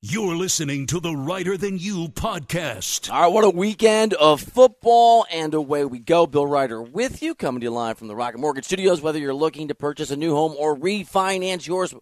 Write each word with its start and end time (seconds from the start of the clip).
You're 0.00 0.36
listening 0.36 0.86
to 0.86 1.00
the 1.00 1.12
Reiter 1.12 1.56
Than 1.56 1.76
You 1.76 2.06
podcast. 2.06 3.12
All 3.12 3.22
right, 3.22 3.32
what 3.32 3.42
a 3.42 3.50
weekend 3.50 4.14
of 4.14 4.40
football, 4.40 5.26
and 5.28 5.52
away 5.54 5.84
we 5.84 5.98
go. 5.98 6.24
Bill 6.24 6.46
Reiter 6.46 6.80
with 6.80 7.20
you, 7.20 7.34
coming 7.34 7.58
to 7.62 7.64
you 7.64 7.72
live 7.72 7.98
from 7.98 8.06
the 8.06 8.14
Rocket 8.14 8.38
Mortgage 8.38 8.66
Studios. 8.66 9.00
Whether 9.00 9.18
you're 9.18 9.34
looking 9.34 9.66
to 9.66 9.74
purchase 9.74 10.12
a 10.12 10.16
new 10.16 10.36
home 10.36 10.54
or 10.56 10.76
refinance 10.76 11.66
yours, 11.66 11.92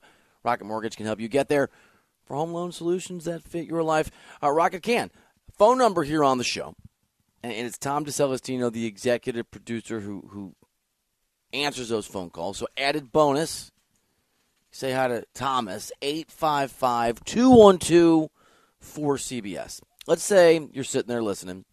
Rocket 0.45 0.67
Mortgage 0.67 0.99
can 0.99 1.07
help 1.07 1.21
you 1.21 1.29
get 1.29 1.49
there 1.49 1.71
for 2.27 2.37
home 2.37 2.53
loan 2.53 2.71
solutions 2.71 3.25
that 3.25 3.43
fit 3.43 3.67
your 3.67 3.83
life. 3.83 4.11
Uh, 4.43 4.51
Rocket 4.51 4.83
can. 4.83 5.11
Phone 5.57 5.79
number 5.79 6.03
here 6.03 6.23
on 6.23 6.37
the 6.37 6.45
show, 6.45 6.75
and, 7.43 7.51
it's 7.55 7.79
Tom 7.79 8.05
DeCelestino, 8.05 8.71
the 8.71 8.85
executive 8.85 9.51
producer 9.51 10.01
who 10.01 10.29
who 10.33 10.55
answers 11.55 11.89
those 11.89 12.07
phone 12.07 12.29
calls. 12.29 12.59
So 12.59 12.67
added 12.77 13.11
bonus 13.11 13.73
Say 14.77 14.93
hi 14.93 15.09
to 15.09 15.25
Thomas, 15.33 15.91
855 16.03 17.25
212 17.25 18.29
4CBS. 18.85 19.81
Let's 20.07 20.23
say 20.23 20.69
you're 20.71 20.85
sitting 20.85 21.09
there 21.09 21.23
listening, 21.23 21.65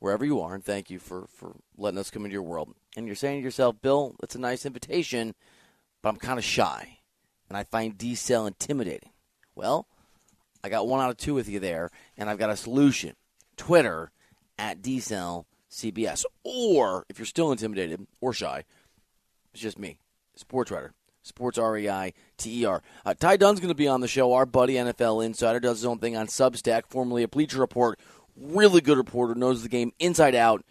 wherever 0.00 0.24
you 0.24 0.40
are, 0.40 0.52
and 0.52 0.64
thank 0.64 0.90
you 0.90 0.98
for, 0.98 1.28
for 1.28 1.54
letting 1.78 2.00
us 2.00 2.10
come 2.10 2.24
into 2.24 2.32
your 2.32 2.42
world. 2.42 2.74
And 2.96 3.06
you're 3.06 3.14
saying 3.14 3.38
to 3.38 3.44
yourself, 3.44 3.80
Bill, 3.80 4.16
that's 4.18 4.34
a 4.34 4.40
nice 4.40 4.66
invitation, 4.66 5.36
but 6.02 6.08
I'm 6.08 6.16
kind 6.16 6.36
of 6.36 6.44
shy, 6.44 6.98
and 7.48 7.56
I 7.56 7.62
find 7.62 7.96
D 7.96 8.16
cell 8.16 8.48
intimidating. 8.48 9.10
Well, 9.54 9.86
I 10.64 10.68
got 10.68 10.88
one 10.88 11.00
out 11.00 11.10
of 11.10 11.18
two 11.18 11.34
with 11.34 11.48
you 11.48 11.60
there, 11.60 11.90
and 12.18 12.28
I've 12.28 12.38
got 12.38 12.50
a 12.50 12.56
solution. 12.56 13.14
Twitter 13.56 14.10
at 14.58 14.82
D 14.82 14.98
cell 14.98 15.46
CBS. 15.70 16.24
Or 16.42 17.06
if 17.08 17.20
you're 17.20 17.26
still 17.26 17.52
intimidated 17.52 18.04
or 18.20 18.32
shy, 18.32 18.64
it's 19.52 19.62
just 19.62 19.78
me, 19.78 19.98
sports 20.34 20.72
Reiter 20.72 20.92
Sports 21.22 21.58
R 21.58 21.76
E 21.78 21.88
I 21.88 22.12
T 22.36 22.62
E 22.62 22.64
R. 22.64 22.82
Uh, 23.04 23.14
Ty 23.14 23.36
Dunne's 23.36 23.60
going 23.60 23.68
to 23.68 23.74
be 23.74 23.88
on 23.88 24.00
the 24.00 24.08
show. 24.08 24.32
Our 24.32 24.46
buddy, 24.46 24.74
NFL 24.74 25.24
insider, 25.24 25.60
does 25.60 25.78
his 25.78 25.84
own 25.84 25.98
thing 25.98 26.16
on 26.16 26.26
Substack, 26.26 26.82
formerly 26.88 27.22
a 27.22 27.28
Bleacher 27.28 27.60
Report. 27.60 27.98
Really 28.36 28.80
good 28.80 28.96
reporter, 28.96 29.34
knows 29.34 29.62
the 29.62 29.68
game 29.68 29.92
inside 29.98 30.34
out. 30.34 30.64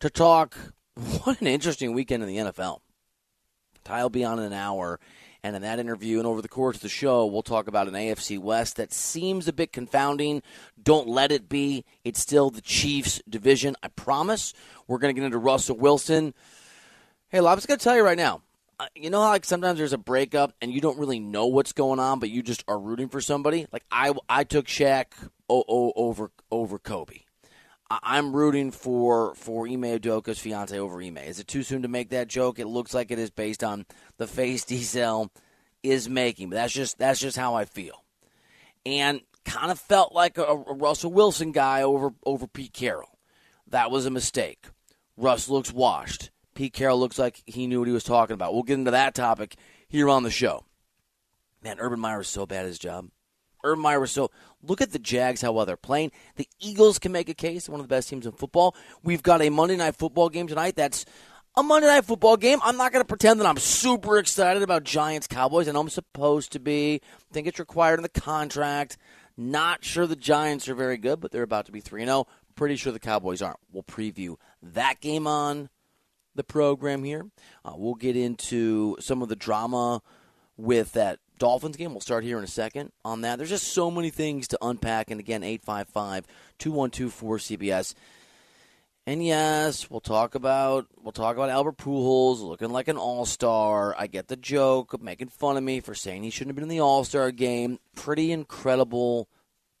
To 0.00 0.10
talk, 0.10 0.56
what 1.22 1.40
an 1.40 1.46
interesting 1.46 1.94
weekend 1.94 2.22
in 2.22 2.28
the 2.28 2.36
NFL. 2.36 2.80
Ty 3.84 4.02
will 4.02 4.10
be 4.10 4.24
on 4.24 4.38
in 4.38 4.46
an 4.46 4.52
hour, 4.52 4.98
and 5.42 5.54
in 5.54 5.62
that 5.62 5.78
interview 5.78 6.18
and 6.18 6.26
over 6.26 6.42
the 6.42 6.48
course 6.48 6.76
of 6.76 6.82
the 6.82 6.88
show, 6.88 7.24
we'll 7.24 7.42
talk 7.42 7.68
about 7.68 7.86
an 7.86 7.94
AFC 7.94 8.38
West 8.38 8.76
that 8.76 8.92
seems 8.92 9.46
a 9.46 9.52
bit 9.52 9.72
confounding. 9.72 10.42
Don't 10.82 11.06
let 11.06 11.30
it 11.30 11.48
be. 11.48 11.84
It's 12.04 12.20
still 12.20 12.50
the 12.50 12.60
Chiefs' 12.60 13.22
division. 13.28 13.76
I 13.82 13.88
promise. 13.88 14.52
We're 14.88 14.98
going 14.98 15.14
to 15.14 15.18
get 15.18 15.24
into 15.24 15.38
Russell 15.38 15.76
Wilson. 15.76 16.34
Hey, 17.28 17.40
Lob, 17.40 17.52
I 17.52 17.54
was 17.54 17.66
going 17.66 17.78
to 17.78 17.84
tell 17.84 17.96
you 17.96 18.02
right 18.02 18.18
now 18.18 18.42
you 18.94 19.10
know 19.10 19.22
how 19.22 19.28
like 19.30 19.44
sometimes 19.44 19.78
there's 19.78 19.92
a 19.92 19.98
breakup 19.98 20.52
and 20.60 20.72
you 20.72 20.80
don't 20.80 20.98
really 20.98 21.18
know 21.18 21.46
what's 21.46 21.72
going 21.72 21.98
on, 21.98 22.18
but 22.18 22.30
you 22.30 22.42
just 22.42 22.64
are 22.68 22.78
rooting 22.78 23.08
for 23.08 23.20
somebody. 23.20 23.66
Like 23.72 23.84
I, 23.90 24.12
I 24.28 24.44
took 24.44 24.66
Shaq 24.66 25.06
over 25.48 26.30
over 26.50 26.78
Kobe. 26.78 27.20
I- 27.88 28.18
am 28.18 28.34
rooting 28.34 28.70
for 28.70 29.34
for 29.34 29.66
Ime 29.66 29.82
Udoka's 29.82 30.38
fiance 30.38 30.78
over 30.78 31.00
Ime. 31.00 31.18
Is 31.18 31.40
it 31.40 31.46
too 31.46 31.62
soon 31.62 31.82
to 31.82 31.88
make 31.88 32.10
that 32.10 32.28
joke? 32.28 32.58
It 32.58 32.66
looks 32.66 32.92
like 32.94 33.10
it 33.10 33.18
is 33.18 33.30
based 33.30 33.64
on 33.64 33.86
the 34.18 34.26
face 34.26 34.64
Diesel 34.66 35.30
is 35.82 36.08
making, 36.08 36.50
but 36.50 36.56
that's 36.56 36.72
just 36.72 36.98
that's 36.98 37.20
just 37.20 37.36
how 37.36 37.54
I 37.54 37.64
feel. 37.64 38.04
And 38.84 39.20
kind 39.44 39.70
of 39.70 39.78
felt 39.78 40.12
like 40.12 40.38
a, 40.38 40.42
a 40.44 40.74
Russell 40.74 41.12
Wilson 41.12 41.52
guy 41.52 41.82
over 41.82 42.12
over 42.24 42.46
Pete 42.46 42.72
Carroll. 42.72 43.18
That 43.68 43.90
was 43.90 44.06
a 44.06 44.10
mistake. 44.10 44.66
Russ 45.16 45.48
looks 45.48 45.72
washed. 45.72 46.30
Pete 46.56 46.72
Carroll 46.72 46.98
looks 46.98 47.18
like 47.18 47.42
he 47.46 47.66
knew 47.66 47.78
what 47.78 47.86
he 47.86 47.94
was 47.94 48.02
talking 48.02 48.34
about. 48.34 48.54
We'll 48.54 48.62
get 48.62 48.78
into 48.78 48.90
that 48.90 49.14
topic 49.14 49.56
here 49.88 50.08
on 50.08 50.22
the 50.22 50.30
show. 50.30 50.64
Man, 51.62 51.76
Urban 51.78 52.00
Meyer 52.00 52.22
is 52.22 52.28
so 52.28 52.46
bad 52.46 52.60
at 52.60 52.68
his 52.68 52.78
job. 52.78 53.10
Urban 53.62 53.82
Meyer 53.82 54.00
was 54.00 54.10
so. 54.10 54.30
Look 54.62 54.80
at 54.80 54.92
the 54.92 54.98
Jags, 54.98 55.42
how 55.42 55.52
well 55.52 55.66
they're 55.66 55.76
playing. 55.76 56.12
The 56.36 56.48
Eagles 56.58 56.98
can 56.98 57.12
make 57.12 57.28
a 57.28 57.34
case. 57.34 57.68
One 57.68 57.78
of 57.78 57.84
the 57.84 57.94
best 57.94 58.08
teams 58.08 58.24
in 58.24 58.32
football. 58.32 58.74
We've 59.02 59.22
got 59.22 59.42
a 59.42 59.50
Monday 59.50 59.76
night 59.76 59.96
football 59.96 60.30
game 60.30 60.46
tonight. 60.46 60.76
That's 60.76 61.04
a 61.56 61.62
Monday 61.62 61.88
night 61.88 62.04
football 62.04 62.38
game. 62.38 62.58
I'm 62.62 62.78
not 62.78 62.90
going 62.92 63.02
to 63.02 63.08
pretend 63.08 63.38
that 63.40 63.46
I'm 63.46 63.58
super 63.58 64.18
excited 64.18 64.62
about 64.62 64.84
Giants 64.84 65.26
Cowboys. 65.26 65.68
I 65.68 65.72
know 65.72 65.80
I'm 65.80 65.88
supposed 65.90 66.52
to 66.52 66.58
be. 66.58 67.02
I 67.04 67.34
think 67.34 67.46
it's 67.46 67.58
required 67.58 67.98
in 67.98 68.02
the 68.02 68.08
contract. 68.08 68.96
Not 69.36 69.84
sure 69.84 70.06
the 70.06 70.16
Giants 70.16 70.68
are 70.68 70.74
very 70.74 70.96
good, 70.96 71.20
but 71.20 71.32
they're 71.32 71.42
about 71.42 71.66
to 71.66 71.72
be 71.72 71.80
3 71.80 72.04
0. 72.04 72.26
Pretty 72.54 72.76
sure 72.76 72.92
the 72.92 72.98
Cowboys 72.98 73.42
aren't. 73.42 73.58
We'll 73.70 73.82
preview 73.82 74.36
that 74.62 75.00
game 75.00 75.26
on 75.26 75.68
the 76.36 76.44
program 76.44 77.04
here. 77.04 77.26
Uh, 77.64 77.72
we'll 77.76 77.94
get 77.94 78.16
into 78.16 78.96
some 79.00 79.22
of 79.22 79.28
the 79.28 79.36
drama 79.36 80.02
with 80.56 80.92
that 80.92 81.18
Dolphins 81.38 81.76
game. 81.76 81.92
We'll 81.92 82.00
start 82.00 82.24
here 82.24 82.38
in 82.38 82.44
a 82.44 82.48
second 82.48 82.92
on 83.04 83.22
that. 83.22 83.36
There's 83.36 83.50
just 83.50 83.72
so 83.72 83.90
many 83.90 84.10
things 84.10 84.48
to 84.48 84.58
unpack. 84.62 85.10
And 85.10 85.20
again, 85.20 85.42
855 85.42 86.26
212 86.58 87.40
cbs 87.40 87.94
And 89.06 89.24
yes, 89.24 89.90
we'll 89.90 90.00
talk 90.00 90.34
about 90.34 90.86
we'll 91.02 91.12
talk 91.12 91.36
about 91.36 91.50
Albert 91.50 91.78
Pujols 91.78 92.40
looking 92.40 92.70
like 92.70 92.88
an 92.88 92.96
all 92.96 93.26
star. 93.26 93.94
I 93.98 94.06
get 94.06 94.28
the 94.28 94.36
joke 94.36 95.00
making 95.00 95.28
fun 95.28 95.56
of 95.56 95.64
me 95.64 95.80
for 95.80 95.94
saying 95.94 96.22
he 96.22 96.30
shouldn't 96.30 96.50
have 96.50 96.56
been 96.56 96.64
in 96.64 96.76
the 96.76 96.80
All 96.80 97.04
Star 97.04 97.30
game. 97.30 97.78
Pretty 97.94 98.32
incredible 98.32 99.28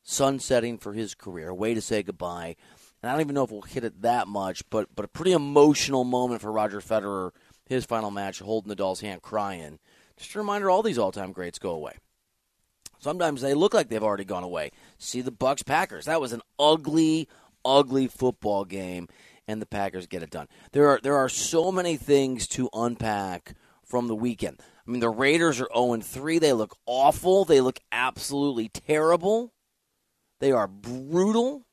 sunsetting 0.02 0.78
for 0.78 0.92
his 0.92 1.14
career. 1.14 1.52
Way 1.52 1.74
to 1.74 1.80
say 1.80 2.02
goodbye 2.02 2.56
and 3.02 3.10
I 3.10 3.14
don't 3.14 3.22
even 3.22 3.34
know 3.34 3.44
if 3.44 3.50
we'll 3.50 3.62
hit 3.62 3.84
it 3.84 4.02
that 4.02 4.28
much, 4.28 4.68
but 4.70 4.94
but 4.94 5.04
a 5.04 5.08
pretty 5.08 5.32
emotional 5.32 6.04
moment 6.04 6.40
for 6.40 6.52
Roger 6.52 6.80
Federer, 6.80 7.32
his 7.66 7.84
final 7.84 8.10
match, 8.10 8.38
holding 8.40 8.74
Nadal's 8.74 9.00
hand, 9.00 9.22
crying. 9.22 9.78
Just 10.16 10.34
a 10.34 10.38
reminder: 10.38 10.70
all 10.70 10.82
these 10.82 10.98
all-time 10.98 11.32
greats 11.32 11.58
go 11.58 11.70
away. 11.70 11.94
Sometimes 12.98 13.42
they 13.42 13.54
look 13.54 13.74
like 13.74 13.88
they've 13.88 14.02
already 14.02 14.24
gone 14.24 14.42
away. 14.42 14.70
See 14.98 15.20
the 15.20 15.30
Bucks 15.30 15.62
Packers. 15.62 16.06
That 16.06 16.20
was 16.20 16.32
an 16.32 16.42
ugly, 16.58 17.28
ugly 17.64 18.08
football 18.08 18.64
game, 18.64 19.08
and 19.46 19.60
the 19.60 19.66
Packers 19.66 20.06
get 20.06 20.22
it 20.22 20.30
done. 20.30 20.48
There 20.72 20.88
are 20.88 21.00
there 21.02 21.16
are 21.16 21.28
so 21.28 21.70
many 21.70 21.96
things 21.96 22.48
to 22.48 22.70
unpack 22.72 23.54
from 23.84 24.08
the 24.08 24.16
weekend. 24.16 24.60
I 24.86 24.90
mean, 24.90 25.00
the 25.00 25.10
Raiders 25.10 25.60
are 25.60 25.68
0 25.74 26.00
3. 26.00 26.38
They 26.38 26.52
look 26.52 26.76
awful. 26.86 27.44
They 27.44 27.60
look 27.60 27.80
absolutely 27.92 28.68
terrible. 28.68 29.52
They 30.40 30.52
are 30.52 30.68
brutal 30.68 31.65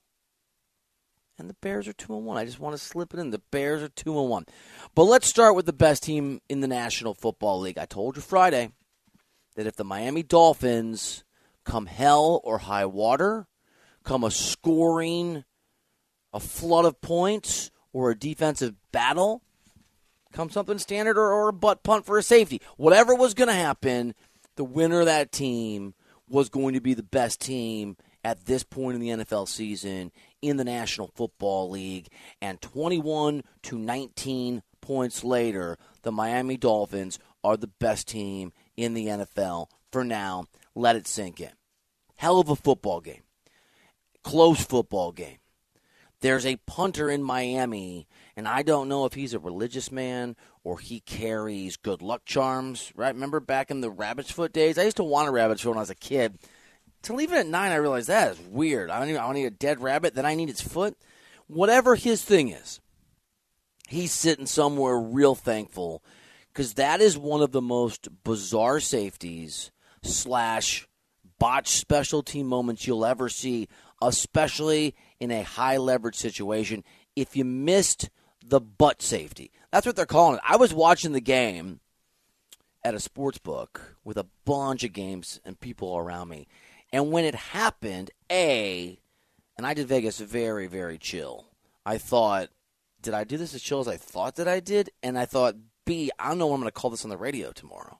and 1.43 1.49
the 1.49 1.57
Bears 1.61 1.89
are 1.89 1.93
2 1.93 2.15
and 2.15 2.25
1. 2.25 2.37
I 2.37 2.45
just 2.45 2.61
want 2.61 2.73
to 2.73 2.81
slip 2.81 3.13
it 3.13 3.19
in. 3.19 3.29
The 3.29 3.41
Bears 3.51 3.83
are 3.83 3.89
2 3.89 4.17
and 4.17 4.29
1. 4.29 4.45
But 4.95 5.03
let's 5.03 5.27
start 5.27 5.55
with 5.55 5.65
the 5.65 5.73
best 5.73 6.03
team 6.03 6.39
in 6.47 6.61
the 6.61 6.69
National 6.69 7.13
Football 7.13 7.59
League. 7.59 7.77
I 7.77 7.85
told 7.85 8.15
you 8.15 8.21
Friday 8.21 8.71
that 9.55 9.67
if 9.67 9.75
the 9.75 9.83
Miami 9.83 10.23
Dolphins 10.23 11.25
come 11.65 11.87
hell 11.87 12.39
or 12.45 12.59
high 12.59 12.85
water, 12.85 13.47
come 14.05 14.23
a 14.23 14.31
scoring, 14.31 15.43
a 16.33 16.39
flood 16.39 16.85
of 16.85 17.01
points, 17.01 17.71
or 17.91 18.09
a 18.09 18.17
defensive 18.17 18.75
battle, 18.93 19.41
come 20.31 20.49
something 20.49 20.79
standard 20.79 21.17
or, 21.17 21.29
or 21.29 21.49
a 21.49 21.53
butt 21.53 21.83
punt 21.83 22.05
for 22.05 22.17
a 22.17 22.23
safety, 22.23 22.61
whatever 22.77 23.13
was 23.13 23.33
going 23.33 23.49
to 23.49 23.53
happen, 23.53 24.15
the 24.55 24.63
winner 24.63 25.01
of 25.01 25.07
that 25.07 25.33
team 25.33 25.93
was 26.29 26.47
going 26.47 26.73
to 26.73 26.81
be 26.81 26.93
the 26.93 27.03
best 27.03 27.41
team 27.41 27.97
at 28.23 28.45
this 28.45 28.63
point 28.63 28.95
in 28.95 29.01
the 29.01 29.25
NFL 29.25 29.49
season 29.49 30.09
in 30.43 30.57
the 30.57 30.65
National 30.65 31.07
Football 31.15 31.69
League. 31.69 32.09
And 32.41 32.61
21 32.61 33.43
to 33.63 33.77
19 33.77 34.61
points 34.81 35.23
later, 35.23 35.77
the 36.01 36.11
Miami 36.11 36.57
Dolphins 36.57 37.17
are 37.43 37.57
the 37.57 37.71
best 37.79 38.09
team 38.09 38.51
in 38.75 38.93
the 38.93 39.07
NFL 39.07 39.67
for 39.91 40.03
now. 40.03 40.45
Let 40.75 40.97
it 40.97 41.07
sink 41.07 41.39
in. 41.39 41.51
Hell 42.17 42.39
of 42.39 42.49
a 42.49 42.55
football 42.55 42.99
game. 42.99 43.23
Close 44.23 44.63
football 44.63 45.11
game. 45.11 45.37
There's 46.21 46.45
a 46.45 46.55
punter 46.65 47.09
in 47.09 47.21
Miami, 47.21 48.07
and 48.37 48.47
I 48.47 48.63
don't 48.63 48.87
know 48.87 49.05
if 49.05 49.13
he's 49.13 49.33
a 49.33 49.39
religious 49.39 49.91
man 49.91 50.37
or 50.63 50.79
he 50.79 51.01
carries 51.01 51.75
good 51.75 52.01
luck 52.01 52.23
charms, 52.23 52.93
right? 52.95 53.13
Remember 53.13 53.41
back 53.41 53.69
in 53.69 53.81
the 53.81 53.91
rabbit's 53.91 54.31
foot 54.31 54.53
days? 54.53 54.77
I 54.77 54.83
used 54.83 54.97
to 54.97 55.03
want 55.03 55.27
a 55.27 55.31
rabbit's 55.31 55.61
foot 55.61 55.71
when 55.71 55.79
I 55.79 55.81
was 55.81 55.89
a 55.89 55.95
kid 55.95 56.39
to 57.03 57.13
leave 57.13 57.31
it 57.31 57.37
at 57.37 57.47
nine, 57.47 57.71
I 57.71 57.75
realized 57.75 58.07
that 58.07 58.31
is 58.31 58.39
weird. 58.49 58.89
I 58.89 58.99
don't 58.99 59.09
even, 59.09 59.21
I 59.21 59.31
need 59.33 59.45
a 59.45 59.51
dead 59.51 59.81
rabbit, 59.81 60.15
then 60.15 60.25
I 60.25 60.35
need 60.35 60.49
its 60.49 60.61
foot. 60.61 60.97
Whatever 61.47 61.95
his 61.95 62.23
thing 62.23 62.49
is, 62.49 62.79
he's 63.87 64.11
sitting 64.11 64.45
somewhere 64.45 64.97
real 64.97 65.35
thankful 65.35 66.03
because 66.51 66.75
that 66.75 67.01
is 67.01 67.17
one 67.17 67.41
of 67.41 67.51
the 67.51 67.61
most 67.61 68.07
bizarre 68.23 68.79
safeties 68.79 69.71
slash 70.01 70.87
botch 71.39 71.69
special 71.69 72.23
team 72.23 72.47
moments 72.47 72.87
you'll 72.87 73.05
ever 73.05 73.27
see, 73.27 73.67
especially 74.01 74.95
in 75.19 75.31
a 75.31 75.43
high 75.43 75.77
leverage 75.77 76.15
situation. 76.15 76.83
If 77.15 77.35
you 77.35 77.43
missed 77.43 78.09
the 78.45 78.61
butt 78.61 79.01
safety, 79.01 79.51
that's 79.71 79.85
what 79.85 79.95
they're 79.95 80.05
calling 80.05 80.37
it. 80.37 80.43
I 80.47 80.55
was 80.55 80.73
watching 80.73 81.11
the 81.11 81.21
game 81.21 81.79
at 82.83 82.93
a 82.93 82.99
sports 82.99 83.37
book 83.37 83.97
with 84.03 84.17
a 84.17 84.27
bunch 84.45 84.83
of 84.83 84.93
games 84.93 85.39
and 85.45 85.59
people 85.59 85.97
around 85.97 86.29
me 86.29 86.47
and 86.93 87.11
when 87.11 87.25
it 87.25 87.35
happened, 87.35 88.11
A, 88.31 88.99
and 89.57 89.65
I 89.65 89.73
did 89.73 89.87
Vegas 89.87 90.19
very, 90.19 90.67
very 90.67 90.99
chill. 90.99 91.47
I 91.85 91.97
thought, 91.97 92.49
did 93.01 93.15
I 93.15 93.23
do 93.23 93.35
this 93.35 93.55
as 93.55 93.61
chill 93.63 93.79
as 93.79 93.87
I 93.87 93.97
thought 93.97 94.35
that 94.35 94.47
I 94.47 94.59
did? 94.59 94.91
And 95.01 95.17
I 95.17 95.25
thought, 95.25 95.55
B, 95.85 96.11
I 96.19 96.29
don't 96.29 96.37
know 96.37 96.53
I'm 96.53 96.61
going 96.61 96.67
to 96.67 96.71
call 96.71 96.91
this 96.91 97.03
on 97.03 97.09
the 97.09 97.17
radio 97.17 97.51
tomorrow. 97.51 97.99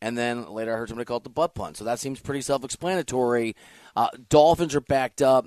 And 0.00 0.18
then 0.18 0.48
later 0.48 0.74
I 0.74 0.78
heard 0.78 0.88
somebody 0.88 1.04
call 1.04 1.18
it 1.18 1.24
the 1.24 1.30
butt 1.30 1.54
punt. 1.54 1.76
So 1.76 1.84
that 1.84 2.00
seems 2.00 2.18
pretty 2.18 2.40
self 2.40 2.64
explanatory. 2.64 3.54
Uh, 3.94 4.08
Dolphins 4.28 4.74
are 4.74 4.80
backed 4.80 5.22
up 5.22 5.46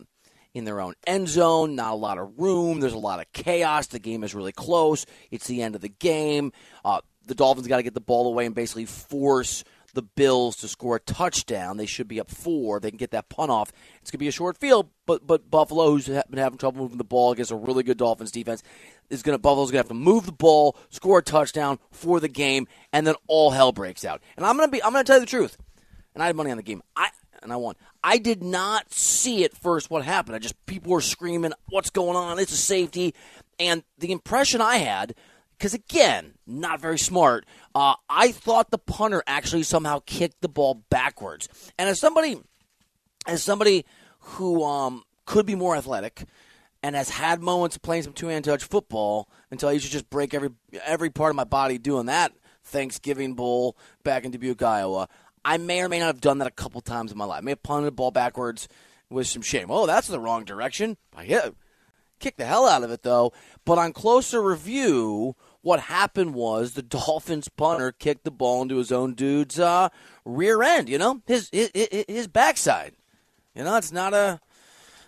in 0.53 0.63
their 0.63 0.79
own 0.79 0.93
end 1.05 1.27
zone, 1.27 1.75
not 1.75 1.91
a 1.91 1.97
lot 1.97 2.17
of 2.17 2.39
room. 2.39 2.79
There's 2.79 2.93
a 2.93 2.97
lot 2.97 3.19
of 3.19 3.25
chaos. 3.33 3.87
The 3.87 3.99
game 3.99 4.23
is 4.23 4.33
really 4.33 4.53
close. 4.53 5.05
It's 5.31 5.47
the 5.47 5.61
end 5.61 5.75
of 5.75 5.81
the 5.81 5.89
game. 5.89 6.53
Uh, 6.85 7.01
the 7.25 7.35
Dolphins 7.35 7.67
got 7.67 7.77
to 7.77 7.83
get 7.83 7.95
the 7.95 7.99
ball 7.99 8.27
away 8.27 8.45
and 8.45 8.55
basically 8.55 8.85
force 8.85 9.63
the 9.95 10.03
Bills 10.03 10.55
to 10.57 10.67
score 10.67 10.97
a 10.97 10.99
touchdown. 10.99 11.77
They 11.77 11.85
should 11.85 12.07
be 12.07 12.19
up 12.19 12.29
four. 12.29 12.79
They 12.79 12.91
can 12.91 12.97
get 12.97 13.11
that 13.11 13.29
punt 13.29 13.49
off. 13.49 13.71
It's 14.01 14.11
going 14.11 14.19
to 14.19 14.23
be 14.23 14.27
a 14.27 14.31
short 14.31 14.57
field, 14.57 14.89
but 15.05 15.25
but 15.25 15.49
Buffalo, 15.49 15.89
who's 15.89 16.07
been 16.07 16.25
having 16.33 16.57
trouble 16.57 16.81
moving 16.81 16.97
the 16.97 17.03
ball 17.03 17.31
against 17.31 17.51
a 17.51 17.55
really 17.55 17.83
good 17.83 17.97
Dolphins 17.97 18.31
defense, 18.31 18.61
is 19.09 19.23
going 19.23 19.33
to 19.33 19.41
Buffalo's 19.41 19.71
going 19.71 19.83
to 19.83 19.87
have 19.87 19.87
to 19.87 19.93
move 19.95 20.25
the 20.25 20.31
ball, 20.31 20.77
score 20.89 21.19
a 21.19 21.23
touchdown 21.23 21.79
for 21.91 22.19
the 22.19 22.27
game, 22.27 22.67
and 22.93 23.07
then 23.07 23.15
all 23.27 23.51
hell 23.51 23.71
breaks 23.71 24.05
out. 24.05 24.21
And 24.37 24.45
I'm 24.45 24.57
going 24.57 24.67
to 24.67 24.71
be 24.71 24.83
I'm 24.83 24.93
going 24.93 25.03
to 25.03 25.07
tell 25.07 25.17
you 25.17 25.25
the 25.25 25.29
truth. 25.29 25.57
And 26.13 26.23
I 26.23 26.27
had 26.27 26.35
money 26.35 26.51
on 26.51 26.57
the 26.57 26.63
game. 26.63 26.81
I 26.95 27.09
and 27.41 27.51
I 27.51 27.55
won. 27.55 27.75
I 28.03 28.17
did 28.17 28.43
not 28.43 28.93
see 28.93 29.43
at 29.43 29.55
first 29.55 29.89
what 29.89 30.03
happened. 30.03 30.35
I 30.35 30.39
just 30.39 30.65
people 30.65 30.91
were 30.91 31.01
screaming, 31.01 31.53
"What's 31.69 31.89
going 31.89 32.15
on? 32.15 32.39
It's 32.39 32.53
a 32.53 32.57
safety." 32.57 33.15
And 33.57 33.83
the 33.97 34.11
impression 34.11 34.59
I 34.59 34.77
had 34.77 35.15
because 35.57 35.73
again, 35.73 36.33
not 36.45 36.79
very 36.81 36.99
smart. 36.99 37.45
Uh, 37.73 37.95
I 38.09 38.31
thought 38.31 38.71
the 38.71 38.77
punter 38.77 39.23
actually 39.27 39.63
somehow 39.63 40.01
kicked 40.05 40.41
the 40.41 40.49
ball 40.49 40.83
backwards. 40.89 41.49
And 41.77 41.89
as 41.89 41.99
somebody, 41.99 42.37
as 43.27 43.43
somebody 43.43 43.85
who 44.19 44.63
um, 44.63 45.03
could 45.25 45.45
be 45.45 45.55
more 45.55 45.75
athletic 45.75 46.23
and 46.83 46.95
has 46.95 47.09
had 47.09 47.41
moments 47.41 47.75
of 47.75 47.81
playing 47.81 48.03
some 48.03 48.13
two-hand 48.13 48.45
touch 48.45 48.63
football 48.63 49.29
until 49.49 49.69
I 49.69 49.73
used 49.73 49.85
to 49.85 49.91
just 49.91 50.09
break 50.09 50.33
every 50.33 50.49
every 50.83 51.09
part 51.09 51.31
of 51.31 51.35
my 51.35 51.43
body 51.43 51.77
doing 51.77 52.07
that 52.07 52.31
Thanksgiving 52.65 53.33
Bowl 53.33 53.77
back 54.03 54.25
in 54.25 54.31
Dubuque, 54.31 54.61
Iowa. 54.61 55.07
I 55.43 55.57
may 55.57 55.81
or 55.81 55.89
may 55.89 55.99
not 55.99 56.07
have 56.07 56.21
done 56.21 56.39
that 56.39 56.47
a 56.47 56.51
couple 56.51 56.81
times 56.81 57.11
in 57.11 57.17
my 57.17 57.25
life. 57.25 57.39
I 57.39 57.41
may 57.41 57.51
have 57.51 57.63
punted 57.63 57.87
the 57.87 57.91
ball 57.91 58.11
backwards 58.11 58.67
with 59.09 59.27
some 59.27 59.43
shame. 59.43 59.67
Oh, 59.69 59.85
that's 59.85 60.07
the 60.07 60.19
wrong 60.19 60.43
direction. 60.43 60.97
I 61.15 61.25
hit, 61.25 61.55
kicked 62.19 62.39
the 62.39 62.45
hell 62.45 62.67
out 62.67 62.83
of 62.83 62.91
it 62.91 63.03
though. 63.03 63.31
But 63.63 63.77
on 63.77 63.93
closer 63.93 64.41
review, 64.41 65.35
what 65.65 65.79
happened 65.79 66.35
was 66.35 66.73
the 66.73 66.81
Dolphins 66.83 67.49
punter 67.49 67.91
kicked 67.91 68.23
the 68.23 68.29
ball 68.29 68.61
into 68.61 68.77
his 68.77 68.91
own 68.91 69.15
dude's 69.15 69.59
uh, 69.59 69.89
rear 70.23 70.61
end. 70.61 70.87
You 70.87 70.99
know, 70.99 71.21
his, 71.25 71.49
his 71.51 71.71
his 71.73 72.27
backside. 72.27 72.93
You 73.55 73.63
know, 73.63 73.75
it's 73.75 73.91
not 73.91 74.13
a. 74.13 74.39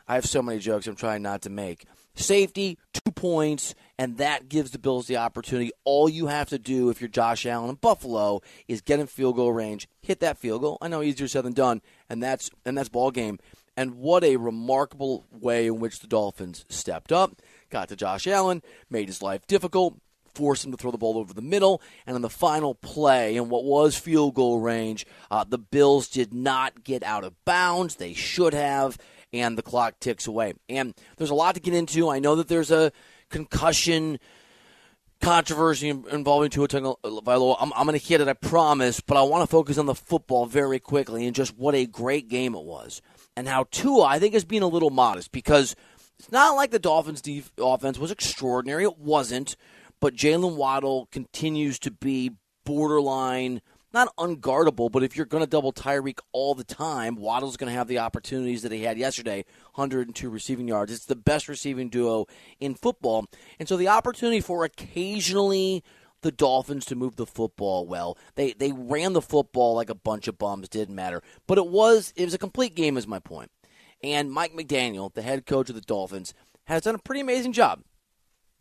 I 0.07 0.15
have 0.15 0.25
so 0.25 0.41
many 0.41 0.57
jokes 0.57 0.87
I'm 0.87 0.95
trying 0.95 1.21
not 1.21 1.43
to 1.43 1.51
make. 1.51 1.85
Safety, 2.15 2.79
two 2.91 3.11
points, 3.11 3.75
and 3.99 4.17
that 4.17 4.49
gives 4.49 4.71
the 4.71 4.79
Bills 4.79 5.05
the 5.05 5.17
opportunity. 5.17 5.69
All 5.83 6.09
you 6.09 6.25
have 6.25 6.49
to 6.49 6.57
do 6.57 6.89
if 6.89 7.01
you're 7.01 7.07
Josh 7.07 7.45
Allen 7.45 7.69
and 7.69 7.79
Buffalo 7.79 8.41
is 8.67 8.81
get 8.81 8.99
in 8.99 9.05
field 9.05 9.35
goal 9.35 9.53
range, 9.53 9.87
hit 10.01 10.21
that 10.21 10.39
field 10.39 10.61
goal. 10.61 10.79
I 10.81 10.87
know 10.87 11.03
easier 11.03 11.27
said 11.27 11.43
than 11.43 11.53
done, 11.53 11.83
and 12.09 12.23
that's 12.23 12.49
and 12.65 12.75
that's 12.75 12.89
ball 12.89 13.11
game. 13.11 13.37
And 13.75 13.93
what 13.99 14.23
a 14.23 14.37
remarkable 14.37 15.27
way 15.29 15.67
in 15.67 15.79
which 15.79 15.99
the 15.99 16.07
Dolphins 16.07 16.65
stepped 16.67 17.11
up, 17.11 17.43
got 17.69 17.89
to 17.89 17.95
Josh 17.95 18.25
Allen, 18.25 18.63
made 18.89 19.07
his 19.07 19.21
life 19.21 19.45
difficult, 19.45 19.99
forced 20.37 20.63
him 20.63 20.71
to 20.71 20.77
throw 20.77 20.91
the 20.91 20.97
ball 20.97 21.17
over 21.17 21.33
the 21.33 21.41
middle. 21.41 21.81
And 22.05 22.15
on 22.15 22.21
the 22.21 22.29
final 22.29 22.75
play, 22.75 23.35
in 23.35 23.49
what 23.49 23.63
was 23.63 23.97
field 23.97 24.35
goal 24.35 24.59
range, 24.59 25.05
uh, 25.31 25.43
the 25.43 25.57
Bills 25.57 26.07
did 26.07 26.33
not 26.33 26.83
get 26.83 27.03
out 27.03 27.23
of 27.23 27.33
bounds. 27.43 27.95
They 27.95 28.13
should 28.13 28.53
have, 28.53 28.97
and 29.33 29.57
the 29.57 29.63
clock 29.63 29.99
ticks 29.99 30.27
away. 30.27 30.53
And 30.69 30.93
there's 31.17 31.31
a 31.31 31.35
lot 31.35 31.55
to 31.55 31.61
get 31.61 31.73
into. 31.73 32.09
I 32.09 32.19
know 32.19 32.35
that 32.35 32.47
there's 32.47 32.71
a 32.71 32.91
concussion 33.29 34.19
controversy 35.19 35.89
involving 35.89 36.49
Tua 36.49 36.67
Tagovailoa. 36.67 37.57
I'm, 37.59 37.73
I'm 37.73 37.87
going 37.87 37.99
to 37.99 38.05
hit 38.05 38.21
it, 38.21 38.27
I 38.27 38.33
promise, 38.33 38.99
but 38.99 39.17
I 39.17 39.23
want 39.23 39.41
to 39.41 39.51
focus 39.51 39.77
on 39.77 39.87
the 39.87 39.95
football 39.95 40.45
very 40.45 40.79
quickly 40.79 41.25
and 41.25 41.35
just 41.35 41.57
what 41.57 41.75
a 41.75 41.85
great 41.85 42.27
game 42.29 42.55
it 42.55 42.63
was. 42.63 43.01
And 43.35 43.47
how 43.47 43.65
Tua, 43.71 44.03
I 44.03 44.19
think, 44.19 44.33
is 44.33 44.45
being 44.45 44.63
a 44.63 44.67
little 44.67 44.89
modest 44.89 45.31
because 45.31 45.75
it's 46.19 46.31
not 46.31 46.55
like 46.55 46.71
the 46.71 46.79
Dolphins' 46.79 47.21
def- 47.21 47.51
offense 47.59 47.99
was 47.99 48.11
extraordinary. 48.11 48.83
It 48.83 48.97
wasn't 48.97 49.55
but 49.99 50.15
Jaylen 50.15 50.55
Waddle 50.55 51.07
continues 51.11 51.79
to 51.79 51.91
be 51.91 52.31
borderline, 52.65 53.61
not 53.93 54.15
unguardable, 54.17 54.91
but 54.91 55.03
if 55.03 55.15
you're 55.15 55.25
going 55.25 55.43
to 55.43 55.49
double 55.49 55.71
Tyreek 55.71 56.19
all 56.31 56.53
the 56.53 56.63
time, 56.63 57.15
Waddle's 57.15 57.57
going 57.57 57.71
to 57.71 57.77
have 57.77 57.87
the 57.87 57.99
opportunities 57.99 58.61
that 58.63 58.71
he 58.71 58.83
had 58.83 58.97
yesterday 58.97 59.45
102 59.75 60.29
receiving 60.29 60.67
yards. 60.67 60.91
It's 60.91 61.05
the 61.05 61.15
best 61.15 61.47
receiving 61.47 61.89
duo 61.89 62.25
in 62.59 62.75
football. 62.75 63.25
And 63.59 63.67
so 63.67 63.77
the 63.77 63.87
opportunity 63.87 64.41
for 64.41 64.63
occasionally 64.63 65.83
the 66.21 66.31
Dolphins 66.31 66.85
to 66.85 66.95
move 66.95 67.15
the 67.15 67.25
football 67.25 67.85
well. 67.85 68.17
They 68.35 68.53
they 68.53 68.71
ran 68.71 69.13
the 69.13 69.21
football 69.21 69.75
like 69.75 69.89
a 69.89 69.95
bunch 69.95 70.27
of 70.27 70.37
bums, 70.37 70.67
didn't 70.67 70.95
matter. 70.95 71.21
But 71.45 71.57
it 71.57 71.67
was 71.67 72.11
it 72.15 72.25
was 72.25 72.33
a 72.33 72.39
complete 72.39 72.75
game 72.75 72.97
is 72.97 73.07
my 73.07 73.19
point. 73.19 73.51
And 74.03 74.31
Mike 74.31 74.53
McDaniel, 74.53 75.13
the 75.13 75.21
head 75.21 75.45
coach 75.45 75.69
of 75.69 75.75
the 75.75 75.81
Dolphins, 75.81 76.33
has 76.65 76.83
done 76.83 76.95
a 76.95 76.99
pretty 76.99 77.21
amazing 77.21 77.53
job 77.53 77.81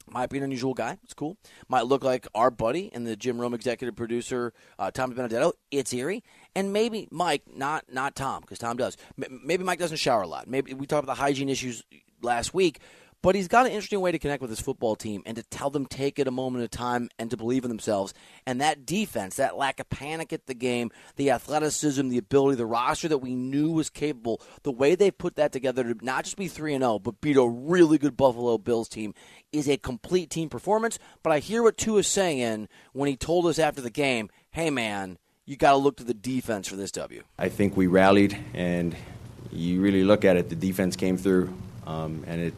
might 0.08 0.30
be 0.30 0.38
an 0.38 0.44
unusual 0.44 0.74
guy. 0.74 0.98
It's 1.04 1.14
cool. 1.14 1.36
Might 1.68 1.86
look 1.86 2.04
like 2.04 2.26
our 2.34 2.50
buddy 2.50 2.90
and 2.92 3.06
the 3.06 3.16
Jim 3.16 3.40
Rome 3.40 3.54
executive 3.54 3.96
producer, 3.96 4.52
uh, 4.78 4.90
Tom 4.90 5.10
Benedetto. 5.10 5.52
It's 5.70 5.92
eerie. 5.92 6.22
And 6.54 6.72
maybe 6.72 7.08
Mike, 7.10 7.42
not 7.54 7.84
not 7.92 8.14
Tom, 8.14 8.40
because 8.42 8.58
Tom 8.58 8.76
does. 8.76 8.96
M- 9.22 9.40
maybe 9.44 9.64
Mike 9.64 9.78
doesn't 9.78 9.98
shower 9.98 10.22
a 10.22 10.26
lot. 10.28 10.48
Maybe 10.48 10.74
we 10.74 10.86
talked 10.86 11.04
about 11.04 11.16
the 11.16 11.20
hygiene 11.22 11.48
issues 11.48 11.84
last 12.22 12.54
week. 12.54 12.80
But 13.26 13.34
he's 13.34 13.48
got 13.48 13.66
an 13.66 13.72
interesting 13.72 14.00
way 14.00 14.12
to 14.12 14.20
connect 14.20 14.40
with 14.40 14.50
his 14.50 14.60
football 14.60 14.94
team 14.94 15.24
and 15.26 15.36
to 15.36 15.42
tell 15.42 15.68
them 15.68 15.84
take 15.84 16.20
it 16.20 16.28
a 16.28 16.30
moment 16.30 16.62
at 16.62 16.66
a 16.66 16.78
time 16.78 17.08
and 17.18 17.28
to 17.32 17.36
believe 17.36 17.64
in 17.64 17.68
themselves. 17.70 18.14
And 18.46 18.60
that 18.60 18.86
defense, 18.86 19.34
that 19.34 19.56
lack 19.56 19.80
of 19.80 19.90
panic 19.90 20.32
at 20.32 20.46
the 20.46 20.54
game, 20.54 20.92
the 21.16 21.32
athleticism, 21.32 22.08
the 22.08 22.18
ability, 22.18 22.54
the 22.54 22.66
roster 22.66 23.08
that 23.08 23.18
we 23.18 23.34
knew 23.34 23.72
was 23.72 23.90
capable, 23.90 24.40
the 24.62 24.70
way 24.70 24.94
they 24.94 25.10
put 25.10 25.34
that 25.34 25.50
together 25.50 25.82
to 25.92 26.04
not 26.04 26.22
just 26.22 26.36
be 26.36 26.46
3 26.46 26.74
and 26.74 26.84
0, 26.84 27.00
but 27.00 27.20
beat 27.20 27.36
a 27.36 27.44
really 27.44 27.98
good 27.98 28.16
Buffalo 28.16 28.58
Bills 28.58 28.88
team 28.88 29.12
is 29.50 29.68
a 29.68 29.76
complete 29.76 30.30
team 30.30 30.48
performance. 30.48 30.96
But 31.24 31.32
I 31.32 31.40
hear 31.40 31.64
what 31.64 31.76
Tua 31.76 31.98
is 31.98 32.06
saying 32.06 32.68
when 32.92 33.08
he 33.08 33.16
told 33.16 33.46
us 33.46 33.58
after 33.58 33.80
the 33.80 33.90
game, 33.90 34.30
hey, 34.52 34.70
man, 34.70 35.18
you 35.44 35.56
got 35.56 35.72
to 35.72 35.78
look 35.78 35.96
to 35.96 36.04
the 36.04 36.14
defense 36.14 36.68
for 36.68 36.76
this 36.76 36.92
W. 36.92 37.24
I 37.36 37.48
think 37.48 37.76
we 37.76 37.88
rallied, 37.88 38.38
and 38.54 38.94
you 39.50 39.80
really 39.80 40.04
look 40.04 40.24
at 40.24 40.36
it, 40.36 40.48
the 40.48 40.54
defense 40.54 40.94
came 40.94 41.16
through, 41.16 41.52
um, 41.88 42.22
and 42.28 42.40
it 42.40 42.54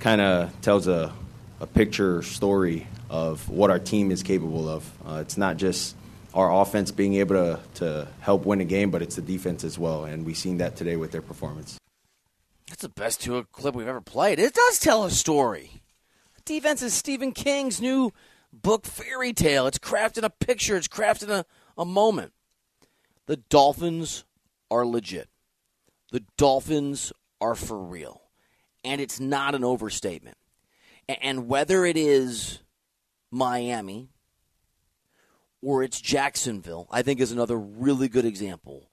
kind 0.00 0.20
of 0.20 0.60
tells 0.60 0.86
a, 0.86 1.12
a 1.60 1.66
picture 1.66 2.22
story 2.22 2.86
of 3.08 3.48
what 3.48 3.70
our 3.70 3.78
team 3.78 4.10
is 4.10 4.22
capable 4.22 4.68
of. 4.68 4.90
Uh, 5.06 5.18
it's 5.20 5.36
not 5.36 5.56
just 5.56 5.96
our 6.34 6.52
offense 6.52 6.90
being 6.90 7.14
able 7.14 7.34
to, 7.34 7.60
to 7.74 8.08
help 8.20 8.44
win 8.44 8.60
a 8.60 8.64
game, 8.64 8.90
but 8.90 9.02
it's 9.02 9.16
the 9.16 9.22
defense 9.22 9.64
as 9.64 9.78
well, 9.78 10.04
and 10.04 10.26
we've 10.26 10.36
seen 10.36 10.58
that 10.58 10.76
today 10.76 10.96
with 10.96 11.12
their 11.12 11.22
performance. 11.22 11.78
That's 12.68 12.82
the 12.82 12.88
best 12.88 13.22
Tua 13.22 13.44
clip 13.44 13.74
we've 13.74 13.86
ever 13.86 14.00
played. 14.00 14.38
It 14.38 14.52
does 14.52 14.78
tell 14.78 15.04
a 15.04 15.10
story. 15.10 15.82
Defense 16.44 16.82
is 16.82 16.94
Stephen 16.94 17.32
King's 17.32 17.80
new 17.80 18.12
book, 18.52 18.84
Fairy 18.84 19.32
Tale. 19.32 19.66
It's 19.66 19.78
crafted 19.78 20.24
a 20.24 20.30
picture, 20.30 20.76
it's 20.76 20.88
crafted 20.88 21.28
a, 21.28 21.44
a 21.78 21.84
moment. 21.84 22.32
The 23.26 23.36
Dolphins 23.36 24.24
are 24.70 24.86
legit. 24.86 25.28
The 26.12 26.22
Dolphins 26.36 27.12
are 27.40 27.54
for 27.54 27.78
real 27.78 28.25
and 28.86 29.00
it's 29.00 29.20
not 29.20 29.54
an 29.54 29.64
overstatement. 29.64 30.36
And 31.20 31.48
whether 31.48 31.84
it 31.84 31.96
is 31.96 32.60
Miami 33.30 34.08
or 35.60 35.82
it's 35.82 36.00
Jacksonville, 36.00 36.86
I 36.90 37.02
think 37.02 37.20
is 37.20 37.32
another 37.32 37.58
really 37.58 38.08
good 38.08 38.24
example. 38.24 38.88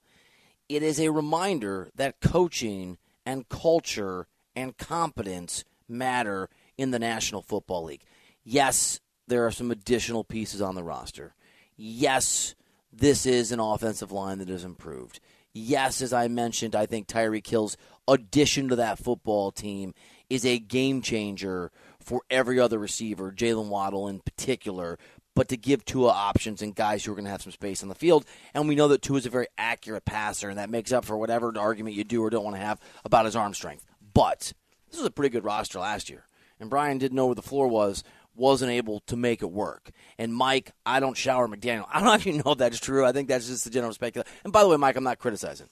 It 0.68 0.82
is 0.82 1.00
a 1.00 1.12
reminder 1.12 1.90
that 1.96 2.20
coaching 2.20 2.98
and 3.26 3.48
culture 3.48 4.28
and 4.56 4.78
competence 4.78 5.64
matter 5.88 6.50
in 6.78 6.92
the 6.92 7.00
National 7.00 7.42
Football 7.42 7.86
League. 7.86 8.04
Yes, 8.44 9.00
there 9.28 9.46
are 9.46 9.52
some 9.52 9.72
additional 9.72 10.24
pieces 10.24 10.62
on 10.62 10.76
the 10.76 10.84
roster. 10.84 11.36
Yes, 11.76 12.56
this 12.92 13.26
is 13.26 13.52
an 13.52 13.60
offensive 13.60 14.12
line 14.12 14.40
that 14.40 14.50
has 14.50 14.64
improved. 14.64 15.20
Yes, 15.54 16.02
as 16.02 16.14
I 16.14 16.28
mentioned, 16.30 16.76
I 16.76 16.88
think 16.88 17.08
Tyreek 17.08 17.46
Hill's 17.46 17.78
addition 18.08 18.70
to 18.70 18.76
that 18.78 19.00
football 19.00 19.52
team 19.52 19.94
is 20.30 20.46
a 20.46 20.60
game 20.60 21.02
changer 21.02 21.72
for 22.00 22.22
every 22.30 22.60
other 22.60 22.78
receiver, 22.78 23.32
Jaylen 23.32 23.70
Waddle 23.70 24.08
in 24.08 24.20
particular, 24.20 24.98
but 25.36 25.48
to 25.50 25.58
give 25.58 25.86
Tua 25.86 26.10
options 26.10 26.62
and 26.62 26.76
guys 26.76 27.04
who 27.04 27.12
are 27.12 27.16
going 27.16 27.26
to 27.26 27.32
have 27.32 27.42
some 27.42 27.52
space 27.52 27.82
on 27.82 27.90
the 27.90 27.96
field. 27.96 28.26
And 28.54 28.68
we 28.68 28.76
know 28.76 28.90
that 28.90 29.02
Tua 29.02 29.18
is 29.18 29.26
a 29.26 29.32
very 29.32 29.48
accurate 29.58 30.06
passer, 30.06 30.50
and 30.50 30.60
that 30.60 30.70
makes 30.70 30.92
up 30.92 31.06
for 31.06 31.18
whatever 31.18 31.54
argument 31.58 31.96
you 31.96 32.04
do 32.04 32.22
or 32.24 32.30
don't 32.30 32.44
want 32.44 32.56
to 32.56 32.62
have 32.62 32.80
about 33.06 33.26
his 33.26 33.36
arm 33.36 33.54
strength. 33.54 33.86
But 34.14 34.54
this 34.90 35.00
was 35.00 35.08
a 35.08 35.12
pretty 35.12 35.32
good 35.32 35.46
roster 35.46 35.80
last 35.80 36.10
year, 36.10 36.28
and 36.60 36.70
Brian 36.70 36.98
didn't 36.98 37.16
know 37.16 37.28
where 37.28 37.36
the 37.36 37.42
floor 37.42 37.68
was, 37.68 38.04
wasn't 38.36 38.72
able 38.72 39.02
to 39.02 39.16
make 39.16 39.42
it 39.42 39.52
work. 39.52 39.92
And 40.18 40.34
Mike, 40.34 40.72
I 40.86 41.00
don't 41.00 41.18
shower 41.18 41.48
McDaniel. 41.48 41.88
I 41.92 42.00
don't 42.00 42.08
know 42.08 42.14
if 42.14 42.26
you 42.26 42.34
know 42.34 42.52
if 42.52 42.58
that's 42.58 42.80
true. 42.80 43.06
I 43.06 43.12
think 43.12 43.28
that's 43.28 43.48
just 43.48 43.64
the 43.64 43.70
general 43.70 43.94
speculation. 43.94 44.32
And 44.44 44.54
by 44.54 44.64
the 44.64 44.70
way, 44.70 44.78
Mike, 44.78 44.96
I'm 44.96 45.04
not 45.04 45.20
criticizing. 45.20 45.68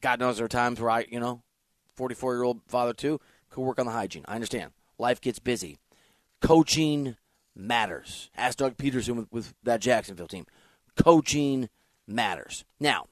God 0.00 0.20
knows 0.20 0.36
there 0.36 0.46
are 0.46 0.48
times 0.48 0.80
where 0.80 0.90
I, 0.90 1.06
you 1.08 1.20
know, 1.20 1.42
44 1.94 2.34
year 2.34 2.42
old 2.44 2.60
father 2.66 2.92
too, 2.92 3.20
could 3.50 3.62
work 3.62 3.78
on 3.78 3.86
the 3.86 3.92
hygiene. 3.92 4.24
I 4.28 4.34
understand. 4.34 4.72
Life 4.98 5.20
gets 5.20 5.38
busy. 5.38 5.78
Coaching 6.40 7.16
matters. 7.54 8.30
Ask 8.36 8.58
Doug 8.58 8.76
Pederson 8.76 9.16
with, 9.16 9.32
with 9.32 9.54
that 9.64 9.80
Jacksonville 9.80 10.28
team. 10.28 10.46
coaching 10.96 11.68
matters. 12.06 12.64
Now, 12.80 13.06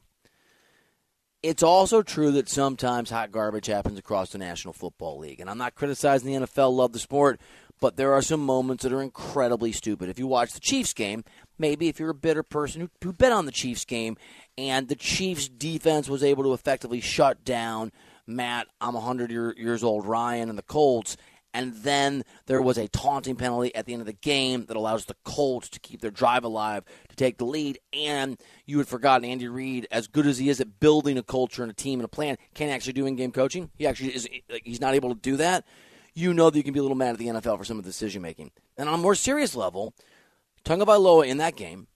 it's 1.43 1.63
also 1.63 2.03
true 2.03 2.33
that 2.33 2.49
sometimes 2.49 3.11
hot 3.11 3.31
garbage 3.31 3.67
happens 3.67 3.99
across 3.99 4.31
the 4.31 4.39
National 4.39 4.73
Football 4.73 5.19
League. 5.19 5.41
And 5.41 5.51
I'm 5.51 5.59
not 5.59 5.75
criticizing 5.75 6.27
the 6.27 6.47
NFL, 6.47 6.73
love 6.73 6.93
the 6.93 6.99
sport, 6.99 7.41
but 7.81 7.97
there 7.97 8.13
are 8.13 8.23
some 8.23 8.41
moments 8.41 8.83
that 8.83 8.93
are 8.93 9.03
incredibly 9.03 9.73
stupid. 9.73 10.09
If 10.09 10.19
you 10.19 10.27
watch 10.27 10.53
the 10.53 10.61
Chiefs 10.61 10.93
game, 10.93 11.25
maybe 11.59 11.89
if 11.89 11.99
you're 11.99 12.11
a 12.11 12.15
bitter 12.15 12.43
person 12.43 12.81
who, 12.81 12.91
who 13.03 13.13
bet 13.13 13.33
on 13.33 13.47
the 13.47 13.53
Chiefs 13.53 13.85
game 13.85 14.17
and 14.59 14.89
the 14.89 14.97
Chiefs 14.97 15.49
defense 15.49 16.09
was 16.09 16.23
able 16.23 16.45
to 16.45 16.53
effectively 16.53 17.01
shut 17.01 17.45
down 17.45 17.93
Matt, 18.27 18.67
I'm 18.81 18.95
100 18.95 19.31
year, 19.31 19.55
years 19.57 19.85
old, 19.85 20.07
Ryan, 20.07 20.49
and 20.49 20.59
the 20.59 20.63
Colts. 20.63 21.17
And 21.55 21.75
then 21.77 22.23
there 22.47 22.61
was 22.61 22.77
a 22.77 22.87
taunting 22.89 23.37
penalty 23.37 23.75
at 23.75 23.87
the 23.87 23.95
end 23.95 24.03
of 24.03 24.07
the 24.07 24.13
game 24.13 24.67
that 24.67 24.77
allows 24.77 25.07
the 25.07 25.17
Colts 25.25 25.71
to 25.71 25.81
keep 25.81 26.03
their 26.03 26.11
drive 26.11 26.45
alive 26.45 26.85
to 27.09 27.17
take 27.17 27.39
the 27.39 27.47
lead. 27.47 27.79
And 27.95 28.39
you 28.67 28.77
had 28.77 28.89
forgotten 28.89 29.25
Andy 29.25 29.49
Reid, 29.49 29.87
as 29.91 30.07
good 30.07 30.27
as 30.27 30.37
he 30.37 30.51
is 30.51 30.61
at 30.61 30.81
building 30.81 31.17
a 31.17 31.23
culture 31.23 31.63
and 31.63 31.71
a 31.71 31.75
team 31.75 31.99
and 31.99 32.05
a 32.05 32.09
plan, 32.09 32.37
can't 32.53 32.71
actually 32.71 32.93
do 32.93 33.07
in-game 33.07 33.33
coaching. 33.33 33.71
He 33.79 33.87
actually 33.87 34.15
is. 34.15 34.29
He's 34.65 34.83
not 34.83 34.95
able 34.95 35.15
to 35.15 35.21
do 35.21 35.39
that. 35.39 35.65
You 36.13 36.35
know 36.35 36.51
that 36.51 36.59
you 36.59 36.63
can 36.63 36.75
be 36.75 36.79
a 36.79 36.83
little 36.83 36.97
mad 36.97 37.13
at 37.13 37.19
the 37.19 37.29
NFL 37.29 37.57
for 37.57 37.65
some 37.65 37.79
of 37.79 37.85
the 37.85 37.91
decision 37.91 38.21
making. 38.21 38.51
And 38.77 38.89
on 38.89 38.95
a 38.95 38.99
more 38.99 39.15
serious 39.15 39.57
level, 39.57 39.95
Tagovailoa 40.67 41.27
in 41.27 41.39
that 41.39 41.57
game. 41.57 41.87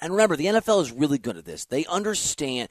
And 0.00 0.12
remember, 0.12 0.36
the 0.36 0.46
NFL 0.46 0.82
is 0.82 0.92
really 0.92 1.18
good 1.18 1.38
at 1.38 1.46
this. 1.46 1.64
They 1.64 1.86
understand 1.86 2.68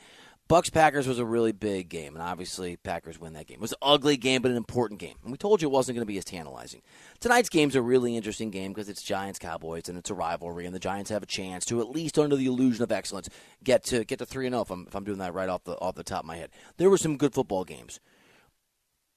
Bucks 0.48 0.70
Packers 0.70 1.08
was 1.08 1.18
a 1.18 1.26
really 1.26 1.54
big 1.54 1.90
game, 1.90 2.14
and 2.14 2.22
obviously 2.22 2.78
Packers 2.78 3.20
win 3.20 3.34
that 3.34 3.48
game. 3.48 3.56
It 3.56 3.62
was 3.62 3.72
an 3.72 3.80
ugly 3.82 4.16
game, 4.16 4.44
but 4.44 4.52
an 4.52 4.58
important 4.58 5.00
game. 5.00 5.16
And 5.24 5.32
we 5.32 5.40
told 5.40 5.60
you 5.60 5.68
it 5.68 5.72
wasn't 5.72 5.96
going 5.96 6.06
to 6.06 6.12
be 6.12 6.20
as 6.20 6.26
tantalizing. 6.26 6.84
Tonight's 7.20 7.50
game's 7.50 7.76
a 7.76 7.82
really 7.82 8.16
interesting 8.16 8.52
game 8.52 8.72
because 8.72 8.88
it's 8.88 9.02
Giants 9.02 9.40
Cowboys 9.40 9.90
and 9.90 9.98
it's 9.98 10.12
a 10.12 10.14
rivalry, 10.14 10.68
and 10.68 10.76
the 10.76 10.80
Giants 10.80 11.10
have 11.10 11.24
a 11.24 11.28
chance 11.28 11.66
to 11.66 11.82
at 11.82 11.90
least 11.90 12.20
under 12.20 12.36
the 12.36 12.46
illusion 12.46 12.84
of 12.84 12.92
excellence 12.92 13.28
get 13.64 13.84
to 13.86 14.06
get 14.06 14.20
to 14.20 14.26
three 14.28 14.46
and 14.46 14.54
zero. 14.54 14.60
Oh 14.60 14.64
if 14.64 14.70
I'm 14.70 14.86
if 14.88 14.96
I'm 14.96 15.04
doing 15.04 15.18
that 15.18 15.34
right 15.34 15.50
off 15.50 15.64
the 15.64 15.80
off 15.80 15.96
the 15.96 16.04
top 16.04 16.20
of 16.20 16.28
my 16.28 16.38
head, 16.38 16.52
there 16.78 16.92
were 16.92 16.98
some 16.98 17.18
good 17.18 17.34
football 17.34 17.64
games. 17.64 18.00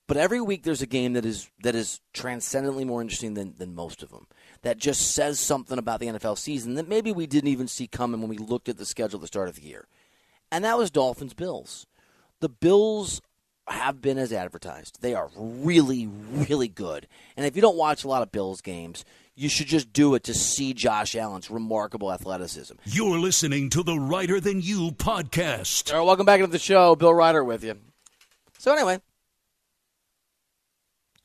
But 0.07 0.17
every 0.17 0.41
week 0.41 0.63
there's 0.63 0.81
a 0.81 0.87
game 0.87 1.13
that 1.13 1.27
is 1.27 1.51
that 1.63 1.75
is 1.75 2.01
transcendently 2.15 2.87
more 2.87 3.03
interesting 3.03 3.35
than, 3.35 3.55
than 3.59 3.75
most 3.75 4.03
of 4.03 4.09
them. 4.09 4.27
That 4.63 4.79
just 4.79 5.13
says 5.15 5.39
something 5.39 5.79
about 5.79 6.01
the 6.01 6.07
NFL 6.07 6.37
season 6.37 6.75
that 6.75 6.89
maybe 6.89 7.13
we 7.13 7.27
didn't 7.27 7.49
even 7.49 7.69
see 7.69 7.87
coming 7.87 8.21
when 8.21 8.29
we 8.29 8.39
looked 8.39 8.69
at 8.69 8.77
the 8.77 8.85
schedule 8.85 9.19
at 9.19 9.21
the 9.21 9.27
start 9.29 9.49
of 9.49 9.55
the 9.55 9.63
year 9.63 9.87
and 10.51 10.65
that 10.65 10.79
was 10.79 10.91
Dolphins 10.91 11.35
Bills. 11.35 11.87
The 12.41 12.49
Bills 12.49 13.21
have 13.67 14.01
been 14.01 14.19
as 14.19 14.33
advertised. 14.33 15.03
They 15.03 15.15
are 15.15 15.31
really, 15.37 16.07
really 16.07 16.69
good. 16.69 17.07
And 17.37 17.45
if 17.45 17.55
you 17.55 17.63
don't 17.63 17.77
watch 17.77 18.05
a 18.05 18.09
lot 18.09 18.23
of 18.23 18.33
Bills 18.33 18.61
games, 18.61 19.05
you 19.35 19.49
should 19.49 19.67
just 19.67 19.93
do 19.93 20.15
it 20.15 20.25
to 20.25 20.35
see 20.35 20.73
Josh 20.73 21.15
Allen's 21.15 21.51
remarkable 21.51 22.13
athleticism. 22.13 22.75
You're 22.85 23.19
listening 23.19 23.71
to 23.71 23.83
the 23.83 23.99
Reiter 23.99 24.41
Than 24.41 24.61
You 24.63 24.91
podcast. 24.93 25.93
All 25.93 26.01
right, 26.01 26.07
welcome 26.07 26.27
back 26.27 26.41
to 26.41 26.47
the 26.47 26.59
show. 26.59 26.97
Bill 26.97 27.15
Reiter 27.15 27.45
with 27.45 27.63
you. 27.63 27.77
So, 28.59 28.73
anyway, 28.73 29.01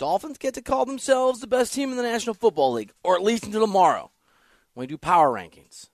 Dolphins 0.03 0.37
get 0.37 0.53
to 0.55 0.61
call 0.61 0.83
themselves 0.85 1.39
the 1.39 1.47
best 1.47 1.73
team 1.73 1.89
in 1.91 1.95
the 1.95 2.03
National 2.03 2.33
Football 2.33 2.73
League, 2.73 2.91
or 3.05 3.15
at 3.15 3.23
least 3.23 3.45
until 3.45 3.61
tomorrow 3.61 4.11
when 4.73 4.83
we 4.83 4.87
do 4.87 4.97
power 4.97 5.31
rankings. 5.31 5.87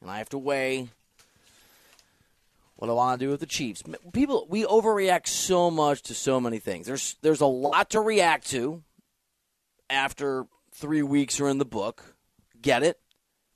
And 0.00 0.10
I 0.10 0.18
have 0.18 0.30
to 0.30 0.38
weigh 0.38 0.88
what 2.74 2.90
I 2.90 2.92
want 2.94 3.20
to 3.20 3.24
do 3.24 3.30
with 3.30 3.38
the 3.38 3.46
Chiefs. 3.46 3.84
People, 4.12 4.48
we 4.50 4.64
overreact 4.64 5.28
so 5.28 5.70
much 5.70 6.02
to 6.02 6.14
so 6.14 6.40
many 6.40 6.58
things. 6.58 6.88
There's 6.88 7.14
there's 7.22 7.40
a 7.40 7.46
lot 7.46 7.90
to 7.90 8.00
react 8.00 8.48
to 8.48 8.82
after 9.88 10.46
three 10.72 11.04
weeks 11.04 11.38
are 11.38 11.46
in 11.46 11.58
the 11.58 11.64
book. 11.64 12.16
Get 12.60 12.82
it? 12.82 12.98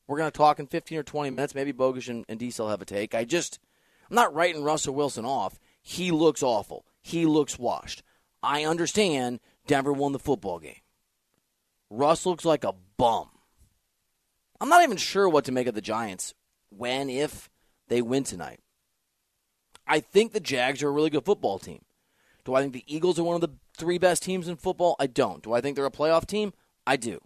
We're 0.07 0.19
going 0.19 0.31
to 0.31 0.39
talk 0.39 0.61
in 0.61 0.69
15 0.69 0.99
or 0.99 1.03
20 1.03 1.31
minutes. 1.31 1.57
Maybe 1.57 1.73
Bogus 1.73 2.07
and, 2.07 2.25
and 2.29 2.39
Diesel 2.39 2.69
have 2.69 2.81
a 2.81 2.85
take. 2.85 3.13
I 3.13 3.25
just, 3.25 3.59
I'm 4.09 4.15
not 4.15 4.33
writing 4.33 4.63
Russell 4.63 4.95
Wilson 4.95 5.25
off. 5.25 5.59
He 5.83 6.13
looks 6.13 6.45
awful. 6.45 6.87
He 7.01 7.27
looks 7.27 7.59
washed. 7.59 8.05
I 8.43 8.65
understand 8.65 9.41
Denver 9.67 9.93
won 9.93 10.13
the 10.13 10.19
football 10.19 10.59
game. 10.59 10.81
Russ 11.91 12.27
looks 12.27 12.45
like 12.45 12.65
a 12.65 12.75
bum. 12.97 13.29
I'm 14.61 14.69
not 14.69 14.83
even 14.83 14.97
sure 14.97 15.29
what 15.29 15.45
to 15.45 15.53
make 15.53 15.67
of 15.67 15.75
the 15.75 15.81
Giants 15.81 16.35
when, 16.71 17.11
if 17.11 17.51
they 17.89 18.01
win 18.01 18.25
tonight. 18.25 18.61
I 19.87 20.01
think 20.01 20.33
the 20.33 20.41
Jags 20.41 20.83
are 20.83 20.89
a 20.89 20.93
really 20.93 21.11
good 21.11 21.25
football 21.25 21.59
team. 21.59 21.85
Do 22.45 22.55
I 22.55 22.63
think 22.63 22.73
the 22.73 22.85
Eagles 22.87 23.19
are 23.19 23.25
one 23.25 23.35
of 23.35 23.41
the 23.41 23.55
three 23.77 23.99
best 23.99 24.23
teams 24.23 24.49
in 24.49 24.57
football? 24.57 24.97
I 24.99 25.07
don't. 25.07 25.43
Do 25.43 25.53
I 25.53 25.61
think 25.61 25.77
they're 25.77 25.87
a 25.87 25.91
playoff 25.91 26.27
team? 26.27 26.53
I 26.87 26.97
do. 26.97 27.21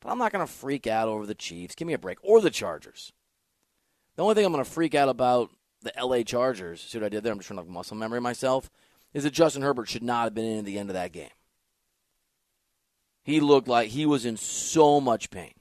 But 0.00 0.10
I'm 0.10 0.18
not 0.18 0.32
going 0.32 0.46
to 0.46 0.52
freak 0.52 0.86
out 0.86 1.08
over 1.08 1.26
the 1.26 1.34
Chiefs. 1.34 1.74
Give 1.74 1.86
me 1.86 1.94
a 1.94 1.98
break. 1.98 2.18
Or 2.22 2.40
the 2.40 2.50
Chargers. 2.50 3.12
The 4.16 4.22
only 4.22 4.34
thing 4.34 4.44
I'm 4.44 4.52
going 4.52 4.64
to 4.64 4.70
freak 4.70 4.94
out 4.94 5.08
about 5.08 5.50
the 5.82 5.92
LA 6.00 6.22
Chargers, 6.22 6.80
see 6.80 6.98
what 6.98 7.06
I 7.06 7.08
did 7.08 7.22
there? 7.22 7.32
I'm 7.32 7.38
just 7.38 7.48
trying 7.48 7.64
to 7.64 7.70
muscle 7.70 7.96
memory 7.96 8.20
myself, 8.20 8.70
is 9.12 9.24
that 9.24 9.32
Justin 9.32 9.62
Herbert 9.62 9.88
should 9.88 10.02
not 10.02 10.24
have 10.24 10.34
been 10.34 10.44
in 10.44 10.58
at 10.58 10.64
the 10.64 10.78
end 10.78 10.90
of 10.90 10.94
that 10.94 11.12
game. 11.12 11.28
He 13.22 13.40
looked 13.40 13.68
like 13.68 13.90
he 13.90 14.06
was 14.06 14.24
in 14.24 14.36
so 14.36 15.00
much 15.00 15.30
pain. 15.30 15.52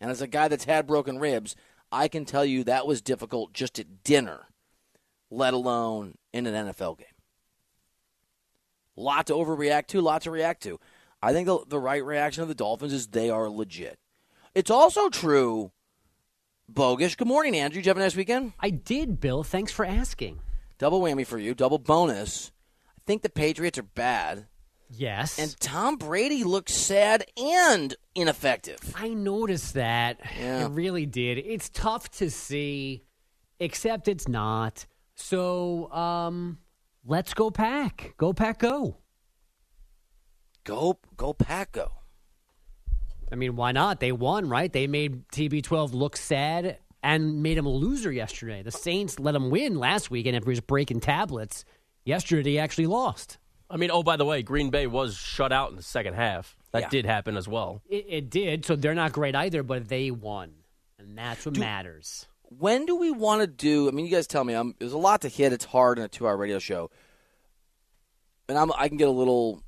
And 0.00 0.10
as 0.10 0.20
a 0.20 0.26
guy 0.26 0.48
that's 0.48 0.64
had 0.64 0.86
broken 0.86 1.18
ribs, 1.18 1.56
I 1.90 2.08
can 2.08 2.24
tell 2.24 2.44
you 2.44 2.64
that 2.64 2.86
was 2.86 3.00
difficult 3.00 3.52
just 3.52 3.78
at 3.78 4.04
dinner 4.04 4.48
let 5.34 5.54
alone 5.54 6.14
in 6.32 6.46
an 6.46 6.68
NFL 6.68 6.98
game. 6.98 7.06
Lot 8.96 9.26
to 9.26 9.32
overreact 9.32 9.88
to, 9.88 10.00
lot 10.00 10.22
to 10.22 10.30
react 10.30 10.62
to. 10.62 10.78
I 11.20 11.32
think 11.32 11.46
the, 11.46 11.58
the 11.66 11.80
right 11.80 12.04
reaction 12.04 12.42
of 12.42 12.48
the 12.48 12.54
Dolphins 12.54 12.92
is 12.92 13.08
they 13.08 13.30
are 13.30 13.48
legit. 13.48 13.98
It's 14.54 14.70
also 14.70 15.08
true, 15.08 15.72
bogus. 16.68 17.16
Good 17.16 17.26
morning, 17.26 17.56
Andrew. 17.56 17.80
Did 17.80 17.86
you 17.86 17.90
have 17.90 17.96
a 17.96 18.00
nice 18.00 18.14
weekend? 18.14 18.52
I 18.60 18.70
did, 18.70 19.20
Bill. 19.20 19.42
Thanks 19.42 19.72
for 19.72 19.84
asking. 19.84 20.38
Double 20.78 21.00
whammy 21.00 21.26
for 21.26 21.38
you, 21.38 21.54
double 21.54 21.78
bonus. 21.78 22.52
Think 23.06 23.22
the 23.22 23.30
Patriots 23.30 23.78
are 23.78 23.82
bad. 23.82 24.46
Yes. 24.90 25.38
And 25.38 25.58
Tom 25.60 25.96
Brady 25.96 26.44
looks 26.44 26.72
sad 26.72 27.24
and 27.36 27.94
ineffective. 28.14 28.78
I 28.94 29.08
noticed 29.08 29.74
that. 29.74 30.20
Yeah. 30.38 30.66
It 30.66 30.70
really 30.70 31.06
did. 31.06 31.38
It's 31.38 31.68
tough 31.68 32.10
to 32.12 32.30
see, 32.30 33.04
except 33.58 34.08
it's 34.08 34.28
not. 34.28 34.86
So 35.14 35.90
um, 35.92 36.58
let's 37.04 37.34
go 37.34 37.50
pack. 37.50 38.14
Go 38.16 38.32
pack 38.32 38.60
go. 38.60 38.98
Go 40.64 40.98
go 41.16 41.32
pack 41.34 41.72
go. 41.72 41.90
I 43.30 43.36
mean, 43.36 43.56
why 43.56 43.72
not? 43.72 44.00
They 44.00 44.12
won, 44.12 44.48
right? 44.48 44.72
They 44.72 44.86
made 44.86 45.28
TB12 45.28 45.92
look 45.92 46.16
sad 46.16 46.78
and 47.02 47.42
made 47.42 47.58
him 47.58 47.66
a 47.66 47.70
loser 47.70 48.12
yesterday. 48.12 48.62
The 48.62 48.70
Saints 48.70 49.18
let 49.18 49.34
him 49.34 49.50
win 49.50 49.78
last 49.78 50.10
week, 50.10 50.26
and 50.26 50.34
if 50.36 50.44
he 50.44 50.50
was 50.50 50.60
breaking 50.60 51.00
tablets, 51.00 51.64
yesterday 52.04 52.52
he 52.52 52.58
actually 52.58 52.86
lost. 52.86 53.38
I 53.70 53.76
mean, 53.76 53.90
oh, 53.90 54.02
by 54.02 54.16
the 54.16 54.24
way, 54.24 54.42
Green 54.42 54.70
Bay 54.70 54.86
was 54.86 55.16
shut 55.16 55.50
out 55.52 55.70
in 55.70 55.76
the 55.76 55.82
second 55.82 56.14
half. 56.14 56.56
That 56.72 56.82
Yeah. 56.82 56.88
did 56.90 57.06
happen 57.06 57.36
as 57.36 57.48
well. 57.48 57.82
It, 57.88 58.04
it 58.08 58.30
did, 58.30 58.64
so 58.66 58.76
they're 58.76 58.94
not 58.94 59.12
great 59.12 59.34
either, 59.34 59.62
but 59.62 59.88
they 59.88 60.10
won, 60.10 60.52
and 60.98 61.16
that's 61.16 61.46
what 61.46 61.56
matters. 61.58 62.26
when 62.58 62.84
do 62.86 62.94
we 62.96 63.10
want 63.10 63.40
to 63.40 63.46
do? 63.46 63.88
I 63.88 63.90
mean, 63.92 64.04
you 64.06 64.12
guys 64.12 64.26
tell 64.26 64.44
me. 64.44 64.54
I'm, 64.54 64.74
there's 64.78 64.92
a 64.92 64.98
lot 64.98 65.22
to 65.22 65.28
hit. 65.28 65.52
It's 65.52 65.64
hard 65.64 65.98
in 65.98 66.04
a 66.04 66.08
two-hour 66.08 66.36
radio 66.36 66.58
show, 66.58 66.90
and 68.48 68.58
I'm, 68.58 68.70
I 68.76 68.88
can 68.88 68.96
get 68.96 69.08
a 69.08 69.12
little, 69.12 69.62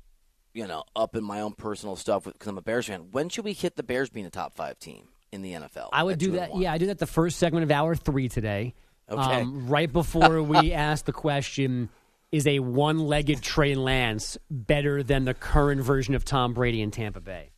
you 0.53 0.67
know, 0.67 0.83
up 0.95 1.15
in 1.15 1.23
my 1.23 1.41
own 1.41 1.53
personal 1.53 1.95
stuff 1.95 2.25
because 2.25 2.47
I'm 2.47 2.57
a 2.57 2.61
Bears 2.61 2.85
fan. 2.87 3.07
When 3.11 3.29
should 3.29 3.45
we 3.45 3.53
hit 3.53 3.75
the 3.75 3.83
Bears 3.83 4.09
being 4.09 4.25
a 4.25 4.29
top 4.29 4.53
five 4.53 4.77
team 4.79 5.07
in 5.31 5.41
the 5.41 5.53
NFL? 5.53 5.89
I 5.91 6.03
would 6.03 6.19
do 6.19 6.31
that. 6.33 6.55
Yeah, 6.55 6.71
I 6.73 6.77
do 6.77 6.85
that 6.87 6.99
the 6.99 7.07
first 7.07 7.39
segment 7.39 7.63
of 7.63 7.71
hour 7.71 7.95
three 7.95 8.29
today. 8.29 8.73
Okay. 9.09 9.41
Um, 9.41 9.67
right 9.67 9.91
before 9.91 10.43
we 10.43 10.71
ask 10.73 11.05
the 11.05 11.13
question, 11.13 11.89
is 12.31 12.45
a 12.47 12.59
one-legged 12.59 13.41
Trey 13.41 13.75
Lance 13.75 14.37
better 14.49 15.01
than 15.03 15.25
the 15.25 15.33
current 15.33 15.81
version 15.81 16.15
of 16.15 16.25
Tom 16.25 16.53
Brady 16.53 16.81
in 16.81 16.91
Tampa 16.91 17.21
Bay? 17.21 17.51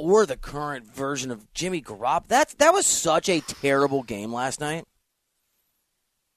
or 0.00 0.24
the 0.24 0.36
current 0.36 0.86
version 0.86 1.30
of 1.30 1.52
Jimmy 1.52 1.82
Garoppolo. 1.82 2.26
That's 2.28 2.54
that 2.54 2.72
was 2.72 2.86
such 2.86 3.28
a 3.28 3.40
terrible 3.40 4.02
game 4.02 4.32
last 4.32 4.60
night. 4.60 4.84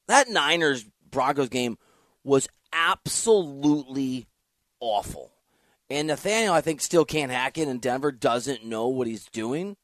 That 0.07 0.29
Niners 0.29 0.85
Broncos 1.09 1.49
game 1.49 1.77
was 2.23 2.47
absolutely 2.73 4.27
awful. 4.79 5.31
And 5.89 6.07
Nathaniel, 6.07 6.53
I 6.53 6.61
think, 6.61 6.81
still 6.81 7.05
can't 7.05 7.31
hack 7.31 7.57
it, 7.57 7.67
and 7.67 7.79
Denver 7.79 8.11
doesn't 8.11 8.65
know 8.65 8.87
what 8.87 9.07
he's 9.07 9.25
doing. 9.25 9.77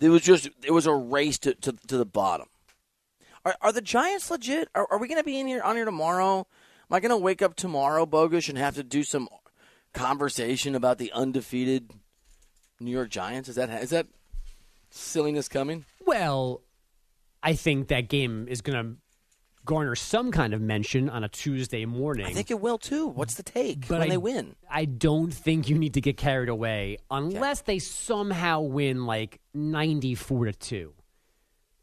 It 0.00 0.10
was 0.10 0.22
just 0.22 0.48
it 0.64 0.70
was 0.70 0.86
a 0.86 0.94
race 0.94 1.38
to, 1.40 1.54
to, 1.54 1.72
to 1.72 1.96
the 1.96 2.06
bottom. 2.06 2.46
Are, 3.44 3.56
are 3.60 3.72
the 3.72 3.80
Giants 3.80 4.30
legit? 4.30 4.68
Are, 4.74 4.86
are 4.90 4.98
we 4.98 5.08
going 5.08 5.20
to 5.20 5.24
be 5.24 5.40
in 5.40 5.48
here 5.48 5.62
on 5.62 5.74
here 5.74 5.84
tomorrow? 5.84 6.46
Am 6.90 6.94
I 6.96 7.00
going 7.00 7.10
to 7.10 7.16
wake 7.18 7.42
up 7.42 7.54
tomorrow, 7.54 8.06
Bogus, 8.06 8.48
and 8.48 8.56
have 8.56 8.76
to 8.76 8.82
do 8.82 9.02
some 9.02 9.28
conversation 9.92 10.74
about 10.74 10.98
the 10.98 11.12
undefeated 11.12 11.90
New 12.80 12.90
York 12.90 13.10
Giants? 13.10 13.48
Is 13.48 13.56
that 13.56 13.68
is 13.82 13.90
that 13.90 14.06
silliness 14.90 15.48
coming? 15.48 15.84
Well, 16.06 16.62
I 17.42 17.52
think 17.54 17.88
that 17.88 18.08
game 18.08 18.46
is 18.48 18.62
going 18.62 18.82
to 18.82 18.96
garner 19.66 19.94
some 19.94 20.32
kind 20.32 20.54
of 20.54 20.62
mention 20.62 21.10
on 21.10 21.24
a 21.24 21.28
Tuesday 21.28 21.84
morning. 21.84 22.24
I 22.24 22.32
think 22.32 22.50
it 22.50 22.58
will 22.58 22.78
too. 22.78 23.08
What's 23.08 23.34
the 23.34 23.42
take 23.42 23.86
but 23.86 23.98
when 23.98 24.08
I, 24.08 24.10
they 24.12 24.16
win? 24.16 24.56
I 24.70 24.86
don't 24.86 25.30
think 25.30 25.68
you 25.68 25.76
need 25.76 25.92
to 25.94 26.00
get 26.00 26.16
carried 26.16 26.48
away 26.48 26.96
unless 27.10 27.60
they 27.60 27.78
somehow 27.78 28.60
win 28.62 29.04
like 29.04 29.40
94 29.52 30.46
to 30.46 30.52
2. 30.54 30.94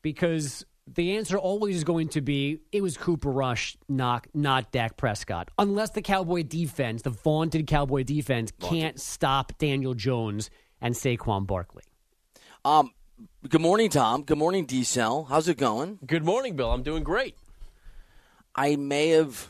because 0.02 0.66
the 0.88 1.18
answer 1.18 1.38
always 1.38 1.78
is 1.78 1.84
going 1.84 2.10
to 2.10 2.22
be 2.22 2.60
it 2.72 2.82
was 2.82 2.98
Cooper 2.98 3.32
Rush, 3.32 3.78
not 3.90 4.28
not 4.34 4.72
Dak 4.72 4.98
Prescott. 4.98 5.50
Unless 5.58 5.92
the 5.92 6.02
Cowboy 6.02 6.44
defense, 6.44 7.02
the 7.02 7.10
vaunted 7.10 7.68
Cowboy 7.68 8.04
defense, 8.04 8.52
can't 8.60 9.00
stop 9.00 9.58
Daniel 9.58 9.94
Jones 9.94 10.50
and 10.82 10.94
Saquon 10.94 11.48
Barkley. 11.48 11.84
Um, 12.64 12.92
good 13.48 13.62
morning, 13.62 13.90
Tom. 13.90 14.24
Good 14.24 14.38
morning, 14.38 14.66
D 14.66 14.84
Cell. 14.84 15.26
How's 15.26 15.48
it 15.48 15.58
going? 15.58 16.00
Good 16.06 16.24
morning, 16.24 16.56
Bill. 16.56 16.72
I'm 16.72 16.84
doing 16.84 17.04
great. 17.04 17.36
I 18.56 18.76
may 18.76 19.10
have, 19.10 19.50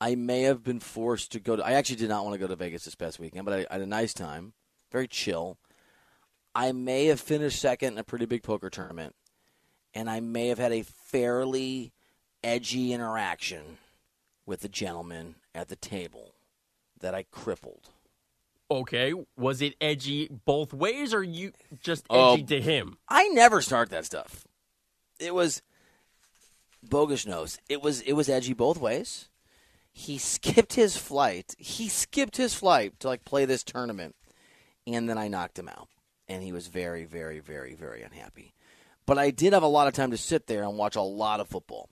I 0.00 0.14
may 0.14 0.42
have 0.42 0.62
been 0.62 0.80
forced 0.80 1.32
to 1.32 1.40
go 1.40 1.56
to. 1.56 1.64
I 1.64 1.72
actually 1.72 1.96
did 1.96 2.10
not 2.10 2.24
want 2.24 2.34
to 2.34 2.38
go 2.38 2.46
to 2.46 2.56
Vegas 2.56 2.84
this 2.84 2.94
past 2.94 3.18
weekend, 3.18 3.44
but 3.46 3.54
I, 3.54 3.66
I 3.70 3.74
had 3.74 3.80
a 3.80 3.86
nice 3.86 4.12
time, 4.12 4.52
very 4.92 5.08
chill. 5.08 5.56
I 6.54 6.72
may 6.72 7.06
have 7.06 7.20
finished 7.20 7.60
second 7.60 7.94
in 7.94 7.98
a 7.98 8.04
pretty 8.04 8.26
big 8.26 8.42
poker 8.42 8.68
tournament, 8.68 9.14
and 9.94 10.08
I 10.10 10.20
may 10.20 10.48
have 10.48 10.58
had 10.58 10.72
a 10.72 10.82
fairly 10.82 11.92
edgy 12.44 12.92
interaction 12.92 13.78
with 14.46 14.60
the 14.60 14.68
gentleman 14.68 15.36
at 15.54 15.68
the 15.68 15.76
table 15.76 16.34
that 17.00 17.14
I 17.14 17.24
crippled. 17.30 17.90
Okay, 18.70 19.14
was 19.36 19.62
it 19.62 19.74
edgy 19.80 20.28
both 20.44 20.74
ways, 20.74 21.14
or 21.14 21.22
you 21.22 21.52
just 21.82 22.04
Oh. 22.10 22.34
edgy 22.34 22.42
to 22.44 22.60
him? 22.60 22.98
I 23.08 23.28
never 23.28 23.62
start 23.62 23.88
that 23.90 24.04
stuff. 24.04 24.46
It 25.18 25.34
was 25.34 25.62
bogus 26.82 27.26
nose. 27.26 27.58
It 27.68 27.82
was 27.82 28.02
it 28.02 28.12
was 28.12 28.28
edgy 28.28 28.52
both 28.52 28.78
ways. 28.78 29.28
He 29.90 30.18
skipped 30.18 30.74
his 30.74 30.96
flight. 30.96 31.54
He 31.58 31.88
skipped 31.88 32.36
his 32.36 32.54
flight 32.54 33.00
to 33.00 33.08
like 33.08 33.24
play 33.24 33.46
this 33.46 33.64
tournament, 33.64 34.14
and 34.86 35.08
then 35.08 35.18
I 35.18 35.28
knocked 35.28 35.58
him 35.58 35.68
out, 35.68 35.88
and 36.28 36.42
he 36.42 36.52
was 36.52 36.66
very, 36.68 37.04
very, 37.04 37.40
very, 37.40 37.74
very 37.74 38.02
unhappy. 38.02 38.52
But 39.08 39.16
I 39.16 39.30
did 39.30 39.54
have 39.54 39.62
a 39.62 39.66
lot 39.66 39.88
of 39.88 39.94
time 39.94 40.10
to 40.10 40.18
sit 40.18 40.48
there 40.48 40.62
and 40.62 40.76
watch 40.76 40.94
a 40.94 41.00
lot 41.00 41.40
of 41.40 41.48
football. 41.48 41.88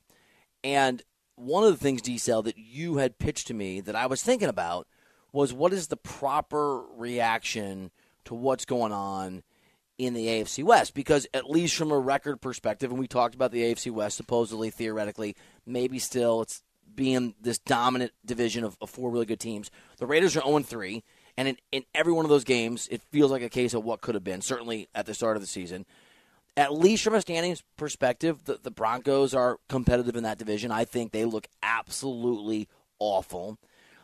And 0.62 1.02
one 1.34 1.64
of 1.64 1.70
the 1.70 1.78
things, 1.78 2.02
D 2.02 2.18
Cell, 2.18 2.42
that 2.42 2.58
you 2.58 2.98
had 2.98 3.18
pitched 3.18 3.46
to 3.46 3.54
me 3.54 3.80
that 3.80 3.96
I 3.96 4.04
was 4.04 4.22
thinking 4.22 4.50
about 4.50 4.86
was 5.32 5.50
what 5.50 5.72
is 5.72 5.86
the 5.86 5.96
proper 5.96 6.82
reaction 6.94 7.90
to 8.26 8.34
what's 8.34 8.66
going 8.66 8.92
on 8.92 9.44
in 9.96 10.12
the 10.12 10.26
AFC 10.26 10.62
West? 10.62 10.92
Because 10.92 11.26
at 11.32 11.48
least 11.48 11.74
from 11.74 11.90
a 11.90 11.98
record 11.98 12.42
perspective, 12.42 12.90
and 12.90 13.00
we 13.00 13.08
talked 13.08 13.34
about 13.34 13.50
the 13.50 13.62
AFC 13.62 13.90
West, 13.90 14.18
supposedly, 14.18 14.68
theoretically, 14.68 15.36
maybe 15.64 15.98
still 15.98 16.42
it's 16.42 16.62
being 16.94 17.34
this 17.40 17.58
dominant 17.58 18.12
division 18.26 18.62
of, 18.62 18.76
of 18.82 18.90
four 18.90 19.10
really 19.10 19.24
good 19.24 19.40
teams. 19.40 19.70
The 19.96 20.06
Raiders 20.06 20.36
are 20.36 20.42
0 20.42 20.58
3, 20.58 21.02
and 21.38 21.48
in, 21.48 21.56
in 21.72 21.84
every 21.94 22.12
one 22.12 22.26
of 22.26 22.30
those 22.30 22.44
games, 22.44 22.86
it 22.90 23.00
feels 23.10 23.30
like 23.30 23.42
a 23.42 23.48
case 23.48 23.72
of 23.72 23.84
what 23.84 24.02
could 24.02 24.14
have 24.14 24.24
been, 24.24 24.42
certainly 24.42 24.90
at 24.94 25.06
the 25.06 25.14
start 25.14 25.38
of 25.38 25.42
the 25.42 25.46
season 25.46 25.86
at 26.56 26.72
least 26.72 27.04
from 27.04 27.14
a 27.14 27.20
standings 27.20 27.62
perspective, 27.76 28.44
the, 28.44 28.58
the 28.62 28.70
Broncos 28.70 29.34
are 29.34 29.58
competitive 29.68 30.16
in 30.16 30.22
that 30.24 30.38
division. 30.38 30.70
I 30.70 30.84
think 30.84 31.12
they 31.12 31.24
look 31.24 31.48
absolutely 31.62 32.68
awful. 32.98 33.58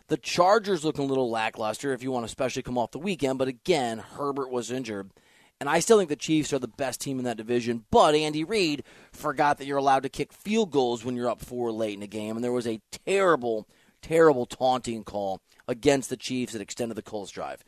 The 0.08 0.18
Chargers 0.18 0.84
look 0.84 0.98
a 0.98 1.02
little 1.02 1.30
lackluster 1.30 1.92
if 1.92 2.02
you 2.02 2.10
want 2.10 2.24
to 2.24 2.26
especially 2.26 2.62
come 2.62 2.76
off 2.76 2.90
the 2.90 2.98
weekend, 2.98 3.38
but 3.38 3.48
again, 3.48 3.98
Herbert 3.98 4.50
was 4.50 4.70
injured. 4.70 5.10
And 5.58 5.68
I 5.70 5.78
still 5.78 5.96
think 5.96 6.10
the 6.10 6.16
Chiefs 6.16 6.52
are 6.52 6.58
the 6.58 6.66
best 6.66 7.00
team 7.00 7.18
in 7.18 7.24
that 7.24 7.36
division, 7.36 7.84
but 7.90 8.14
Andy 8.14 8.42
Reid 8.44 8.82
forgot 9.12 9.58
that 9.58 9.66
you're 9.66 9.78
allowed 9.78 10.02
to 10.02 10.08
kick 10.08 10.32
field 10.32 10.72
goals 10.72 11.04
when 11.04 11.14
you're 11.14 11.30
up 11.30 11.40
four 11.40 11.70
late 11.70 11.96
in 11.96 12.02
a 12.02 12.08
game, 12.08 12.36
and 12.36 12.44
there 12.44 12.52
was 12.52 12.66
a 12.66 12.80
terrible, 13.06 13.68
terrible 14.02 14.44
taunting 14.44 15.04
call 15.04 15.40
against 15.68 16.10
the 16.10 16.16
Chiefs 16.16 16.52
that 16.52 16.60
extended 16.60 16.96
the 16.96 17.02
Colts 17.02 17.30
drive 17.30 17.64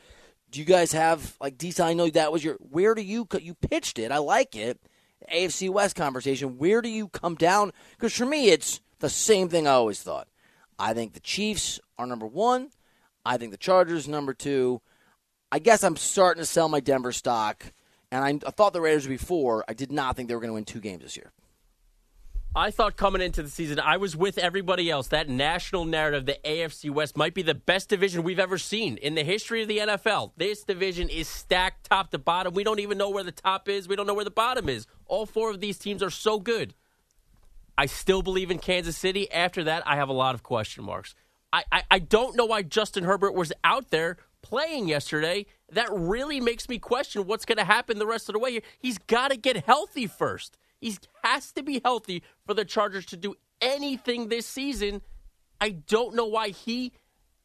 do 0.54 0.60
you 0.60 0.66
guys 0.66 0.92
have 0.92 1.36
like 1.40 1.58
DC? 1.58 1.84
I 1.84 1.94
know 1.94 2.08
that 2.08 2.30
was 2.30 2.44
your. 2.44 2.54
Where 2.70 2.94
do 2.94 3.02
you 3.02 3.26
you 3.40 3.54
pitched 3.54 3.98
it? 3.98 4.12
I 4.12 4.18
like 4.18 4.54
it. 4.54 4.78
AFC 5.32 5.68
West 5.68 5.96
conversation. 5.96 6.58
Where 6.58 6.80
do 6.80 6.88
you 6.88 7.08
come 7.08 7.34
down? 7.34 7.72
Because 7.92 8.14
for 8.14 8.24
me, 8.24 8.50
it's 8.50 8.80
the 9.00 9.10
same 9.10 9.48
thing 9.48 9.66
I 9.66 9.72
always 9.72 10.00
thought. 10.00 10.28
I 10.78 10.94
think 10.94 11.12
the 11.12 11.20
Chiefs 11.20 11.80
are 11.98 12.06
number 12.06 12.26
one. 12.26 12.70
I 13.24 13.36
think 13.36 13.50
the 13.50 13.58
Chargers 13.58 14.06
number 14.06 14.32
two. 14.32 14.80
I 15.50 15.58
guess 15.58 15.82
I'm 15.82 15.96
starting 15.96 16.40
to 16.40 16.46
sell 16.46 16.68
my 16.68 16.78
Denver 16.78 17.10
stock, 17.10 17.72
and 18.12 18.24
I, 18.24 18.46
I 18.46 18.50
thought 18.52 18.72
the 18.72 18.80
Raiders 18.80 19.08
would 19.08 19.14
be 19.14 19.16
four. 19.16 19.64
I 19.66 19.72
did 19.72 19.90
not 19.90 20.14
think 20.14 20.28
they 20.28 20.36
were 20.36 20.40
going 20.40 20.50
to 20.50 20.54
win 20.54 20.64
two 20.64 20.80
games 20.80 21.02
this 21.02 21.16
year. 21.16 21.32
I 22.56 22.70
thought 22.70 22.96
coming 22.96 23.20
into 23.20 23.42
the 23.42 23.50
season, 23.50 23.80
I 23.80 23.96
was 23.96 24.16
with 24.16 24.38
everybody 24.38 24.88
else. 24.88 25.08
That 25.08 25.28
national 25.28 25.86
narrative, 25.86 26.24
the 26.24 26.38
AFC 26.44 26.88
West 26.88 27.16
might 27.16 27.34
be 27.34 27.42
the 27.42 27.54
best 27.54 27.88
division 27.88 28.22
we've 28.22 28.38
ever 28.38 28.58
seen 28.58 28.96
in 28.98 29.16
the 29.16 29.24
history 29.24 29.62
of 29.62 29.66
the 29.66 29.78
NFL. 29.78 30.30
This 30.36 30.62
division 30.62 31.08
is 31.08 31.26
stacked 31.26 31.90
top 31.90 32.12
to 32.12 32.18
bottom. 32.18 32.54
We 32.54 32.62
don't 32.62 32.78
even 32.78 32.96
know 32.96 33.10
where 33.10 33.24
the 33.24 33.32
top 33.32 33.68
is. 33.68 33.88
We 33.88 33.96
don't 33.96 34.06
know 34.06 34.14
where 34.14 34.24
the 34.24 34.30
bottom 34.30 34.68
is. 34.68 34.86
All 35.06 35.26
four 35.26 35.50
of 35.50 35.60
these 35.60 35.78
teams 35.78 36.00
are 36.00 36.10
so 36.10 36.38
good. 36.38 36.74
I 37.76 37.86
still 37.86 38.22
believe 38.22 38.52
in 38.52 38.60
Kansas 38.60 38.96
City. 38.96 39.28
After 39.32 39.64
that, 39.64 39.82
I 39.84 39.96
have 39.96 40.08
a 40.08 40.12
lot 40.12 40.36
of 40.36 40.44
question 40.44 40.84
marks. 40.84 41.16
I, 41.52 41.64
I, 41.72 41.82
I 41.90 41.98
don't 41.98 42.36
know 42.36 42.46
why 42.46 42.62
Justin 42.62 43.02
Herbert 43.02 43.34
was 43.34 43.52
out 43.64 43.90
there 43.90 44.16
playing 44.42 44.86
yesterday. 44.86 45.46
That 45.72 45.88
really 45.90 46.38
makes 46.40 46.68
me 46.68 46.78
question 46.78 47.26
what's 47.26 47.44
going 47.44 47.58
to 47.58 47.64
happen 47.64 47.98
the 47.98 48.06
rest 48.06 48.28
of 48.28 48.34
the 48.34 48.38
way. 48.38 48.62
He's 48.78 48.98
got 48.98 49.32
to 49.32 49.36
get 49.36 49.64
healthy 49.64 50.06
first. 50.06 50.56
He 50.84 50.98
has 51.22 51.50
to 51.52 51.62
be 51.62 51.80
healthy 51.82 52.22
for 52.46 52.52
the 52.52 52.66
Chargers 52.66 53.06
to 53.06 53.16
do 53.16 53.36
anything 53.62 54.28
this 54.28 54.46
season. 54.46 55.00
I 55.58 55.70
don't 55.70 56.14
know 56.14 56.26
why 56.26 56.50
he 56.50 56.92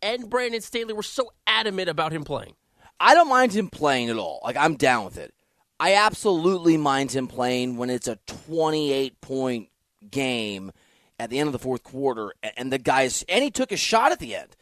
and 0.01 0.29
Brandon 0.29 0.59
Staley 0.59 0.91
were 0.91 1.03
so 1.03 1.31
adamant 1.47 1.87
about 1.87 2.11
him 2.11 2.25
playing. 2.25 2.55
I 2.99 3.13
don't 3.13 3.29
mind 3.29 3.53
him 3.53 3.69
playing 3.69 4.09
at 4.09 4.17
all. 4.17 4.41
Like 4.43 4.57
I'm 4.57 4.75
down 4.75 5.05
with 5.05 5.17
it. 5.17 5.33
I 5.79 5.93
absolutely 5.93 6.75
mind 6.75 7.13
him 7.13 7.27
playing 7.29 7.77
when 7.77 7.89
it's 7.89 8.09
a 8.09 8.19
28 8.27 9.21
point 9.21 9.69
game 10.11 10.73
at 11.17 11.29
the 11.29 11.39
end 11.39 11.47
of 11.47 11.53
the 11.53 11.59
fourth 11.59 11.83
quarter, 11.83 12.33
and 12.57 12.73
the 12.73 12.77
guys 12.77 13.23
and 13.29 13.41
he 13.41 13.51
took 13.51 13.71
a 13.71 13.77
shot 13.77 14.11
at 14.11 14.19
the 14.19 14.35
end. 14.35 14.57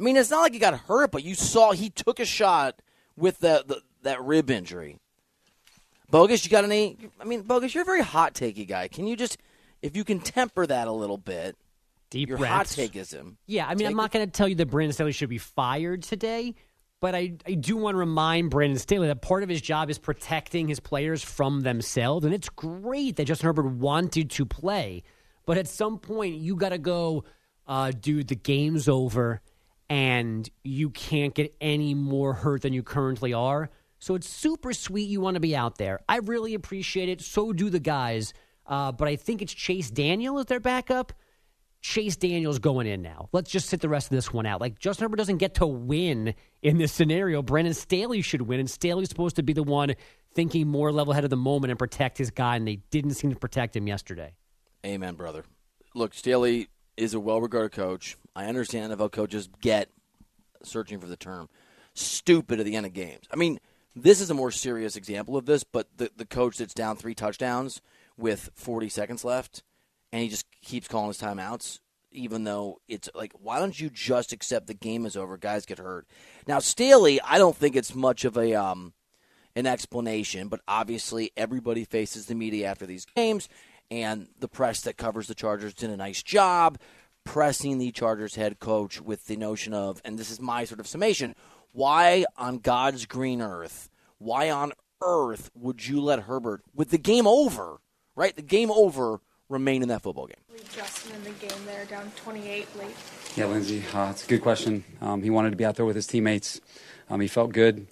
I 0.00 0.02
mean, 0.02 0.16
it's 0.16 0.30
not 0.30 0.40
like 0.40 0.54
he 0.54 0.58
got 0.58 0.80
hurt, 0.80 1.10
but 1.10 1.24
you 1.24 1.34
saw 1.34 1.72
he 1.72 1.90
took 1.90 2.18
a 2.18 2.24
shot 2.24 2.80
with 3.18 3.40
the, 3.40 3.64
the 3.66 3.82
that 4.00 4.22
rib 4.22 4.50
injury. 4.50 4.98
Bogus, 6.10 6.44
you 6.44 6.50
got 6.50 6.64
any? 6.64 6.96
I 7.20 7.24
mean, 7.24 7.42
Bogus, 7.42 7.74
you're 7.74 7.82
a 7.82 7.86
very 7.86 8.02
hot 8.02 8.34
takey 8.34 8.66
guy. 8.66 8.88
Can 8.88 9.06
you 9.06 9.16
just, 9.16 9.38
if 9.82 9.96
you 9.96 10.04
can 10.04 10.20
temper 10.20 10.66
that 10.66 10.88
a 10.88 10.92
little 10.92 11.18
bit, 11.18 11.56
Deep 12.10 12.28
your 12.28 12.38
breaths. 12.38 12.54
hot 12.54 12.66
take 12.68 12.94
is 12.94 13.12
him. 13.12 13.38
Yeah, 13.46 13.66
I 13.66 13.74
mean, 13.74 13.88
I'm 13.88 13.96
not 13.96 14.12
going 14.12 14.24
to 14.24 14.30
tell 14.30 14.46
you 14.46 14.54
that 14.56 14.66
Brandon 14.66 14.92
Staley 14.92 15.10
should 15.10 15.28
be 15.28 15.38
fired 15.38 16.04
today, 16.04 16.54
but 17.00 17.14
I, 17.14 17.34
I 17.46 17.54
do 17.54 17.76
want 17.76 17.94
to 17.94 17.98
remind 17.98 18.50
Brandon 18.50 18.78
Staley 18.78 19.08
that 19.08 19.20
part 19.20 19.42
of 19.42 19.48
his 19.48 19.60
job 19.60 19.90
is 19.90 19.98
protecting 19.98 20.68
his 20.68 20.78
players 20.78 21.24
from 21.24 21.62
themselves. 21.62 22.24
And 22.24 22.32
it's 22.32 22.48
great 22.48 23.16
that 23.16 23.24
Justin 23.24 23.46
Herbert 23.46 23.66
wanted 23.66 24.30
to 24.30 24.46
play, 24.46 25.02
but 25.44 25.58
at 25.58 25.66
some 25.66 25.98
point, 25.98 26.36
you 26.36 26.54
got 26.54 26.68
to 26.68 26.78
go, 26.78 27.24
uh, 27.66 27.90
dude, 27.90 28.28
the 28.28 28.36
game's 28.36 28.88
over, 28.88 29.40
and 29.88 30.48
you 30.62 30.90
can't 30.90 31.34
get 31.34 31.54
any 31.60 31.94
more 31.94 32.32
hurt 32.32 32.62
than 32.62 32.72
you 32.72 32.82
currently 32.84 33.32
are. 33.32 33.70
So 34.04 34.14
it's 34.14 34.28
super 34.28 34.74
sweet 34.74 35.08
you 35.08 35.22
want 35.22 35.36
to 35.36 35.40
be 35.40 35.56
out 35.56 35.78
there. 35.78 36.00
I 36.06 36.18
really 36.18 36.52
appreciate 36.52 37.08
it. 37.08 37.22
So 37.22 37.54
do 37.54 37.70
the 37.70 37.80
guys. 37.80 38.34
Uh, 38.66 38.92
but 38.92 39.08
I 39.08 39.16
think 39.16 39.40
it's 39.40 39.54
Chase 39.54 39.90
Daniel 39.90 40.38
as 40.38 40.44
their 40.44 40.60
backup. 40.60 41.14
Chase 41.80 42.14
Daniels 42.14 42.58
going 42.58 42.86
in 42.86 43.00
now. 43.00 43.30
Let's 43.32 43.50
just 43.50 43.70
sit 43.70 43.80
the 43.80 43.88
rest 43.88 44.08
of 44.08 44.10
this 44.10 44.30
one 44.30 44.44
out. 44.44 44.60
Like 44.60 44.78
Justin 44.78 45.04
Herbert 45.06 45.16
doesn't 45.16 45.38
get 45.38 45.54
to 45.54 45.66
win 45.66 46.34
in 46.60 46.76
this 46.76 46.92
scenario. 46.92 47.40
Brandon 47.40 47.72
Staley 47.72 48.20
should 48.20 48.42
win, 48.42 48.60
and 48.60 48.68
Staley's 48.68 49.08
supposed 49.08 49.36
to 49.36 49.42
be 49.42 49.54
the 49.54 49.62
one 49.62 49.94
thinking 50.34 50.68
more 50.68 50.92
level 50.92 51.14
head 51.14 51.24
of 51.24 51.30
the 51.30 51.38
moment 51.38 51.70
and 51.70 51.78
protect 51.78 52.18
his 52.18 52.30
guy, 52.30 52.56
and 52.56 52.68
they 52.68 52.80
didn't 52.90 53.14
seem 53.14 53.32
to 53.32 53.38
protect 53.38 53.74
him 53.74 53.86
yesterday. 53.86 54.34
Amen, 54.84 55.14
brother. 55.14 55.46
Look, 55.94 56.12
Staley 56.12 56.68
is 56.98 57.14
a 57.14 57.20
well-regarded 57.20 57.72
coach. 57.72 58.18
I 58.36 58.48
understand 58.48 58.92
NFL 58.92 59.12
coaches 59.12 59.48
get 59.62 59.88
searching 60.62 61.00
for 61.00 61.06
the 61.06 61.16
term 61.16 61.48
stupid 61.94 62.60
at 62.60 62.66
the 62.66 62.76
end 62.76 62.84
of 62.84 62.92
games. 62.92 63.24
I 63.32 63.36
mean, 63.36 63.58
this 63.96 64.20
is 64.20 64.30
a 64.30 64.34
more 64.34 64.50
serious 64.50 64.96
example 64.96 65.36
of 65.36 65.46
this, 65.46 65.64
but 65.64 65.88
the 65.96 66.10
the 66.16 66.26
coach 66.26 66.58
that's 66.58 66.74
down 66.74 66.96
three 66.96 67.14
touchdowns 67.14 67.80
with 68.16 68.50
40 68.54 68.88
seconds 68.88 69.24
left, 69.24 69.62
and 70.12 70.22
he 70.22 70.28
just 70.28 70.46
keeps 70.62 70.88
calling 70.88 71.08
his 71.08 71.18
timeouts, 71.18 71.80
even 72.12 72.44
though 72.44 72.80
it's 72.88 73.08
like, 73.14 73.32
why 73.40 73.58
don't 73.58 73.78
you 73.78 73.90
just 73.90 74.32
accept 74.32 74.66
the 74.66 74.74
game 74.74 75.06
is 75.06 75.16
over? 75.16 75.36
Guys 75.36 75.66
get 75.66 75.78
hurt. 75.78 76.06
Now, 76.46 76.58
Staley, 76.58 77.20
I 77.20 77.38
don't 77.38 77.56
think 77.56 77.76
it's 77.76 77.94
much 77.94 78.24
of 78.24 78.36
a 78.36 78.54
um, 78.54 78.92
an 79.56 79.66
explanation, 79.66 80.48
but 80.48 80.60
obviously 80.66 81.32
everybody 81.36 81.84
faces 81.84 82.26
the 82.26 82.34
media 82.34 82.68
after 82.68 82.86
these 82.86 83.04
games, 83.04 83.48
and 83.90 84.28
the 84.38 84.48
press 84.48 84.80
that 84.82 84.96
covers 84.96 85.28
the 85.28 85.34
Chargers 85.34 85.74
did 85.74 85.90
a 85.90 85.96
nice 85.96 86.22
job 86.22 86.78
pressing 87.24 87.78
the 87.78 87.90
Chargers 87.90 88.34
head 88.34 88.60
coach 88.60 89.00
with 89.00 89.26
the 89.26 89.36
notion 89.36 89.72
of, 89.72 90.00
and 90.04 90.18
this 90.18 90.30
is 90.30 90.40
my 90.40 90.64
sort 90.64 90.78
of 90.80 90.86
summation, 90.86 91.34
why 91.74 92.24
on 92.38 92.58
God's 92.58 93.04
green 93.04 93.42
earth, 93.42 93.90
why 94.18 94.48
on 94.48 94.72
earth 95.02 95.50
would 95.54 95.86
you 95.86 96.00
let 96.00 96.20
Herbert, 96.20 96.62
with 96.74 96.88
the 96.90 96.98
game 96.98 97.26
over, 97.26 97.80
right? 98.16 98.34
The 98.34 98.42
game 98.42 98.70
over, 98.70 99.20
remain 99.48 99.82
in 99.82 99.88
that 99.88 100.00
football 100.00 100.26
game? 100.26 100.36
Leave 100.50 100.74
Justin 100.74 101.14
in 101.16 101.24
the 101.24 101.30
game 101.30 101.66
there, 101.66 101.84
down 101.84 102.10
28 102.16 102.78
late. 102.78 102.96
Yeah, 103.36 103.46
Lindsay, 103.46 103.82
uh, 103.92 104.08
it's 104.10 104.24
a 104.24 104.28
good 104.28 104.40
question. 104.40 104.84
Um, 105.02 105.22
he 105.22 105.28
wanted 105.28 105.50
to 105.50 105.56
be 105.56 105.64
out 105.64 105.74
there 105.76 105.84
with 105.84 105.96
his 105.96 106.06
teammates. 106.06 106.60
Um, 107.10 107.20
he 107.20 107.28
felt 107.28 107.52
good, 107.52 107.86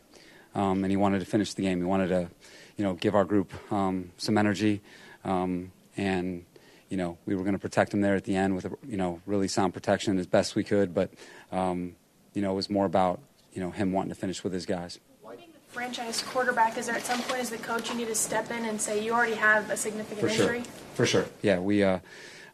um, 0.54 0.84
and 0.84 0.90
he 0.90 0.96
wanted 0.96 1.18
to 1.18 1.26
finish 1.26 1.52
the 1.52 1.62
game. 1.62 1.78
He 1.78 1.84
wanted 1.84 2.08
to, 2.08 2.30
you 2.76 2.84
know, 2.84 2.94
give 2.94 3.14
our 3.14 3.24
group 3.24 3.52
um, 3.72 4.12
some 4.16 4.38
energy. 4.38 4.80
um, 5.24 5.72
and 5.96 6.44
you 6.88 6.96
know 6.96 7.16
we 7.26 7.34
were 7.34 7.42
going 7.42 7.54
to 7.54 7.58
protect 7.58 7.94
him 7.94 8.00
there 8.00 8.14
at 8.14 8.24
the 8.24 8.36
end 8.36 8.54
with 8.54 8.66
you 8.86 8.96
know 8.96 9.20
really 9.26 9.48
sound 9.48 9.74
protection 9.74 10.18
as 10.18 10.26
best 10.26 10.54
we 10.54 10.64
could. 10.64 10.94
But 10.94 11.10
um, 11.50 11.96
you 12.34 12.42
know 12.42 12.52
it 12.52 12.56
was 12.56 12.70
more 12.70 12.86
about 12.86 13.20
you 13.52 13.60
know 13.60 13.70
him 13.70 13.92
wanting 13.92 14.10
to 14.10 14.14
finish 14.14 14.42
with 14.42 14.52
his 14.52 14.66
guys. 14.66 14.98
Why 15.20 15.36
the 15.36 15.42
franchise 15.68 16.22
quarterback, 16.22 16.78
is 16.78 16.86
there 16.86 16.96
at 16.96 17.04
some 17.04 17.20
point 17.22 17.40
as 17.40 17.50
the 17.50 17.58
coach 17.58 17.90
you 17.90 17.96
need 17.96 18.08
to 18.08 18.14
step 18.14 18.50
in 18.50 18.64
and 18.64 18.80
say 18.80 19.04
you 19.04 19.12
already 19.12 19.34
have 19.34 19.70
a 19.70 19.76
significant 19.76 20.20
For 20.20 20.28
injury? 20.28 20.62
sure. 20.62 20.72
For 20.94 21.06
sure. 21.06 21.26
Yeah, 21.42 21.58
we 21.58 21.82
uh, 21.82 22.00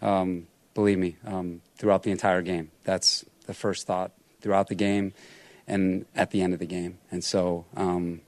um, 0.02 0.46
believe 0.74 0.98
me 0.98 1.16
um, 1.24 1.60
throughout 1.76 2.02
the 2.02 2.10
entire 2.10 2.42
game. 2.42 2.70
That's 2.84 3.24
the 3.46 3.54
first 3.54 3.86
thought 3.86 4.12
throughout 4.40 4.68
the 4.68 4.74
game 4.74 5.12
and 5.66 6.06
at 6.14 6.30
the 6.30 6.42
end 6.42 6.52
of 6.54 6.60
the 6.60 6.66
game. 6.66 6.98
And 7.10 7.22
so, 7.22 7.66
um, 7.76 8.20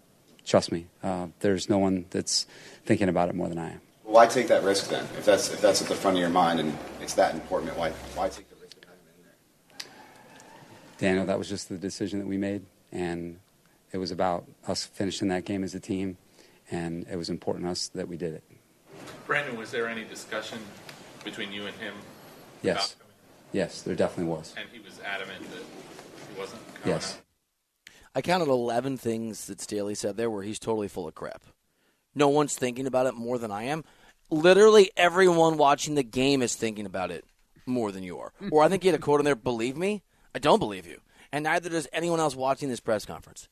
trust 0.45 0.73
me, 0.73 0.87
uh, 1.03 1.29
there's 1.41 1.69
no 1.69 1.79
one 1.79 2.07
that's 2.11 2.47
thinking 2.85 3.09
about 3.09 3.29
it 3.29 3.35
more 3.35 3.49
than 3.49 3.59
I 3.59 3.73
am. 3.73 3.81
Why 4.05 4.27
take 4.27 4.49
that 4.49 4.65
risk 4.65 4.91
then? 4.91 5.05
If 5.17 5.25
that's 5.25 5.53
if 5.53 5.61
that's 5.61 5.81
at 5.81 5.89
the 5.89 5.95
front 5.95 6.17
of 6.17 6.21
your 6.21 6.31
mind 6.31 6.59
and 6.59 6.77
it's 7.01 7.15
that 7.15 7.33
important, 7.35 7.77
why 7.79 7.91
why 8.17 8.29
take 8.29 8.49
the 8.51 8.57
risk 8.57 8.77
of 8.79 8.85
having 8.89 9.05
him 9.05 9.15
in 9.17 9.23
there? 9.79 9.87
Daniel, 11.01 11.25
that 11.27 11.39
was 11.39 11.49
just 11.49 11.69
the 11.69 11.79
decision 11.79 12.19
that 12.19 12.29
we 12.29 12.37
made, 12.37 12.63
and 12.93 13.39
it 13.93 13.99
was 13.99 14.11
about 14.11 14.45
us 14.69 14.85
finishing 14.85 15.29
that 15.29 15.45
game 15.47 15.65
as 15.65 15.75
a 15.75 15.81
team, 15.81 16.19
and 16.71 17.07
it 17.11 17.17
was 17.17 17.31
important 17.31 17.65
to 17.65 17.71
us 17.71 17.89
that 17.89 18.07
we 18.07 18.17
did 18.17 18.35
it. 18.35 18.45
Brandon, 19.27 19.57
was 19.57 19.71
there 19.71 19.89
any 19.89 20.05
discussion 20.05 20.59
between 21.25 21.53
you 21.53 21.67
and 21.67 21.75
him? 21.77 21.95
Yes. 22.63 22.93
about 22.93 22.99
coming 22.99 23.11
Yes, 23.53 23.83
there 23.83 23.95
definitely 23.97 24.33
was. 24.33 24.55
And 24.61 24.69
he 24.73 24.79
was 24.79 25.01
adamant 25.01 25.41
that 25.51 25.63
he 26.33 26.39
wasn't 26.39 26.61
coming 26.83 26.95
Yes. 26.97 27.15
out? 27.17 27.93
I 28.15 28.23
counted 28.23 28.49
11 28.49 28.99
things 28.99 29.47
that 29.47 29.61
Staley 29.61 29.95
said 29.95 30.17
there 30.17 30.31
where 30.31 30.43
he's 30.43 30.59
totally 30.59 30.89
full 30.89 31.09
of 31.09 31.15
crap. 31.15 31.43
No 32.15 32.29
one's 32.29 32.55
thinking 32.57 32.87
about 32.87 33.07
it 33.07 33.15
more 33.15 33.39
than 33.39 33.51
I 33.51 33.63
am. 33.65 33.85
Literally 34.31 34.91
everyone 34.97 35.57
watching 35.57 35.95
the 35.95 36.03
game 36.03 36.43
is 36.43 36.55
thinking 36.55 36.87
about 36.87 37.11
it 37.11 37.25
more 37.67 37.91
than 37.91 38.03
you 38.03 38.19
are. 38.19 38.33
Or 38.53 38.63
I 38.63 38.69
think 38.69 38.83
he 38.83 38.89
had 38.89 38.99
a 38.99 39.03
quote 39.03 39.21
in 39.21 39.25
there, 39.25 39.35
believe 39.37 39.77
me? 39.77 40.03
I 40.35 40.39
don't 40.39 40.59
believe 40.59 40.87
you. 40.87 41.01
And 41.33 41.45
neither 41.45 41.69
does 41.69 41.89
anyone 41.93 42.21
else 42.21 42.35
watching 42.35 42.69
this 42.69 42.81
press 42.81 43.05
conference. 43.05 43.49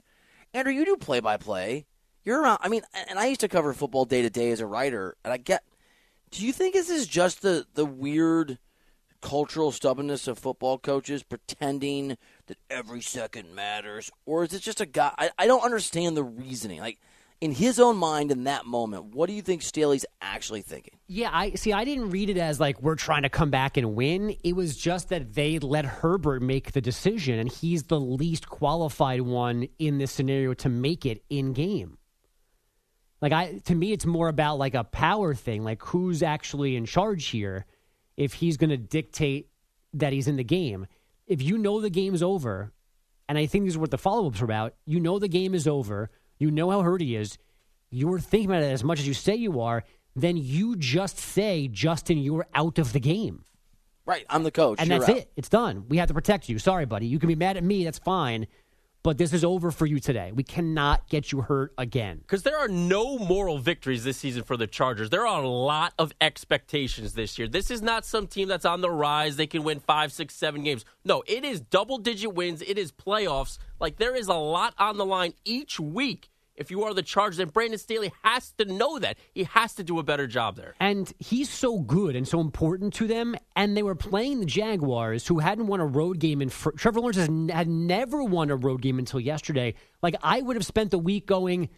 Andrew, 0.53 0.73
you 0.73 0.85
do 0.85 0.97
play 0.97 1.21
by 1.21 1.37
play. 1.37 1.87
You're 2.25 2.43
around. 2.43 2.59
I 2.62 2.69
mean, 2.69 2.83
and 3.09 3.19
I 3.19 3.27
used 3.27 3.41
to 3.41 3.49
cover 3.49 3.73
football 3.73 4.05
day 4.05 4.23
to 4.23 4.31
day 4.31 4.51
as 4.51 4.61
a 4.61 4.67
writer, 4.67 5.17
and 5.25 5.33
I 5.33 5.37
get. 5.37 5.62
Do 6.31 6.45
you 6.45 6.53
think 6.53 6.75
this 6.75 6.91
is 6.91 7.07
just 7.07 7.41
the, 7.41 7.67
the 7.75 7.87
weird 7.87 8.59
cultural 9.21 9.73
stubbornness 9.73 10.29
of 10.29 10.38
football 10.38 10.79
coaches 10.79 11.23
pretending 11.23 12.19
that 12.47 12.59
every 12.69 13.01
second 13.01 13.55
matters, 13.55 14.11
or 14.27 14.45
is 14.45 14.53
it 14.53 14.61
just 14.61 14.81
a 14.81 14.87
guy? 14.87 15.12
I, 15.17 15.31
I 15.38 15.47
don't 15.47 15.64
understand 15.64 16.17
the 16.17 16.25
reasoning. 16.25 16.81
Like 16.81 16.99
in 17.40 17.53
his 17.53 17.79
own 17.79 17.96
mind, 17.96 18.33
in 18.33 18.44
that 18.44 18.66
moment, 18.66 19.14
what 19.14 19.29
do 19.29 19.33
you 19.33 19.42
think 19.42 19.62
Staley's 19.62 20.05
actually 20.20 20.62
thinking? 20.62 20.98
Yeah, 21.07 21.31
I 21.33 21.53
see. 21.53 21.72
I 21.72 21.85
didn't 21.85 22.11
read 22.11 22.31
it 22.31 22.37
as 22.37 22.59
like 22.59 22.83
we're 22.83 22.96
trying 22.96 23.22
to 23.22 23.29
come 23.29 23.51
back 23.51 23.77
and 23.77 23.94
win. 23.94 24.37
It 24.42 24.57
was 24.57 24.77
just 24.77 25.09
that 25.11 25.35
they 25.35 25.59
let 25.59 25.85
Herbert 25.85 26.42
make 26.42 26.72
the 26.72 26.81
decision, 26.81 27.38
and 27.38 27.51
he's 27.51 27.85
the 27.85 28.01
least 28.01 28.48
qualified 28.48 29.20
one 29.20 29.68
in 29.79 29.98
this 29.98 30.11
scenario 30.11 30.55
to 30.55 30.68
make 30.68 31.07
it 31.07 31.22
in 31.31 31.53
game. 31.53 31.98
Like 33.20 33.33
I, 33.33 33.61
to 33.64 33.74
me, 33.74 33.92
it's 33.92 34.07
more 34.07 34.29
about 34.29 34.59
like 34.59 34.74
a 34.74 34.85
power 34.85 35.35
thing. 35.35 35.62
Like 35.62 35.83
who's 35.83 36.22
actually 36.22 36.77
in 36.77 36.87
charge 36.87 37.27
here? 37.27 37.66
If 38.16 38.35
he's 38.35 38.57
going 38.57 38.70
to 38.70 38.77
dictate 38.77 39.48
that 39.94 40.12
he's 40.12 40.27
in 40.27 40.37
the 40.37 40.44
game, 40.44 40.88
if 41.29 41.40
you 41.40 41.57
know 41.57 41.81
the 41.81 41.90
game's 41.90 42.22
over, 42.22 42.72
and 43.29 43.38
I 43.38 43.46
think 43.46 43.64
this 43.64 43.74
is 43.74 43.79
what 43.79 43.92
the 43.92 43.98
follow 43.98 44.27
ups 44.27 44.40
are 44.40 44.44
about. 44.44 44.74
You 44.87 44.98
know 44.98 45.20
the 45.20 45.29
game 45.29 45.55
is 45.55 45.68
over. 45.68 46.11
You 46.38 46.51
know 46.51 46.70
how 46.70 46.83
hurt 46.83 47.01
he 47.01 47.16
is. 47.16 47.38
You're 47.90 48.18
thinking 48.18 48.51
about 48.51 48.62
it 48.62 48.72
as 48.72 48.85
much 48.85 49.01
as 49.01 49.07
you 49.09 49.14
say 49.14 49.35
you 49.35 49.61
are. 49.61 49.85
Then 50.14 50.37
you 50.37 50.77
just 50.77 51.18
say, 51.18 51.68
Justin, 51.68 52.18
you're 52.18 52.46
out 52.55 52.79
of 52.79 52.92
the 52.92 53.01
game. 53.01 53.44
Right, 54.05 54.24
I'm 54.31 54.42
the 54.42 54.51
coach, 54.51 54.79
and 54.81 54.88
you're 54.88 54.98
that's 55.01 55.11
out. 55.11 55.16
it. 55.18 55.33
It's 55.37 55.48
done. 55.51 55.85
We 55.88 55.98
have 55.98 56.09
to 56.09 56.14
protect 56.14 56.48
you. 56.48 56.59
Sorry, 56.59 56.87
buddy. 56.87 57.07
You 57.07 57.18
can 57.18 57.29
be 57.29 57.35
mad 57.35 57.57
at 57.59 57.62
me. 57.62 57.85
That's 57.85 57.98
fine. 57.98 58.46
But 59.02 59.16
this 59.16 59.32
is 59.32 59.44
over 59.44 59.70
for 59.70 59.87
you 59.87 60.00
today. 60.00 60.32
We 60.32 60.42
cannot 60.42 61.08
get 61.08 61.30
you 61.30 61.42
hurt 61.42 61.72
again. 61.78 62.18
Because 62.18 62.42
there 62.42 62.58
are 62.58 62.68
no 62.68 63.18
moral 63.18 63.58
victories 63.58 64.04
this 64.04 64.16
season 64.16 64.42
for 64.42 64.56
the 64.56 64.66
Chargers. 64.66 65.11
There 65.11 65.26
are 65.26 65.42
a 65.42 65.48
lot 65.48 65.94
of 65.98 66.12
expectations 66.20 67.14
this 67.14 67.38
year. 67.38 67.46
This 67.46 67.70
is 67.70 67.80
not 67.80 68.04
some 68.04 68.26
team 68.26 68.48
that's 68.48 68.64
on 68.64 68.80
the 68.80 68.90
rise. 68.90 69.37
They 69.37 69.46
can 69.46 69.62
win 69.62 69.80
five, 69.80 70.12
six, 70.12 70.34
seven 70.34 70.64
games. 70.64 70.84
No, 71.04 71.22
it 71.26 71.44
is 71.44 71.61
double 71.61 71.98
digit 71.98 72.34
wins. 72.34 72.61
It 72.61 72.76
is 72.76 72.90
playoffs. 72.90 73.58
Like 73.78 73.98
there 73.98 74.16
is 74.16 74.26
a 74.26 74.34
lot 74.34 74.74
on 74.78 74.96
the 74.96 75.06
line 75.06 75.34
each 75.44 75.78
week. 75.78 76.30
If 76.59 76.71
you 76.71 76.83
are 76.85 76.92
the 76.92 77.03
Chargers, 77.03 77.38
and 77.38 77.53
Brandon 77.53 77.79
Staley 77.79 78.12
has 78.23 78.53
to 78.59 78.64
know 78.64 78.99
that. 78.99 79.16
He 79.33 79.44
has 79.44 79.75
to 79.77 79.85
do 79.85 79.99
a 79.99 80.03
better 80.03 80.27
job 80.27 80.57
there. 80.57 80.75
And 80.81 81.11
he's 81.18 81.49
so 81.49 81.79
good 81.79 82.16
and 82.16 82.27
so 82.27 82.40
important 82.40 82.94
to 82.94 83.07
them. 83.07 83.37
And 83.55 83.77
they 83.77 83.83
were 83.83 83.94
playing 83.94 84.40
the 84.40 84.47
Jaguars, 84.47 85.27
who 85.27 85.38
hadn't 85.38 85.68
won 85.68 85.81
a 85.81 85.87
road 85.87 86.18
game 86.18 86.42
in. 86.42 86.49
Fr- 86.49 86.71
Trevor 86.71 87.01
Lawrence 87.01 87.16
has, 87.16 87.29
n- 87.29 87.49
had 87.49 87.68
never 87.68 88.25
won 88.25 88.51
a 88.51 88.57
road 88.57 88.83
game 88.83 88.99
until 88.99 89.21
yesterday. 89.21 89.75
Like 90.03 90.16
I 90.23 90.40
would 90.40 90.57
have 90.57 90.66
spent 90.66 90.90
the 90.90 90.99
week 90.99 91.27
going, 91.27 91.68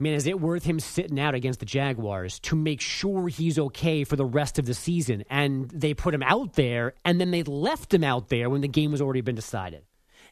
man, 0.00 0.14
is 0.14 0.26
it 0.26 0.40
worth 0.40 0.64
him 0.64 0.80
sitting 0.80 1.20
out 1.20 1.34
against 1.34 1.60
the 1.60 1.66
Jaguars 1.66 2.40
to 2.40 2.56
make 2.56 2.80
sure 2.80 3.28
he's 3.28 3.58
okay 3.58 4.02
for 4.04 4.16
the 4.16 4.24
rest 4.24 4.58
of 4.58 4.66
the 4.66 4.74
season? 4.74 5.24
And 5.30 5.70
they 5.70 5.94
put 5.94 6.14
him 6.14 6.22
out 6.22 6.54
there, 6.54 6.94
and 7.04 7.20
then 7.20 7.30
they 7.30 7.42
left 7.44 7.94
him 7.94 8.02
out 8.02 8.28
there 8.28 8.50
when 8.50 8.62
the 8.62 8.68
game 8.68 8.90
was 8.90 9.00
already 9.00 9.20
been 9.20 9.36
decided. 9.36 9.84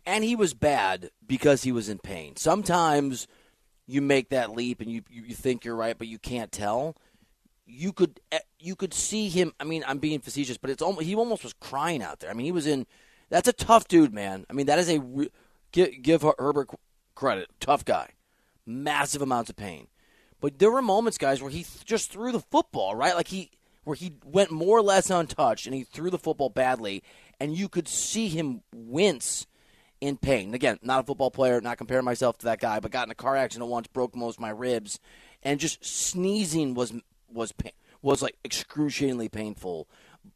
And 0.09 0.25
he 0.25 0.35
was 0.35 0.55
bad 0.55 1.11
because 1.25 1.63
he 1.63 1.71
was 1.71 1.91
in 1.91 1.99
pain. 1.99 2.35
Sometimes 2.35 3.29
you 3.87 4.01
make 4.01 4.31
that 4.31 4.51
leap 4.51 4.81
and 4.81 4.91
you 4.91 5.03
you, 5.11 5.35
think 5.35 5.65
you're 5.65 5.77
right, 5.77 5.99
but 5.99 6.09
you 6.09 6.19
can't 6.19 6.51
tell. 6.51 6.97
You 7.67 7.93
could 7.93 8.19
eh, 8.33 8.39
you 8.59 8.75
could 8.75 8.95
see 8.95 9.29
him. 9.29 9.53
I 9.61 9.65
mean, 9.65 9.85
I'm 9.87 9.99
being 9.99 10.21
facetious, 10.21 10.57
but 10.57 10.71
it's 10.71 10.81
almost 10.81 11.05
he 11.05 11.15
almost 11.15 11.45
was 11.45 11.53
crying 11.53 12.03
out 12.03 12.21
there. 12.21 12.31
I 12.31 12.33
mean, 12.33 12.47
he 12.47 12.53
was 12.53 12.67
in. 12.67 12.87
That's 13.29 13.49
a 13.49 13.53
tough 13.53 13.87
dude, 13.87 14.15
man. 14.15 14.47
I 14.49 14.55
mean, 14.55 14.65
that 14.67 14.79
is 14.79 14.89
a 14.89 14.99
give, 15.73 16.03
give 16.03 16.23
Herbert 16.39 16.71
credit. 17.15 17.51
Tough 17.61 17.85
guy, 17.85 18.13
massive 18.65 19.21
amounts 19.21 19.51
of 19.51 19.57
pain. 19.57 19.89
But 20.41 20.59
there 20.59 20.71
were 20.71 20.81
moments, 20.81 21.19
guys, 21.19 21.43
where 21.43 21.51
he 21.51 21.65
th- 21.65 21.85
just 21.85 22.11
threw 22.11 22.33
the 22.33 22.41
football 22.41 22.97
right, 22.97 23.15
like 23.15 23.29
he 23.29 23.51
where 23.85 23.97
he 23.97 24.15
went 24.25 24.51
more 24.51 24.79
or 24.79 24.83
less 24.83 25.11
untouched 25.11 25.67
and 25.67 25.75
he 25.75 25.85
threw 25.85 26.09
the 26.09 26.19
football 26.19 26.49
badly, 26.49 27.03
and 27.39 27.55
you 27.55 27.69
could 27.69 27.89
see 27.89 28.29
him 28.29 28.63
wince 28.73 29.47
in 30.01 30.17
pain. 30.17 30.55
Again, 30.55 30.79
not 30.83 31.01
a 31.01 31.03
football 31.03 31.31
player, 31.31 31.61
not 31.61 31.79
comparing 31.79 32.05
myself 32.05 32.39
to 32.39 32.47
that 32.47 32.61
guy, 32.61 32.81
but 32.81 32.91
got 32.91 33.07
in 33.07 33.13
a 33.13 33.17
car 33.17 33.37
accident 33.37 33.71
once, 33.71 33.87
broke 33.89 34.15
most 34.15 34.37
of 34.37 34.41
my 34.41 34.51
ribs, 34.51 34.99
and 35.43 35.61
just 35.61 35.85
sneezing 35.85 36.75
was 36.75 36.93
was 37.33 37.53
pain, 37.53 37.73
was 38.03 38.23
like 38.23 38.37
excruciatingly 38.45 39.29
painful. 39.29 39.89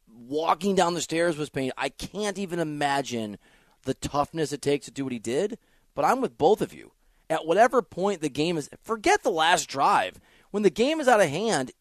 Walking 0.07 0.75
down 0.75 0.93
the 0.93 1.01
stairs 1.01 1.37
was 1.37 1.49
pain. 1.49 1.71
I 1.77 1.89
can't 1.89 2.37
even 2.37 2.59
imagine 2.59 3.37
the 3.83 3.93
toughness 3.93 4.53
it 4.53 4.61
takes 4.61 4.85
to 4.85 4.91
do 4.91 5.03
what 5.03 5.13
he 5.13 5.19
did. 5.19 5.57
But 5.95 6.05
I'm 6.05 6.21
with 6.21 6.37
both 6.37 6.61
of 6.61 6.73
you. 6.73 6.91
At 7.29 7.45
whatever 7.45 7.81
point 7.81 8.21
the 8.21 8.29
game 8.29 8.57
is, 8.57 8.69
forget 8.81 9.23
the 9.23 9.31
last 9.31 9.67
drive. 9.67 10.19
When 10.51 10.63
the 10.63 10.69
game 10.69 10.99
is 10.99 11.07
out 11.07 11.21
of 11.21 11.29
hand, 11.29 11.71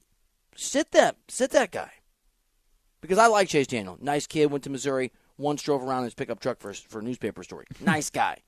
sit 0.56 0.92
that 0.92 1.16
sit 1.28 1.50
that 1.50 1.70
guy. 1.70 1.92
Because 3.00 3.18
I 3.18 3.26
like 3.26 3.48
Chase 3.48 3.66
Daniel, 3.66 3.98
nice 4.00 4.26
kid, 4.26 4.50
went 4.50 4.64
to 4.64 4.70
Missouri, 4.70 5.12
once 5.42 5.62
drove 5.62 5.82
around 5.82 5.98
in 6.00 6.04
his 6.04 6.14
pickup 6.14 6.40
truck 6.40 6.58
for 6.60 6.72
for 6.72 7.00
a 7.00 7.02
newspaper 7.02 7.42
story. 7.42 7.66
Nice 7.80 8.10
guy. 8.10 8.38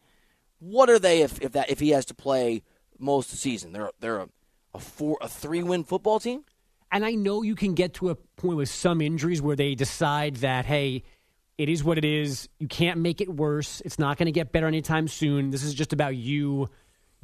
What 0.61 0.89
are 0.89 0.99
they 0.99 1.23
if, 1.23 1.41
if 1.43 1.53
that 1.53 1.71
if 1.71 1.81
he 1.81 1.91
has 1.91 2.05
to 2.07 2.15
play 2.15 2.63
most 2.99 3.27
of 3.27 3.33
the 3.33 3.37
season? 3.39 3.73
They're 3.73 3.91
they're 4.01 4.19
a, 4.21 4.29
a 4.75 4.79
four 4.79 5.19
a 5.21 5.29
three 5.29 5.63
win 5.63 5.85
football 5.85 6.19
team. 6.21 6.45
And 6.93 7.05
I 7.05 7.13
know 7.13 7.43
you 7.43 7.57
can 7.57 7.75
get 7.75 7.95
to 7.95 8.11
a 8.11 8.15
point 8.15 8.57
with 8.57 8.69
some 8.69 9.01
injuries 9.01 9.43
where 9.43 9.57
they 9.57 9.75
decide 9.75 10.37
that, 10.37 10.65
hey, 10.65 11.03
it 11.59 11.69
is 11.69 11.83
what 11.83 11.99
it 11.99 12.05
is. 12.05 12.49
You 12.61 12.69
can't 12.69 13.01
make 13.01 13.21
it 13.21 13.29
worse. 13.29 13.83
It's 13.85 13.99
not 13.99 14.17
going 14.17 14.27
to 14.27 14.33
get 14.33 14.53
better 14.53 14.69
anytime 14.69 15.09
soon. 15.09 15.51
This 15.51 15.65
is 15.65 15.75
just 15.75 15.93
about 15.93 16.15
you 16.15 16.71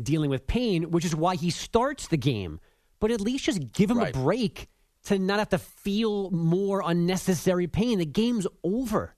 dealing 0.02 0.28
with 0.28 0.46
pain, 0.48 0.90
which 0.90 1.04
is 1.04 1.14
why 1.14 1.36
he 1.36 1.50
starts 1.50 2.08
the 2.08 2.16
game. 2.16 2.58
But 2.98 3.12
at 3.12 3.20
least 3.20 3.44
just 3.44 3.72
give 3.72 3.90
him 3.90 3.98
Right. 3.98 4.14
a 4.14 4.18
break 4.18 4.68
to 5.04 5.18
not 5.20 5.38
have 5.38 5.50
to 5.50 5.58
feel 5.58 6.30
more 6.32 6.82
unnecessary 6.84 7.68
pain. 7.68 7.98
The 7.98 8.06
game's 8.06 8.46
over. 8.64 9.14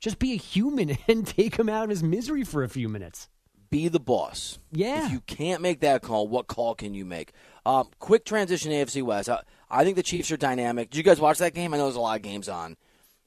Just 0.00 0.18
be 0.18 0.32
a 0.32 0.36
human 0.36 0.96
and 1.08 1.26
take 1.26 1.56
him 1.56 1.68
out 1.68 1.84
of 1.84 1.90
his 1.90 2.02
misery 2.02 2.44
for 2.44 2.62
a 2.62 2.68
few 2.68 2.88
minutes. 2.88 3.28
Be 3.70 3.88
the 3.88 4.00
boss. 4.00 4.58
Yeah. 4.72 5.06
If 5.06 5.12
you 5.12 5.20
can't 5.20 5.60
make 5.60 5.80
that 5.80 6.00
call, 6.00 6.26
what 6.26 6.46
call 6.46 6.74
can 6.74 6.94
you 6.94 7.04
make? 7.04 7.32
Um, 7.66 7.88
quick 7.98 8.24
transition 8.24 8.72
AFC 8.72 9.02
West. 9.02 9.28
I, 9.28 9.42
I 9.70 9.84
think 9.84 9.96
the 9.96 10.02
Chiefs 10.02 10.32
are 10.32 10.38
dynamic. 10.38 10.90
Did 10.90 10.98
you 10.98 11.04
guys 11.04 11.20
watch 11.20 11.38
that 11.38 11.54
game? 11.54 11.74
I 11.74 11.76
know 11.76 11.84
there's 11.84 11.96
a 11.96 12.00
lot 12.00 12.16
of 12.16 12.22
games 12.22 12.48
on. 12.48 12.76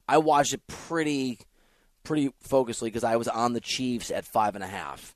I 0.08 0.18
watched 0.18 0.54
it 0.54 0.66
pretty, 0.66 1.40
pretty 2.04 2.32
focusedly 2.44 2.86
because 2.86 3.04
I 3.04 3.18
was 3.18 3.28
on 3.28 3.54
the 3.54 3.62
Chiefs 3.62 4.10
at 4.10 4.26
five 4.26 4.56
and 4.56 4.64
a 4.64 4.68
half. 4.68 5.16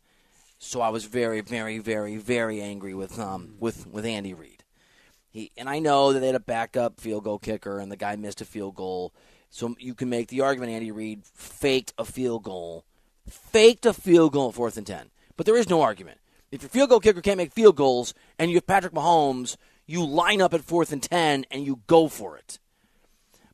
So 0.60 0.82
I 0.82 0.90
was 0.90 1.06
very, 1.06 1.42
very, 1.42 1.80
very, 1.80 2.18
very 2.18 2.62
angry 2.62 2.94
with 2.94 3.20
um 3.20 3.56
with 3.60 3.88
with 3.88 4.06
Andy 4.06 4.34
Reid. 4.34 4.64
He 5.30 5.52
and 5.58 5.68
I 5.68 5.80
know 5.80 6.14
that 6.14 6.20
they 6.20 6.28
had 6.28 6.36
a 6.36 6.40
backup 6.40 7.00
field 7.00 7.24
goal 7.24 7.40
kicker, 7.40 7.80
and 7.80 7.92
the 7.92 7.98
guy 7.98 8.16
missed 8.16 8.42
a 8.42 8.46
field 8.46 8.76
goal. 8.76 9.14
So 9.50 9.76
you 9.80 9.94
can 9.94 10.10
make 10.10 10.28
the 10.28 10.42
argument 10.42 10.72
Andy 10.72 10.92
Reid 10.92 11.24
faked 11.26 11.94
a 11.98 12.06
field 12.06 12.44
goal, 12.44 12.86
faked 13.30 13.86
a 13.86 13.94
field 13.94 14.34
goal 14.34 14.52
fourth 14.52 14.78
and 14.78 14.86
ten. 14.86 15.12
But 15.38 15.46
there 15.46 15.58
is 15.58 15.70
no 15.70 15.82
argument. 15.82 16.20
If 16.52 16.62
your 16.62 16.70
field 16.70 16.90
goal 16.90 17.00
kicker 17.00 17.22
can't 17.22 17.38
make 17.38 17.52
field 17.52 17.76
goals, 17.76 18.14
and 18.40 18.50
you 18.50 18.58
have 18.58 18.68
Patrick 18.68 18.94
Mahomes, 18.94 19.58
you 19.86 20.06
line 20.06 20.42
up 20.42 20.54
at 20.54 20.64
fourth 20.64 20.92
and 20.92 21.02
10 21.02 21.46
and 21.52 21.66
you 21.66 21.82
go 21.88 22.08
for 22.08 22.38
it. 22.38 22.60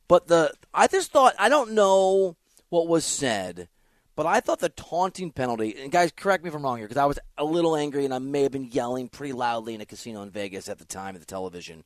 But 0.08 0.28
the 0.28 0.52
I 0.74 0.86
just 0.86 1.12
thought 1.12 1.34
I 1.38 1.48
don't 1.48 1.72
know 1.72 2.36
what 2.68 2.88
was 2.88 3.04
said, 3.04 3.68
but 4.14 4.26
I 4.26 4.40
thought 4.40 4.60
the 4.60 4.68
taunting 4.68 5.30
penalty. 5.30 5.74
And 5.78 5.92
guys, 5.92 6.12
correct 6.14 6.42
me 6.44 6.48
if 6.48 6.54
I'm 6.54 6.62
wrong 6.62 6.78
here, 6.78 6.86
because 6.86 7.00
I 7.00 7.06
was 7.06 7.18
a 7.38 7.44
little 7.44 7.76
angry 7.76 8.04
and 8.04 8.14
I 8.14 8.18
may 8.18 8.42
have 8.42 8.52
been 8.52 8.70
yelling 8.70 9.08
pretty 9.08 9.32
loudly 9.32 9.74
in 9.74 9.80
a 9.80 9.86
casino 9.86 10.22
in 10.22 10.30
Vegas 10.30 10.68
at 10.68 10.78
the 10.78 10.84
time 10.84 11.14
of 11.14 11.20
the 11.20 11.26
television. 11.26 11.84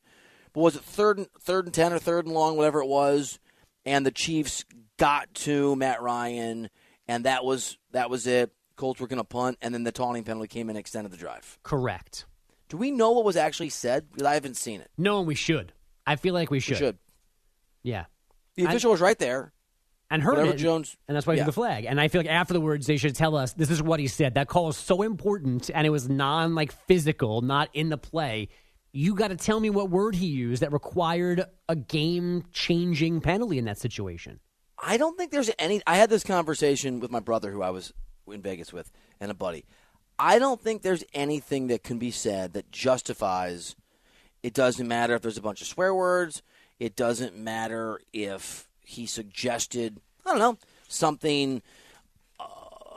But 0.53 0.61
was 0.61 0.75
it 0.75 0.83
third 0.83 1.17
and 1.17 1.27
third 1.39 1.65
and 1.65 1.73
ten 1.73 1.93
or 1.93 1.99
third 1.99 2.25
and 2.25 2.33
long, 2.33 2.57
whatever 2.57 2.81
it 2.81 2.87
was, 2.87 3.39
and 3.87 4.05
the 4.05 4.11
Chiefs 4.11 4.65
got 4.97 5.33
to 5.33 5.75
Matt 5.75 6.01
Ryan, 6.01 6.69
and 7.07 7.25
that 7.25 7.43
was 7.43 7.77
that 7.91 8.09
was 8.09 8.27
it. 8.27 8.51
Colts 8.75 8.99
were 8.99 9.07
going 9.07 9.17
to 9.17 9.23
punt, 9.23 9.57
and 9.61 9.73
then 9.73 9.83
the 9.83 9.91
taunting 9.91 10.23
penalty 10.23 10.47
came 10.47 10.69
and 10.69 10.77
extended 10.77 11.11
the 11.11 11.17
drive. 11.17 11.57
Correct. 11.63 12.25
Do 12.69 12.77
we 12.77 12.91
know 12.91 13.11
what 13.13 13.25
was 13.25 13.37
actually 13.37 13.69
said? 13.69 14.05
Because 14.11 14.27
I 14.27 14.35
haven't 14.35 14.57
seen 14.57 14.81
it. 14.81 14.91
No, 14.97 15.17
and 15.17 15.27
we 15.27 15.33
should. 15.33 15.73
I 16.05 16.17
feel 16.17 16.35
like 16.35 16.51
we 16.51 16.59
should. 16.59 16.73
We 16.73 16.77
should. 16.77 16.97
Yeah. 17.81 18.05
The 18.55 18.65
official 18.65 18.91
was 18.91 19.01
right 19.01 19.17
there. 19.17 19.53
And 20.09 20.21
heard 20.21 20.37
Whatever 20.37 20.53
it, 20.53 20.57
Jones- 20.57 20.95
and 21.07 21.15
that's 21.15 21.27
why 21.27 21.33
he 21.33 21.37
yeah. 21.37 21.43
threw 21.43 21.51
the 21.51 21.55
flag. 21.55 21.85
And 21.85 21.99
I 21.99 22.07
feel 22.07 22.21
like 22.21 22.29
afterwards 22.29 22.87
they 22.87 22.95
should 22.95 23.15
tell 23.15 23.35
us 23.35 23.53
this 23.53 23.69
is 23.69 23.81
what 23.83 23.99
he 23.99 24.07
said. 24.07 24.35
That 24.35 24.47
call 24.47 24.69
is 24.69 24.77
so 24.77 25.01
important, 25.01 25.69
and 25.73 25.85
it 25.85 25.89
was 25.89 26.07
non 26.07 26.55
like 26.55 26.71
physical, 26.71 27.41
not 27.41 27.69
in 27.73 27.89
the 27.89 27.97
play. 27.97 28.49
You 28.97 29.13
got 29.13 29.27
to 29.27 29.35
tell 29.35 29.59
me 29.59 29.69
what 29.69 29.91
word 29.91 30.15
he 30.15 30.25
used 30.25 30.63
that 30.63 30.73
required 30.73 31.45
a 31.69 31.75
game 31.75 32.45
changing 32.51 33.21
penalty 33.21 33.59
in 33.59 33.65
that 33.65 33.77
situation. 33.77 34.39
I 34.83 34.97
don't 34.97 35.15
think 35.15 35.29
there's 35.29 35.51
any. 35.59 35.83
I 35.85 35.97
had 35.97 36.09
this 36.09 36.23
conversation 36.23 36.99
with 36.99 37.11
my 37.11 37.19
brother, 37.19 37.51
who 37.51 37.61
I 37.61 37.69
was 37.69 37.93
in 38.27 38.41
Vegas 38.41 38.73
with, 38.73 38.91
and 39.19 39.29
a 39.29 39.35
buddy. 39.35 39.65
I 40.17 40.39
don't 40.39 40.59
think 40.59 40.81
there's 40.81 41.03
anything 41.13 41.67
that 41.67 41.83
can 41.83 41.99
be 41.99 42.09
said 42.09 42.53
that 42.53 42.71
justifies. 42.71 43.75
It 44.41 44.55
doesn't 44.55 44.87
matter 44.87 45.13
if 45.13 45.21
there's 45.21 45.37
a 45.37 45.43
bunch 45.43 45.61
of 45.61 45.67
swear 45.67 45.93
words. 45.93 46.41
It 46.79 46.95
doesn't 46.95 47.37
matter 47.37 48.01
if 48.13 48.67
he 48.79 49.05
suggested. 49.05 50.01
I 50.25 50.31
don't 50.31 50.39
know 50.39 50.57
something 50.87 51.61
uh, 52.39 52.45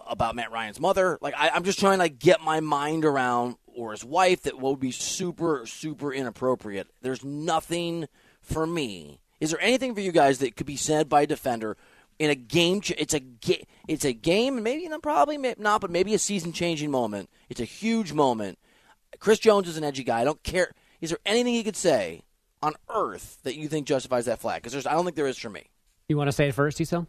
about 0.09 0.35
Matt 0.35 0.51
Ryan's 0.51 0.81
mother. 0.81 1.19
Like 1.21 1.35
I, 1.37 1.51
I'm 1.51 1.65
just 1.65 1.79
trying 1.79 1.99
to 1.99 2.05
like, 2.05 2.19
get 2.19 2.41
my 2.41 2.61
mind 2.61 3.05
around, 3.05 3.57
or 3.75 3.93
his 3.93 4.05
wife, 4.05 4.43
that 4.43 4.61
would 4.61 4.81
be 4.81 4.91
super, 4.91 5.65
super 5.67 6.13
inappropriate. 6.13 6.89
There's 7.03 7.25
nothing 7.25 8.07
for 8.41 8.67
me. 8.67 9.21
Is 9.41 9.51
there 9.51 9.61
anything 9.61 9.95
for 9.95 10.01
you 10.01 10.13
guys 10.13 10.39
that 10.39 10.57
could 10.57 10.67
be 10.67 10.77
said 10.77 11.09
by 11.09 11.23
a 11.23 11.27
defender 11.27 11.77
in 12.19 12.31
a 12.31 12.35
game? 12.35 12.83
It's 12.99 13.15
a 13.15 13.21
ga- 13.21 13.65
it's 13.89 14.05
a 14.05 14.13
game, 14.13 14.63
maybe 14.63 14.87
not, 14.89 15.03
probably 15.03 15.39
not, 15.59 15.81
but 15.81 15.91
maybe 15.91 16.15
a 16.15 16.19
season 16.19 16.53
changing 16.53 16.91
moment. 16.91 17.31
It's 17.49 17.61
a 17.61 17.65
huge 17.65 18.13
moment. 18.13 18.59
Chris 19.19 19.39
Jones 19.39 19.69
is 19.69 19.77
an 19.77 19.85
edgy 19.85 20.05
guy. 20.05 20.21
I 20.21 20.25
don't 20.25 20.43
care. 20.43 20.73
Is 21.01 21.11
there 21.11 21.19
anything 21.25 21.55
he 21.55 21.65
could 21.65 21.77
say 21.77 22.23
on 22.63 22.75
earth 22.89 23.39
that 23.45 23.57
you 23.57 23.69
think 23.69 23.87
justifies 23.87 24.27
that 24.27 24.41
flag? 24.41 24.63
Because 24.63 24.87
I 24.87 24.93
don't 24.93 25.05
think 25.05 25.17
there 25.17 25.27
is 25.27 25.39
for 25.39 25.51
me. 25.51 25.65
You 26.09 26.17
want 26.17 26.29
to 26.29 26.33
say 26.33 26.49
it 26.49 26.55
first, 26.55 26.77
Cecil? 26.77 27.07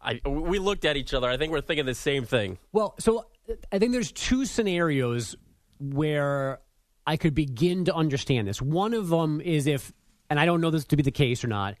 I, 0.00 0.20
we 0.26 0.58
looked 0.58 0.84
at 0.84 0.96
each 0.96 1.12
other. 1.14 1.28
I 1.28 1.36
think 1.36 1.52
we're 1.52 1.60
thinking 1.60 1.86
the 1.86 1.94
same 1.94 2.24
thing. 2.24 2.58
Well, 2.72 2.94
so 2.98 3.26
I 3.72 3.78
think 3.78 3.92
there's 3.92 4.12
two 4.12 4.44
scenarios 4.44 5.36
where 5.80 6.60
I 7.06 7.16
could 7.16 7.34
begin 7.34 7.86
to 7.86 7.94
understand 7.94 8.46
this. 8.46 8.60
One 8.60 8.94
of 8.94 9.08
them 9.08 9.40
is 9.40 9.66
if, 9.66 9.92
and 10.28 10.38
I 10.38 10.46
don't 10.46 10.60
know 10.60 10.70
this 10.70 10.84
to 10.86 10.96
be 10.96 11.02
the 11.02 11.10
case 11.10 11.42
or 11.44 11.48
not, 11.48 11.76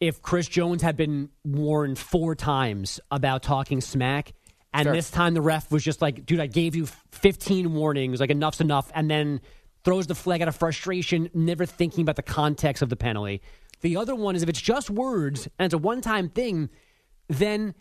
if 0.00 0.22
Chris 0.22 0.48
Jones 0.48 0.82
had 0.82 0.96
been 0.96 1.30
warned 1.44 1.98
four 1.98 2.34
times 2.34 3.00
about 3.10 3.42
talking 3.42 3.80
smack, 3.80 4.32
and 4.72 4.86
Sure. 4.86 4.92
this 4.92 5.10
time 5.10 5.34
the 5.34 5.40
ref 5.40 5.70
was 5.70 5.84
just 5.84 6.02
like, 6.02 6.26
dude, 6.26 6.40
I 6.40 6.46
gave 6.46 6.74
you 6.74 6.86
15 7.12 7.74
warnings, 7.74 8.20
like 8.20 8.30
enough's 8.30 8.60
enough, 8.60 8.90
and 8.94 9.08
then 9.10 9.40
throws 9.84 10.06
the 10.06 10.14
flag 10.14 10.42
out 10.42 10.48
of 10.48 10.56
frustration, 10.56 11.30
never 11.32 11.64
thinking 11.66 12.02
about 12.02 12.16
the 12.16 12.22
context 12.22 12.82
of 12.82 12.88
the 12.88 12.96
penalty. 12.96 13.40
The 13.82 13.96
other 13.96 14.14
one 14.14 14.34
is 14.34 14.42
if 14.42 14.48
it's 14.48 14.60
just 14.60 14.90
words 14.90 15.46
and 15.58 15.66
it's 15.66 15.74
a 15.74 15.78
one 15.78 16.00
time 16.00 16.28
thing, 16.28 16.70
then 17.28 17.74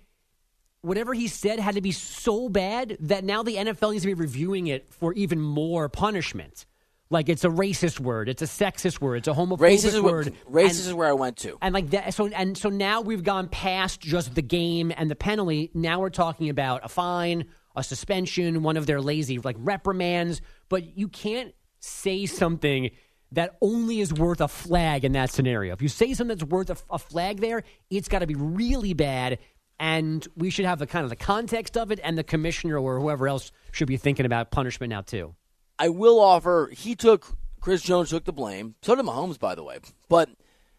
whatever 0.83 1.13
he 1.13 1.27
said 1.27 1.59
had 1.59 1.75
to 1.75 1.81
be 1.81 1.91
so 1.91 2.49
bad 2.49 2.97
that 2.99 3.23
now 3.23 3.41
the 3.41 3.55
NFL 3.55 3.93
needs 3.93 4.03
to 4.03 4.07
be 4.07 4.13
reviewing 4.13 4.67
it 4.67 4.93
for 4.93 5.13
even 5.13 5.39
more 5.41 5.89
punishment. 5.89 6.65
Like 7.09 7.29
it's 7.29 7.43
a 7.43 7.49
racist 7.49 7.99
word, 7.99 8.27
it's 8.27 8.41
a 8.41 8.45
sexist 8.45 8.99
word, 8.99 9.17
it's 9.17 9.27
a 9.27 9.33
homophobic 9.33 9.59
Racist 9.59 10.01
where, 10.01 10.13
word. 10.13 10.33
racist 10.49 10.61
and, 10.61 10.71
is 10.71 10.93
where 10.93 11.09
I 11.09 11.13
went 11.13 11.37
to. 11.37 11.57
and 11.61 11.73
like 11.73 11.91
that. 11.91 12.13
So 12.13 12.27
and 12.27 12.57
so 12.57 12.69
now 12.69 13.01
we've 13.01 13.23
gone 13.23 13.47
past 13.47 14.01
just 14.01 14.35
the 14.35 14.41
game 14.41 14.91
and 14.95 15.09
the 15.09 15.15
penalty. 15.15 15.71
Now 15.73 15.99
we're 15.99 16.09
talking 16.09 16.49
about 16.49 16.81
a 16.83 16.89
fine, 16.89 17.45
a 17.75 17.83
suspension, 17.83 18.63
one 18.63 18.77
of 18.77 18.85
their 18.85 18.99
lazy 18.99 19.37
like 19.39 19.55
reprimands. 19.59 20.41
But 20.69 20.97
you 20.97 21.07
can't 21.07 21.53
say 21.79 22.25
something 22.25 22.89
that 23.33 23.57
only 23.61 23.99
is 23.99 24.13
worth 24.13 24.41
a 24.41 24.47
flag 24.47 25.03
in 25.03 25.13
that 25.13 25.29
scenario. 25.31 25.73
If 25.73 25.81
you 25.81 25.89
say 25.89 26.13
something 26.13 26.37
that's 26.37 26.49
worth 26.49 26.69
a, 26.69 26.77
a 26.89 26.99
flag 26.99 27.39
there, 27.41 27.63
it's 27.89 28.07
got 28.07 28.19
to 28.19 28.27
be 28.27 28.35
really 28.35 28.93
bad. 28.93 29.39
And 29.83 30.25
we 30.37 30.49
should 30.49 30.63
have 30.63 30.79
the 30.79 30.87
kind 30.87 31.03
of 31.03 31.09
the 31.09 31.17
context 31.17 31.75
of 31.75 31.91
it, 31.91 31.99
and 32.01 32.17
the 32.17 32.23
commissioner 32.23 32.77
or 32.77 33.01
whoever 33.01 33.27
else 33.27 33.51
should 33.73 33.89
be 33.89 33.97
thinking 33.97 34.25
about 34.25 34.49
punishment 34.49 34.91
now 34.91 35.01
too. 35.01 35.35
I 35.77 35.89
will 35.89 36.21
offer 36.21 36.69
he 36.71 36.95
took 36.95 37.35
Chris 37.59 37.81
Jones 37.81 38.11
took 38.11 38.23
the 38.23 38.31
blame. 38.31 38.75
So 38.81 38.95
did 38.95 39.03
Mahomes, 39.03 39.37
by 39.37 39.55
the 39.55 39.63
way. 39.63 39.79
But 40.07 40.29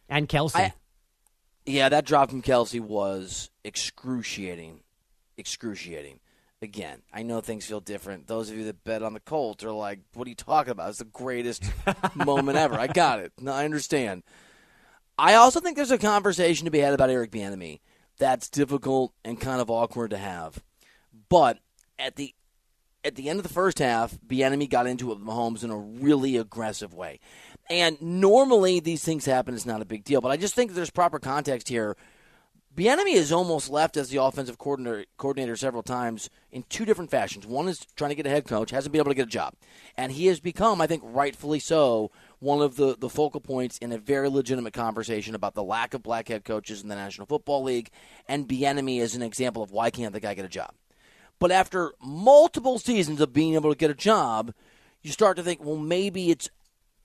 And 0.08 0.26
Kelce, 0.26 0.56
I, 0.56 0.72
yeah, 1.66 1.90
that 1.90 2.06
drop 2.06 2.30
from 2.30 2.40
Kelce 2.40 2.80
was 2.80 3.50
excruciating, 3.62 4.80
excruciating. 5.36 6.20
Again, 6.62 7.02
I 7.12 7.24
know 7.24 7.42
things 7.42 7.66
feel 7.66 7.80
different. 7.80 8.26
Those 8.26 8.48
of 8.48 8.56
you 8.56 8.64
that 8.64 8.84
bet 8.84 9.02
on 9.02 9.12
the 9.12 9.20
Colts 9.20 9.64
are 9.64 9.72
like, 9.72 9.98
"What 10.14 10.26
are 10.26 10.30
you 10.30 10.34
talking 10.34 10.70
about? 10.70 10.88
It's 10.88 10.98
the 11.00 11.04
greatest 11.04 11.62
moment 12.14 12.56
ever." 12.56 12.80
I 12.80 12.86
got 12.86 13.18
it. 13.20 13.34
No, 13.38 13.52
I 13.52 13.66
understand. 13.66 14.22
I 15.18 15.34
also 15.34 15.60
think 15.60 15.76
there's 15.76 15.90
a 15.90 15.98
conversation 15.98 16.64
to 16.64 16.70
be 16.70 16.78
had 16.78 16.94
about 16.94 17.10
Eric 17.10 17.32
Bieniemy 17.32 17.80
that's 18.18 18.48
difficult 18.48 19.12
and 19.24 19.40
kind 19.40 19.60
of 19.60 19.70
awkward 19.70 20.10
to 20.10 20.18
have. 20.18 20.62
But 21.28 21.58
at 21.98 22.16
the 22.16 22.34
at 23.04 23.16
the 23.16 23.28
end 23.28 23.38
of 23.38 23.42
the 23.42 23.52
first 23.52 23.78
half, 23.78 24.16
Bieniemy 24.26 24.68
got 24.70 24.86
into 24.86 25.10
it 25.12 25.18
with 25.18 25.26
Mahomes 25.26 25.62
in 25.62 25.70
a 25.70 25.76
really 25.76 26.36
aggressive 26.36 26.94
way. 26.94 27.20
And 27.68 28.00
normally 28.00 28.80
these 28.80 29.04
things 29.04 29.26
happen; 29.26 29.54
it's 29.54 29.66
not 29.66 29.82
a 29.82 29.86
big 29.86 30.04
deal. 30.04 30.20
But 30.20 30.30
I 30.30 30.36
just 30.36 30.54
think 30.54 30.72
there's 30.72 30.90
proper 30.90 31.18
context 31.18 31.68
here. 31.68 31.96
Bieniemy 32.74 33.14
has 33.14 33.30
almost 33.30 33.70
left 33.70 33.96
as 33.96 34.08
the 34.08 34.20
offensive 34.20 34.58
coordinator, 34.58 35.04
coordinator 35.16 35.54
several 35.54 35.84
times 35.84 36.28
in 36.50 36.64
two 36.68 36.84
different 36.84 37.10
fashions. 37.10 37.46
One 37.46 37.68
is 37.68 37.86
trying 37.94 38.08
to 38.08 38.16
get 38.16 38.26
a 38.26 38.30
head 38.30 38.46
coach, 38.46 38.70
hasn't 38.72 38.92
been 38.92 39.00
able 39.00 39.12
to 39.12 39.14
get 39.14 39.28
a 39.28 39.30
job, 39.30 39.54
and 39.96 40.10
he 40.10 40.26
has 40.26 40.40
become, 40.40 40.80
I 40.80 40.88
think, 40.88 41.02
rightfully 41.04 41.60
so, 41.60 42.10
one 42.44 42.60
of 42.60 42.76
the, 42.76 42.94
the 42.98 43.08
focal 43.08 43.40
points 43.40 43.78
in 43.78 43.90
a 43.90 43.98
very 43.98 44.28
legitimate 44.28 44.74
conversation 44.74 45.34
about 45.34 45.54
the 45.54 45.62
lack 45.62 45.94
of 45.94 46.02
black 46.02 46.28
head 46.28 46.44
coaches 46.44 46.82
in 46.82 46.88
the 46.88 46.94
National 46.94 47.26
Football 47.26 47.62
League. 47.62 47.90
And 48.28 48.46
Bieniemy 48.46 49.00
is 49.00 49.14
an 49.16 49.22
example 49.22 49.62
of 49.62 49.70
why 49.70 49.90
can't 49.90 50.12
the 50.12 50.20
guy 50.20 50.34
get 50.34 50.44
a 50.44 50.48
job. 50.48 50.72
But 51.38 51.50
after 51.50 51.92
multiple 52.02 52.78
seasons 52.78 53.20
of 53.22 53.32
being 53.32 53.54
able 53.54 53.72
to 53.72 53.78
get 53.78 53.90
a 53.90 53.94
job, 53.94 54.52
you 55.02 55.10
start 55.10 55.38
to 55.38 55.42
think, 55.42 55.64
well, 55.64 55.78
maybe 55.78 56.30
it's 56.30 56.50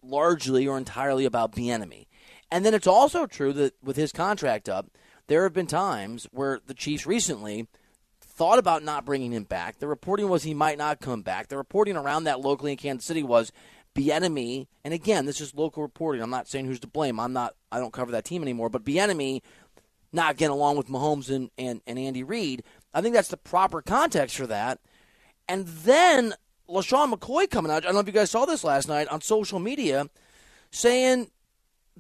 largely 0.03 0.67
or 0.67 0.77
entirely 0.77 1.23
about 1.23 1.53
Bieniemy. 1.53 2.07
And 2.51 2.65
then 2.65 2.73
it's 2.73 2.87
also 2.87 3.25
true 3.25 3.53
that 3.53 3.73
with 3.81 3.95
his 3.95 4.11
contract 4.11 4.67
up, 4.67 4.87
there 5.27 5.43
have 5.43 5.53
been 5.53 5.67
times 5.67 6.27
where 6.31 6.59
the 6.65 6.73
Chiefs 6.73 7.05
recently 7.05 7.67
thought 8.21 8.59
about 8.59 8.83
not 8.83 9.05
bringing 9.05 9.31
him 9.31 9.43
back. 9.43 9.79
The 9.79 9.87
reporting 9.87 10.29
was 10.29 10.43
he 10.43 10.53
might 10.53 10.77
not 10.77 11.01
come 11.01 11.21
back. 11.21 11.47
The 11.47 11.57
reporting 11.57 11.95
around 11.95 12.23
that 12.23 12.39
locally 12.39 12.71
in 12.71 12.77
Kansas 12.77 13.05
City 13.05 13.23
was 13.23 13.51
Bieniemy, 13.95 14.67
and 14.83 14.93
again, 14.93 15.25
this 15.25 15.41
is 15.41 15.55
local 15.55 15.83
reporting. 15.83 16.21
I'm 16.21 16.29
not 16.29 16.47
saying 16.47 16.65
who's 16.65 16.79
to 16.81 16.87
blame. 16.87 17.19
I'm 17.19 17.33
not. 17.33 17.55
I 17.71 17.79
don't 17.79 17.93
cover 17.93 18.11
that 18.11 18.25
team 18.25 18.41
anymore. 18.41 18.69
But 18.69 18.85
Bieniemy 18.85 19.41
not 20.11 20.37
getting 20.37 20.53
along 20.53 20.77
with 20.77 20.87
Mahomes 20.87 21.33
and, 21.33 21.49
and, 21.57 21.81
and 21.85 21.99
Andy 21.99 22.23
Reid. 22.23 22.63
I 22.93 23.01
think 23.01 23.13
that's 23.13 23.27
the 23.27 23.37
proper 23.37 23.81
context 23.81 24.37
for 24.37 24.47
that. 24.47 24.79
And 25.47 25.67
then 25.67 26.33
LeSean 26.69 27.13
McCoy 27.13 27.49
coming 27.49 27.71
out. 27.71 27.83
I 27.83 27.87
don't 27.87 27.95
know 27.95 27.99
if 27.99 28.07
you 28.07 28.13
guys 28.13 28.31
saw 28.31 28.45
this 28.45 28.63
last 28.63 28.87
night 28.87 29.07
on 29.07 29.21
social 29.21 29.59
media 29.59 30.09
saying 30.71 31.29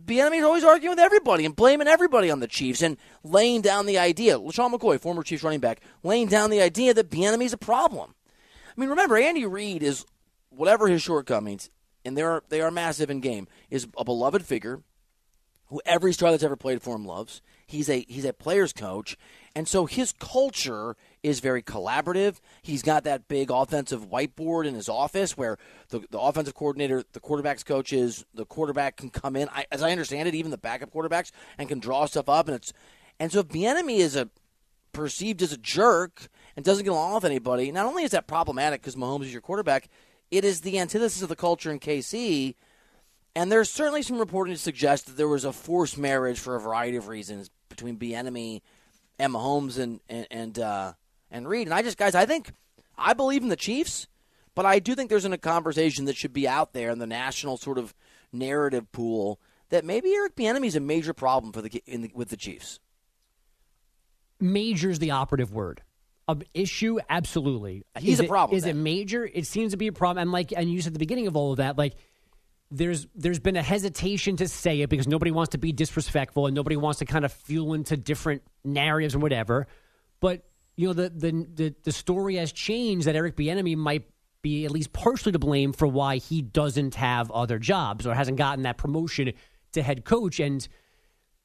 Bieniemy's 0.03 0.43
always 0.43 0.63
arguing 0.63 0.91
with 0.91 0.99
everybody 0.99 1.45
and 1.45 1.55
blaming 1.55 1.87
everybody 1.87 2.31
on 2.31 2.39
the 2.39 2.47
Chiefs 2.47 2.81
and 2.81 2.97
laying 3.23 3.61
down 3.61 3.85
the 3.85 3.97
idea. 3.97 4.39
LeSean 4.39 4.73
McCoy, 4.73 4.99
former 4.99 5.23
Chiefs 5.23 5.43
running 5.43 5.59
back, 5.59 5.81
laying 6.03 6.27
down 6.27 6.49
the 6.49 6.61
idea 6.61 6.93
that 6.93 7.09
Bieniemy's 7.09 7.53
a 7.53 7.57
problem. 7.57 8.15
I 8.75 8.79
mean, 8.79 8.89
remember, 8.89 9.17
Andy 9.17 9.45
Reid 9.45 9.83
is, 9.83 10.05
whatever 10.49 10.87
his 10.87 11.01
shortcomings, 11.01 11.69
and 12.09 12.17
they 12.17 12.23
are, 12.23 12.43
they 12.49 12.59
are 12.59 12.71
massive 12.71 13.09
in 13.09 13.21
game, 13.21 13.47
is 13.69 13.87
a 13.97 14.03
beloved 14.03 14.43
figure 14.43 14.81
who 15.67 15.79
every 15.85 16.11
star 16.11 16.31
that's 16.31 16.43
ever 16.43 16.55
played 16.55 16.81
for 16.81 16.95
him 16.95 17.05
loves. 17.05 17.41
He's 17.67 17.87
a 17.87 18.03
he's 18.07 18.25
a 18.25 18.33
player's 18.33 18.73
coach, 18.73 19.15
and 19.55 19.67
so 19.67 19.85
his 19.85 20.11
culture 20.13 20.95
is 21.21 21.39
very 21.39 21.61
collaborative. 21.61 22.39
He's 22.63 22.81
got 22.81 23.03
that 23.03 23.27
big 23.27 23.51
offensive 23.51 24.09
whiteboard 24.09 24.65
in 24.65 24.73
his 24.73 24.89
office 24.89 25.37
where 25.37 25.57
the, 25.89 26.03
the 26.09 26.19
offensive 26.19 26.55
coordinator, 26.55 27.03
the 27.13 27.19
quarterbacks 27.19 27.63
coach 27.63 27.93
is 27.93 28.25
the 28.33 28.45
quarterback 28.45 28.97
can 28.97 29.11
come 29.11 29.35
in. 29.35 29.47
I, 29.49 29.65
as 29.71 29.83
I 29.83 29.91
understand 29.91 30.27
it, 30.27 30.33
even 30.33 30.49
the 30.49 30.57
backup 30.57 30.91
quarterbacks 30.91 31.31
and 31.59 31.69
can 31.69 31.79
draw 31.79 32.07
stuff 32.07 32.27
up, 32.27 32.47
and 32.47 32.55
it's 32.55 32.73
and 33.19 33.31
so 33.31 33.41
if 33.41 33.49
the 33.49 33.67
enemy 33.67 33.99
is 33.99 34.15
a 34.15 34.29
perceived 34.91 35.43
as 35.43 35.53
a 35.53 35.57
jerk 35.57 36.29
and 36.55 36.65
doesn't 36.65 36.83
get 36.83 36.91
along 36.91 37.13
with 37.13 37.25
anybody, 37.25 37.71
not 37.71 37.85
only 37.85 38.03
is 38.03 38.11
that 38.11 38.25
problematic 38.25 38.81
because 38.81 38.95
Mahomes 38.95 39.25
is 39.25 39.31
your 39.31 39.41
quarterback, 39.41 39.87
it 40.31 40.45
is 40.45 40.61
the 40.61 40.79
antithesis 40.79 41.21
of 41.21 41.29
the 41.29 41.35
culture 41.35 41.71
in 41.71 41.79
KC. 41.79 42.55
And 43.35 43.51
there's 43.51 43.69
certainly 43.69 44.01
some 44.01 44.19
reporting 44.19 44.53
to 44.53 44.59
suggest 44.59 45.05
that 45.05 45.17
there 45.17 45.27
was 45.27 45.45
a 45.45 45.53
forced 45.53 45.97
marriage 45.97 46.39
for 46.39 46.55
a 46.55 46.59
variety 46.59 46.97
of 46.97 47.07
reasons 47.07 47.49
between 47.69 47.97
Bieniemy 47.97 48.61
and 49.17 49.33
Mahomes 49.33 49.77
and 49.77 49.99
and 50.09 50.27
and, 50.31 50.59
uh, 50.59 50.93
and 51.29 51.47
Reid. 51.47 51.67
And 51.67 51.73
I 51.73 51.81
just, 51.81 51.97
guys, 51.97 52.15
I 52.15 52.25
think 52.25 52.51
I 52.97 53.13
believe 53.13 53.43
in 53.43 53.49
the 53.49 53.55
Chiefs, 53.55 54.07
but 54.55 54.65
I 54.65 54.79
do 54.79 54.95
think 54.95 55.09
there's 55.09 55.25
a 55.25 55.37
conversation 55.37 56.05
that 56.05 56.17
should 56.17 56.33
be 56.33 56.47
out 56.47 56.73
there 56.73 56.89
in 56.89 56.99
the 56.99 57.07
national 57.07 57.57
sort 57.57 57.77
of 57.77 57.93
narrative 58.31 58.91
pool 58.91 59.39
that 59.69 59.85
maybe 59.85 60.13
Eric 60.13 60.35
Bieniemy 60.35 60.65
is 60.65 60.75
a 60.75 60.79
major 60.79 61.13
problem 61.13 61.53
for 61.53 61.61
the, 61.61 61.83
in 61.85 62.01
the 62.01 62.11
with 62.13 62.29
the 62.29 62.37
Chiefs. 62.37 62.79
Major 64.39 64.89
is 64.89 64.99
the 64.99 65.11
operative 65.11 65.53
word. 65.53 65.81
An 66.29 66.43
issue, 66.53 66.99
absolutely. 67.09 67.83
He's 67.97 68.13
is 68.13 68.19
a 68.19 68.23
it- 68.23 68.29
problem, 68.29 68.57
Is 68.57 68.65
it 68.65 68.75
major? 68.75 69.25
It 69.25 69.47
seems 69.47 69.71
to 69.71 69.77
be 69.77 69.87
a 69.87 69.91
problem. 69.91 70.21
And 70.21 70.31
like, 70.31 70.53
and 70.55 70.71
you 70.71 70.81
said 70.81 70.91
at 70.91 70.93
the 70.93 70.99
beginning 70.99 71.27
of 71.27 71.35
all 71.35 71.51
of 71.51 71.57
that, 71.57 71.77
like, 71.77 71.95
there's 72.71 73.07
there's 73.15 73.39
been 73.39 73.55
a 73.55 73.63
hesitation 73.63 74.37
to 74.37 74.47
say 74.47 74.81
it 74.81 74.89
because 74.89 75.07
nobody 75.07 75.31
wants 75.31 75.51
to 75.53 75.57
be 75.57 75.71
disrespectful 75.71 76.45
and 76.45 76.55
nobody 76.55 76.77
wants 76.77 76.99
to 76.99 77.05
kind 77.05 77.25
of 77.25 77.33
fuel 77.33 77.73
into 77.73 77.97
different 77.97 78.43
narratives 78.63 79.15
and 79.15 79.23
whatever. 79.23 79.65
But 80.19 80.43
you 80.75 80.87
know, 80.87 80.93
the 80.93 81.09
the 81.09 81.47
the, 81.55 81.75
the 81.83 81.91
story 81.91 82.35
has 82.35 82.51
changed 82.51 83.07
that 83.07 83.15
Eric 83.15 83.35
Bieniemy 83.35 83.75
might 83.75 84.03
be 84.43 84.65
at 84.65 84.71
least 84.71 84.93
partially 84.93 85.31
to 85.31 85.39
blame 85.39 85.73
for 85.73 85.87
why 85.87 86.17
he 86.17 86.43
doesn't 86.43 86.93
have 86.95 87.31
other 87.31 87.57
jobs 87.57 88.05
or 88.05 88.13
hasn't 88.13 88.37
gotten 88.37 88.63
that 88.63 88.77
promotion 88.77 89.33
to 89.73 89.81
head 89.81 90.05
coach. 90.05 90.39
And 90.39 90.65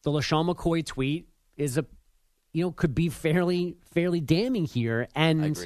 the 0.02 0.10
LeSean 0.10 0.54
McCoy 0.54 0.84
tweet 0.84 1.28
is 1.56 1.78
a 1.78 1.86
you 2.54 2.64
know 2.64 2.70
could 2.70 2.94
be 2.94 3.10
fairly 3.10 3.76
fairly 3.92 4.20
damning 4.20 4.64
here. 4.64 5.08
And 5.14 5.58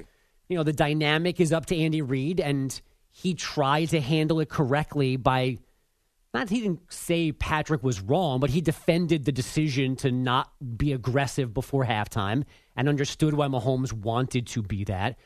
you 0.49 0.57
know 0.57 0.65
the 0.65 0.73
dynamic 0.73 1.39
is 1.39 1.53
up 1.53 1.67
to 1.67 1.77
Andy 1.77 2.03
Reid 2.03 2.41
and 2.41 2.81
he 3.13 3.35
tried 3.35 3.91
to 3.91 4.01
handle 4.01 4.41
it 4.41 4.49
correctly 4.49 5.17
by 5.17 5.59
not 6.35 6.49
he 6.49 6.61
didn't 6.63 6.93
say 6.93 7.31
Patrick 7.31 7.83
was 7.83 8.01
wrong 8.01 8.41
but 8.41 8.51
he 8.51 8.61
defended 8.61 9.25
the 9.25 9.33
decision 9.33 9.97
to 9.97 10.11
not 10.11 10.51
be 10.77 10.93
aggressive 10.93 11.55
before 11.55 11.85
halftime 11.85 12.45
and 12.75 12.89
understood 12.89 13.35
why 13.35 13.47
Mahomes 13.47 13.93
wanted 13.93 14.47
to 14.49 14.63
be 14.63 14.85
that. 14.85 15.19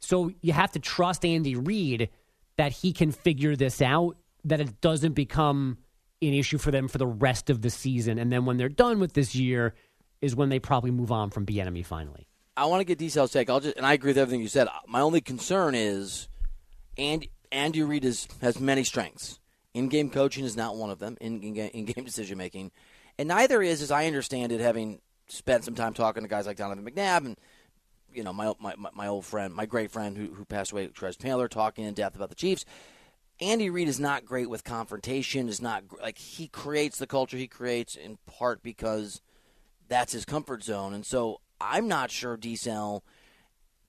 So 0.00 0.32
you 0.40 0.54
have 0.54 0.72
to 0.72 0.78
trust 0.78 1.24
Andy 1.24 1.54
Reid 1.54 2.08
that 2.56 2.72
he 2.72 2.92
can 2.92 3.12
figure 3.12 3.56
this 3.56 3.82
out 3.82 4.16
that 4.44 4.60
it 4.60 4.80
doesn't 4.80 5.12
become 5.12 5.78
an 6.22 6.32
issue 6.32 6.58
for 6.58 6.70
them 6.70 6.88
for 6.88 6.98
the 6.98 7.06
rest 7.06 7.50
of 7.50 7.60
the 7.62 7.70
season. 7.70 8.18
And 8.18 8.32
then 8.32 8.46
when 8.46 8.56
they're 8.56 8.68
done 8.68 9.00
with 9.00 9.12
this 9.12 9.34
year 9.34 9.74
is 10.20 10.36
when 10.36 10.48
they 10.48 10.58
probably 10.58 10.90
move 10.90 11.12
on 11.12 11.30
from 11.30 11.46
Bieniemy 11.46 11.84
finally. 11.84 12.26
I 12.56 12.66
want 12.66 12.80
to 12.80 12.84
get 12.84 12.98
details 12.98 13.32
take. 13.32 13.48
I'll 13.48 13.60
just 13.60 13.76
and 13.76 13.86
I 13.86 13.94
agree 13.94 14.10
with 14.10 14.18
everything 14.18 14.40
you 14.40 14.48
said. 14.48 14.68
My 14.86 15.00
only 15.00 15.20
concern 15.20 15.74
is, 15.74 16.28
and 16.98 17.26
Andy 17.50 17.82
Reid 17.82 18.04
is, 18.04 18.28
has 18.42 18.60
many 18.60 18.84
strengths. 18.84 19.38
In-game 19.72 20.10
coaching 20.10 20.44
is 20.44 20.56
not 20.56 20.76
one 20.76 20.90
of 20.90 20.98
them. 20.98 21.16
In 21.20 21.42
in, 21.42 21.56
in 21.56 21.84
game 21.86 22.04
decision 22.06 22.36
making, 22.36 22.72
and 23.18 23.28
neither 23.28 23.62
is, 23.62 23.82
as 23.82 23.90
I 23.90 24.06
understand 24.06 24.52
it, 24.52 24.60
having 24.60 25.00
spent 25.28 25.64
some 25.64 25.74
time 25.74 25.94
talking 25.94 26.22
to 26.22 26.28
guys 26.28 26.46
like 26.46 26.56
Donovan 26.56 26.84
McNabb 26.84 27.24
and 27.24 27.38
you 28.12 28.24
know 28.24 28.32
my 28.32 28.52
my, 28.58 28.74
my 28.92 29.06
old 29.06 29.24
friend, 29.24 29.54
my 29.54 29.66
great 29.66 29.90
friend 29.90 30.16
who 30.16 30.26
who 30.34 30.44
passed 30.44 30.72
away, 30.72 30.88
Trez 30.88 31.16
Taylor, 31.16 31.48
talking 31.48 31.84
in 31.84 31.94
depth 31.94 32.16
about 32.16 32.28
the 32.28 32.34
Chiefs. 32.34 32.64
Andy 33.40 33.70
Reid 33.70 33.88
is 33.88 33.98
not 33.98 34.26
great 34.26 34.50
with 34.50 34.64
confrontation. 34.64 35.48
Is 35.48 35.62
not 35.62 35.84
like 36.02 36.18
he 36.18 36.48
creates 36.48 36.98
the 36.98 37.06
culture 37.06 37.38
he 37.38 37.46
creates 37.46 37.94
in 37.94 38.18
part 38.26 38.62
because 38.62 39.22
that's 39.90 40.14
his 40.14 40.24
comfort 40.24 40.64
zone. 40.64 40.94
And 40.94 41.04
so 41.04 41.42
I'm 41.60 41.86
not 41.86 42.10
sure, 42.10 42.38
D 42.38 42.56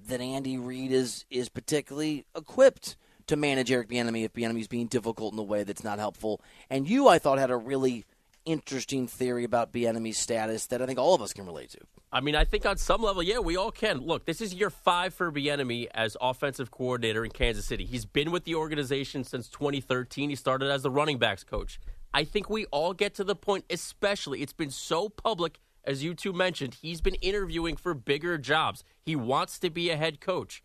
that 0.07 0.19
Andy 0.19 0.57
Reid 0.57 0.91
is 0.91 1.25
is 1.29 1.47
particularly 1.47 2.25
equipped 2.35 2.97
to 3.27 3.35
manage 3.35 3.71
Eric 3.71 3.87
Bieniemy 3.87 4.25
if 4.25 4.33
Bieniemy's 4.33 4.67
being 4.67 4.87
difficult 4.87 5.31
in 5.31 5.39
a 5.39 5.43
way 5.43 5.63
that's 5.63 5.83
not 5.83 5.99
helpful. 5.99 6.41
And 6.69 6.89
you, 6.89 7.07
I 7.07 7.19
thought, 7.19 7.37
had 7.37 7.51
a 7.51 7.55
really 7.55 8.03
interesting 8.43 9.07
theory 9.07 9.43
about 9.43 9.71
Bieniemy's 9.71 10.17
status 10.17 10.65
that 10.67 10.81
I 10.81 10.87
think 10.87 10.97
all 10.97 11.13
of 11.13 11.21
us 11.21 11.33
can 11.33 11.45
relate 11.45 11.69
to. 11.69 11.79
I 12.11 12.19
mean, 12.19 12.35
I 12.35 12.43
think 12.43 12.65
on 12.65 12.77
some 12.77 13.03
level, 13.03 13.21
yeah, 13.21 13.37
we 13.37 13.55
all 13.55 13.71
can. 13.71 13.99
Look, 13.99 14.25
this 14.25 14.41
is 14.41 14.55
year 14.55 14.71
five 14.71 15.13
for 15.13 15.31
Bieniemy 15.31 15.87
as 15.93 16.17
offensive 16.19 16.71
coordinator 16.71 17.23
in 17.23 17.31
Kansas 17.31 17.65
City. 17.65 17.85
He's 17.85 18.05
been 18.05 18.31
with 18.31 18.43
the 18.43 18.55
organization 18.55 19.23
since 19.23 19.47
2013. 19.47 20.31
He 20.31 20.35
started 20.35 20.71
as 20.71 20.81
the 20.81 20.89
running 20.89 21.19
backs 21.19 21.43
coach. 21.43 21.79
I 22.13 22.23
think 22.23 22.49
we 22.49 22.65
all 22.65 22.93
get 22.93 23.13
to 23.15 23.23
the 23.23 23.35
point, 23.35 23.65
especially 23.69 24.41
it's 24.41 24.51
been 24.51 24.71
so 24.71 25.07
public, 25.07 25.59
as 25.83 26.03
you 26.03 26.13
two 26.13 26.33
mentioned. 26.33 26.77
He's 26.81 27.01
been 27.01 27.15
interviewing 27.15 27.75
for 27.75 27.93
bigger 27.93 28.37
jobs. 28.37 28.83
He 29.01 29.15
wants 29.15 29.59
to 29.59 29.69
be 29.69 29.89
a 29.89 29.97
head 29.97 30.21
coach. 30.21 30.63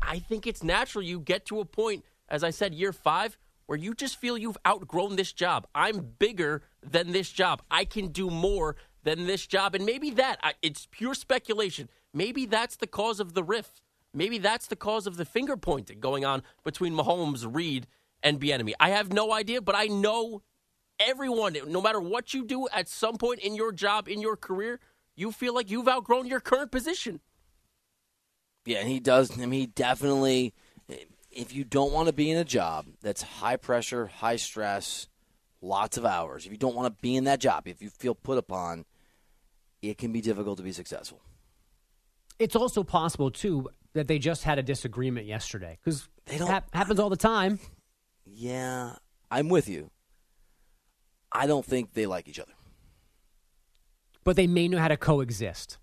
I 0.00 0.18
think 0.18 0.46
it's 0.46 0.62
natural 0.62 1.02
you 1.02 1.20
get 1.20 1.44
to 1.46 1.60
a 1.60 1.64
point, 1.64 2.04
as 2.28 2.44
I 2.44 2.50
said, 2.50 2.74
year 2.74 2.92
five, 2.92 3.36
where 3.66 3.78
you 3.78 3.94
just 3.94 4.16
feel 4.16 4.38
you've 4.38 4.58
outgrown 4.66 5.16
this 5.16 5.32
job. 5.32 5.66
I'm 5.74 6.14
bigger 6.18 6.62
than 6.82 7.12
this 7.12 7.30
job. 7.30 7.62
I 7.70 7.84
can 7.84 8.08
do 8.08 8.30
more 8.30 8.76
than 9.04 9.26
this 9.26 9.46
job. 9.46 9.74
And 9.74 9.84
maybe 9.84 10.10
that, 10.12 10.38
it's 10.62 10.86
pure 10.90 11.14
speculation. 11.14 11.88
Maybe 12.14 12.46
that's 12.46 12.76
the 12.76 12.86
cause 12.86 13.20
of 13.20 13.34
the 13.34 13.44
rift. 13.44 13.82
Maybe 14.14 14.38
that's 14.38 14.68
the 14.68 14.76
cause 14.76 15.06
of 15.06 15.16
the 15.16 15.24
finger 15.24 15.56
pointing 15.56 16.00
going 16.00 16.24
on 16.24 16.42
between 16.64 16.94
Mahomes, 16.94 17.46
Reid, 17.46 17.86
and 18.22 18.40
Bieniemy. 18.40 18.72
I 18.80 18.90
have 18.90 19.12
no 19.12 19.32
idea, 19.32 19.60
but 19.60 19.74
I 19.74 19.86
know 19.86 20.42
everyone, 21.00 21.56
no 21.66 21.80
matter 21.80 22.00
what 22.00 22.34
you 22.34 22.44
do 22.44 22.68
at 22.72 22.88
some 22.88 23.16
point 23.16 23.40
in 23.40 23.54
your 23.54 23.72
job, 23.72 24.08
in 24.08 24.20
your 24.20 24.36
career, 24.36 24.80
you 25.16 25.32
feel 25.32 25.54
like 25.54 25.70
you've 25.70 25.88
outgrown 25.88 26.26
your 26.26 26.40
current 26.40 26.70
position. 26.70 27.20
Yeah, 28.64 28.78
and 28.78 28.88
he 28.88 29.00
does. 29.00 29.32
I 29.38 29.46
mean, 29.46 29.60
he 29.60 29.66
definitely. 29.66 30.54
If 31.30 31.52
you 31.54 31.62
don't 31.64 31.92
want 31.92 32.06
to 32.08 32.12
be 32.12 32.30
in 32.30 32.38
a 32.38 32.44
job 32.44 32.86
that's 33.02 33.22
high 33.22 33.56
pressure, 33.56 34.06
high 34.06 34.36
stress, 34.36 35.08
lots 35.60 35.96
of 35.96 36.04
hours, 36.04 36.46
if 36.46 36.52
you 36.52 36.58
don't 36.58 36.74
want 36.74 36.92
to 36.94 37.00
be 37.02 37.16
in 37.16 37.24
that 37.24 37.38
job, 37.40 37.68
if 37.68 37.80
you 37.82 37.90
feel 37.90 38.14
put 38.14 38.38
upon, 38.38 38.84
it 39.82 39.98
can 39.98 40.10
be 40.12 40.20
difficult 40.20 40.56
to 40.58 40.64
be 40.64 40.72
successful. 40.72 41.20
It's 42.38 42.56
also 42.56 42.82
possible 42.82 43.30
too 43.30 43.68
that 43.94 44.08
they 44.08 44.18
just 44.18 44.44
had 44.44 44.58
a 44.58 44.62
disagreement 44.62 45.26
yesterday 45.26 45.78
because 45.82 46.08
They 46.26 46.36
it 46.36 46.38
don't- 46.38 46.48
hap- 46.48 46.74
happens 46.74 46.98
all 46.98 47.10
the 47.10 47.16
time. 47.16 47.58
Yeah, 48.24 48.96
I'm 49.30 49.48
with 49.48 49.68
you. 49.68 49.90
I 51.32 51.46
don't 51.46 51.64
think 51.64 51.94
they 51.94 52.06
like 52.06 52.28
each 52.28 52.40
other. 52.40 52.52
But 54.24 54.36
they 54.36 54.46
may 54.46 54.68
know 54.68 54.78
how 54.78 54.88
to 54.88 54.96
coexist 54.96 55.78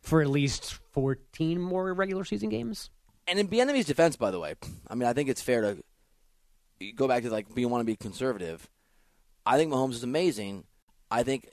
for 0.00 0.20
at 0.20 0.28
least 0.28 0.78
fourteen 0.92 1.60
more 1.60 1.92
regular 1.94 2.24
season 2.24 2.48
games. 2.48 2.90
And 3.26 3.38
in 3.38 3.48
Bieniemy's 3.48 3.86
defense, 3.86 4.16
by 4.16 4.30
the 4.30 4.40
way, 4.40 4.54
I 4.88 4.94
mean 4.94 5.08
I 5.08 5.12
think 5.12 5.28
it's 5.28 5.40
fair 5.40 5.60
to 5.60 6.92
go 6.94 7.06
back 7.06 7.22
to 7.22 7.30
like 7.30 7.46
you 7.56 7.68
want 7.68 7.80
to 7.80 7.86
be 7.86 7.96
conservative. 7.96 8.68
I 9.46 9.56
think 9.56 9.72
Mahomes 9.72 9.92
is 9.92 10.02
amazing. 10.02 10.64
I 11.10 11.22
think 11.22 11.48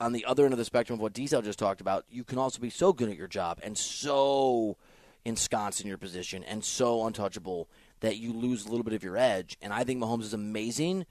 on 0.00 0.12
the 0.12 0.24
other 0.24 0.44
end 0.44 0.52
of 0.52 0.58
the 0.58 0.64
spectrum 0.64 0.98
of 0.98 1.02
what 1.02 1.12
Diesel 1.12 1.42
just 1.42 1.58
talked 1.58 1.80
about, 1.80 2.04
you 2.08 2.24
can 2.24 2.38
also 2.38 2.60
be 2.60 2.70
so 2.70 2.92
good 2.92 3.08
at 3.08 3.16
your 3.16 3.28
job 3.28 3.60
and 3.62 3.78
so 3.78 4.76
ensconced 5.24 5.80
in 5.80 5.86
your 5.86 5.98
position 5.98 6.42
and 6.42 6.64
so 6.64 7.06
untouchable 7.06 7.68
that 8.00 8.16
you 8.16 8.32
lose 8.32 8.66
a 8.66 8.68
little 8.68 8.82
bit 8.82 8.94
of 8.94 9.04
your 9.04 9.16
edge. 9.16 9.56
And 9.62 9.72
I 9.72 9.84
think 9.84 10.00
Mahomes 10.02 10.22
is 10.22 10.34
amazing, 10.34 11.06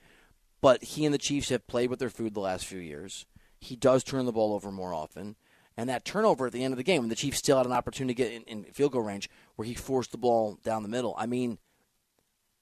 but 0.61 0.83
he 0.83 1.05
and 1.05 1.13
the 1.13 1.19
Chiefs 1.19 1.49
have 1.49 1.67
played 1.67 1.89
with 1.89 1.99
their 1.99 2.09
food 2.09 2.33
the 2.33 2.39
last 2.39 2.65
few 2.65 2.79
years. 2.79 3.25
He 3.59 3.75
does 3.75 4.03
turn 4.03 4.25
the 4.25 4.31
ball 4.31 4.53
over 4.53 4.71
more 4.71 4.93
often. 4.93 5.35
And 5.77 5.89
that 5.89 6.05
turnover 6.05 6.47
at 6.47 6.53
the 6.53 6.63
end 6.63 6.73
of 6.73 6.77
the 6.77 6.83
game, 6.83 7.01
when 7.01 7.09
the 7.09 7.15
Chiefs 7.15 7.37
still 7.37 7.57
had 7.57 7.65
an 7.65 7.71
opportunity 7.71 8.13
to 8.13 8.23
get 8.23 8.33
in, 8.33 8.43
in 8.43 8.71
field 8.71 8.91
goal 8.91 9.01
range, 9.01 9.29
where 9.55 9.65
he 9.65 9.73
forced 9.73 10.11
the 10.11 10.17
ball 10.17 10.59
down 10.63 10.83
the 10.83 10.89
middle. 10.89 11.15
I 11.17 11.25
mean, 11.25 11.57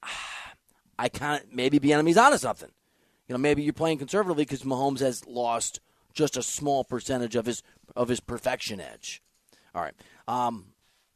I 0.99 1.09
kind 1.09 1.43
of 1.43 1.53
maybe 1.53 1.79
Bieniemy's 1.79 2.17
onto 2.17 2.37
something. 2.37 2.71
You 3.27 3.33
know, 3.33 3.39
maybe 3.39 3.61
you're 3.61 3.73
playing 3.73 3.99
conservatively 3.99 4.43
because 4.43 4.63
Mahomes 4.63 4.99
has 4.99 5.25
lost 5.27 5.79
just 6.13 6.37
a 6.37 6.43
small 6.43 6.83
percentage 6.83 7.35
of 7.35 7.45
his 7.45 7.63
of 7.95 8.09
his 8.09 8.19
perfection 8.19 8.79
edge. 8.79 9.21
All 9.73 9.81
right, 9.81 9.93
um, 10.27 10.65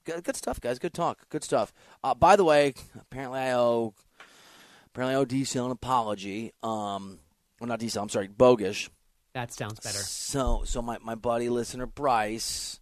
good, 0.05 0.23
good 0.23 0.35
stuff, 0.35 0.61
guys. 0.61 0.79
Good 0.79 0.93
talk. 0.93 1.29
Good 1.29 1.43
stuff. 1.43 1.73
Uh, 2.03 2.13
by 2.13 2.35
the 2.35 2.43
way, 2.43 2.73
apparently 2.99 3.39
I 3.39 3.53
owe 3.53 3.93
apparently 4.93 5.15
I 5.15 5.19
owe 5.19 5.25
DC 5.25 5.63
an 5.63 5.71
apology. 5.71 6.53
Um, 6.61 7.19
well, 7.59 7.67
not 7.67 7.79
DC. 7.79 7.99
I'm 7.99 8.09
sorry, 8.09 8.27
Bogish. 8.27 8.89
That 9.33 9.51
sounds 9.51 9.79
better. 9.79 9.97
So, 9.97 10.61
so 10.65 10.81
my, 10.81 10.97
my 11.01 11.15
buddy 11.15 11.49
listener 11.49 11.87
Bryce, 11.87 12.79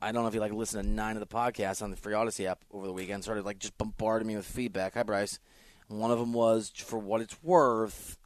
I 0.00 0.12
don't 0.12 0.22
know 0.22 0.28
if 0.28 0.34
you 0.34 0.40
like 0.40 0.52
listen 0.52 0.82
to 0.82 0.88
nine 0.88 1.16
of 1.16 1.20
the 1.20 1.26
podcasts 1.26 1.82
on 1.82 1.90
the 1.90 1.96
Free 1.96 2.14
Odyssey 2.14 2.46
app 2.46 2.64
over 2.70 2.86
the 2.86 2.92
weekend. 2.92 3.24
Started 3.24 3.44
like 3.44 3.58
just 3.58 3.76
bombarding 3.76 4.28
me 4.28 4.36
with 4.36 4.46
feedback. 4.46 4.94
Hi, 4.94 5.02
Bryce. 5.02 5.40
And 5.88 5.98
one 5.98 6.12
of 6.12 6.18
them 6.18 6.32
was 6.32 6.70
for 6.74 6.98
what 6.98 7.20
it's 7.20 7.42
worth. 7.42 8.16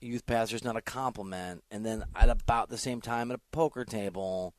Youth 0.00 0.26
pastor 0.26 0.56
is 0.56 0.64
not 0.64 0.76
a 0.76 0.82
compliment. 0.82 1.64
And 1.70 1.84
then 1.86 2.04
at 2.14 2.28
about 2.28 2.68
the 2.68 2.76
same 2.76 3.00
time 3.00 3.30
at 3.30 3.38
a 3.38 3.40
poker 3.52 3.86
table, 3.86 4.54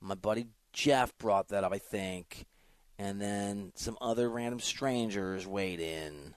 my 0.00 0.14
buddy 0.14 0.46
Jeff 0.72 1.16
brought 1.18 1.48
that 1.48 1.64
up, 1.64 1.72
I 1.72 1.78
think. 1.78 2.46
And 2.98 3.20
then 3.20 3.72
some 3.74 3.98
other 4.00 4.30
random 4.30 4.60
strangers 4.60 5.46
weighed 5.46 5.80
in. 5.80 6.36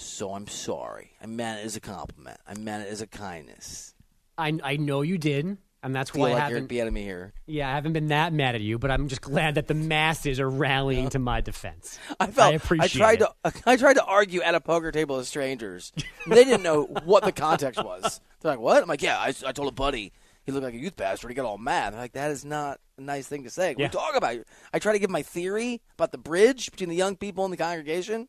So 0.00 0.32
I'm 0.32 0.46
sorry. 0.46 1.10
I 1.20 1.26
meant 1.26 1.60
it 1.60 1.66
as 1.66 1.74
a 1.74 1.80
compliment. 1.80 2.38
I 2.46 2.54
meant 2.54 2.86
it 2.86 2.90
as 2.90 3.00
a 3.00 3.06
kindness. 3.06 3.94
I 4.38 4.56
I 4.62 4.76
know 4.76 5.02
you 5.02 5.18
did. 5.18 5.58
And 5.80 5.94
that's 5.94 6.10
feel 6.10 6.22
why 6.22 6.30
I 6.30 6.32
like 6.32 6.38
you're 6.40 6.48
haven't. 6.58 6.66
beating 6.66 6.92
me 6.92 7.02
here. 7.02 7.32
Yeah, 7.46 7.68
I 7.70 7.74
haven't 7.74 7.92
been 7.92 8.08
that 8.08 8.32
mad 8.32 8.56
at 8.56 8.60
you, 8.60 8.78
but 8.80 8.90
I'm 8.90 9.06
just 9.06 9.20
glad 9.22 9.54
that 9.54 9.68
the 9.68 9.74
masses 9.74 10.40
are 10.40 10.50
rallying 10.50 11.08
to 11.10 11.20
my 11.20 11.40
defense. 11.40 12.00
I 12.18 12.26
felt 12.26 12.52
I 12.52 12.56
appreciate 12.56 12.90
tried 12.98 13.14
it. 13.22 13.26
to 13.26 13.34
uh, 13.44 13.50
I 13.64 13.76
tried 13.76 13.94
to 13.94 14.04
argue 14.04 14.40
at 14.42 14.54
a 14.56 14.60
poker 14.60 14.90
table 14.90 15.16
with 15.16 15.28
strangers. 15.28 15.92
they 16.26 16.42
didn't 16.44 16.62
know 16.64 16.84
what 17.04 17.24
the 17.24 17.30
context 17.32 17.82
was. 17.82 18.20
They're 18.40 18.52
like, 18.52 18.60
"What?" 18.60 18.82
I'm 18.82 18.88
like, 18.88 19.02
"Yeah, 19.02 19.18
I, 19.18 19.32
I 19.46 19.52
told 19.52 19.68
a 19.68 19.72
buddy 19.72 20.12
he 20.44 20.50
looked 20.52 20.64
like 20.64 20.74
a 20.74 20.78
youth 20.78 20.96
pastor. 20.96 21.28
He 21.28 21.34
got 21.34 21.44
all 21.44 21.58
mad." 21.58 21.92
They're 21.92 22.00
like, 22.00 22.12
"That 22.12 22.32
is 22.32 22.44
not 22.44 22.80
a 22.98 23.00
nice 23.00 23.28
thing 23.28 23.44
to 23.44 23.50
say." 23.50 23.74
Yeah. 23.78 23.84
you 23.86 23.90
talking 23.90 24.16
about? 24.18 24.36
I 24.72 24.78
try 24.80 24.92
to 24.94 24.98
give 24.98 25.10
my 25.10 25.22
theory 25.22 25.80
about 25.94 26.10
the 26.10 26.18
bridge 26.18 26.70
between 26.72 26.88
the 26.88 26.96
young 26.96 27.14
people 27.16 27.44
and 27.44 27.52
the 27.52 27.56
congregation. 27.56 28.28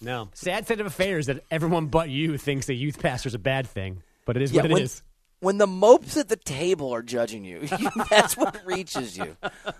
No, 0.00 0.28
sad 0.34 0.64
state 0.66 0.80
of 0.80 0.86
affairs 0.86 1.26
that 1.26 1.44
everyone 1.50 1.86
but 1.86 2.10
you 2.10 2.36
thinks 2.38 2.68
a 2.68 2.74
youth 2.74 3.00
pastor 3.00 3.28
is 3.28 3.34
a 3.34 3.38
bad 3.38 3.66
thing, 3.66 4.02
but 4.26 4.36
it 4.36 4.42
is 4.42 4.52
Yeah, 4.52 4.62
what 4.62 4.70
it 4.70 4.74
when, 4.74 4.82
is. 4.82 5.02
when 5.40 5.58
the 5.58 5.66
mopes 5.66 6.16
at 6.16 6.28
the 6.28 6.36
table 6.36 6.92
are 6.92 7.02
judging 7.02 7.44
you, 7.44 7.60
that's 8.10 8.36
what 8.36 8.60
reaches 8.66 9.16
you. 9.16 9.36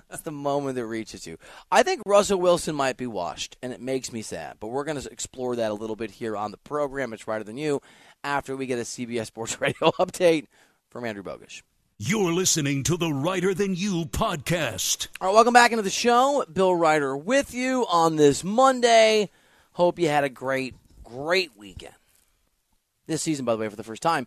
That's 0.08 0.22
the 0.22 0.30
moment 0.32 0.76
that 0.76 0.86
reaches 0.86 1.26
you. 1.26 1.36
I 1.70 1.82
think 1.82 2.02
Russell 2.06 2.40
Wilson 2.40 2.74
might 2.74 2.96
be 2.96 3.06
washed, 3.06 3.56
and 3.62 3.72
it 3.72 3.80
makes 3.82 4.12
me 4.12 4.22
sad. 4.22 4.56
But 4.60 4.68
we're 4.68 4.84
going 4.84 5.00
to 5.00 5.10
explore 5.10 5.56
that 5.56 5.70
a 5.70 5.74
little 5.74 5.96
bit 5.96 6.12
here 6.12 6.36
on 6.36 6.52
the 6.52 6.58
program. 6.58 7.12
It's 7.12 7.26
Reiter 7.26 7.44
Than 7.44 7.58
You 7.58 7.80
after 8.22 8.56
we 8.56 8.66
get 8.66 8.78
a 8.78 8.82
CBS 8.82 9.26
Sports 9.26 9.60
Radio 9.60 9.90
update 9.98 10.46
from 10.90 11.04
Andrew 11.04 11.22
Bogish. 11.22 11.62
You're 11.98 12.32
listening 12.32 12.82
to 12.84 12.96
the 12.96 13.10
Reiter 13.12 13.52
Than 13.54 13.74
You 13.76 14.06
podcast. 14.06 15.08
All 15.20 15.28
right, 15.28 15.34
welcome 15.34 15.52
back 15.54 15.70
into 15.72 15.82
the 15.82 15.90
show. 15.90 16.44
Bill 16.52 16.74
Reiter 16.74 17.16
with 17.16 17.52
you 17.54 17.84
on 17.90 18.16
this 18.16 18.42
Monday. 18.42 19.30
Hope 19.74 19.98
you 19.98 20.08
had 20.08 20.24
a 20.24 20.28
great, 20.28 20.74
great 21.02 21.56
weekend. 21.56 21.94
This 23.06 23.22
season, 23.22 23.44
by 23.44 23.52
the 23.52 23.58
way, 23.58 23.68
for 23.68 23.76
the 23.76 23.82
first 23.82 24.02
time, 24.02 24.26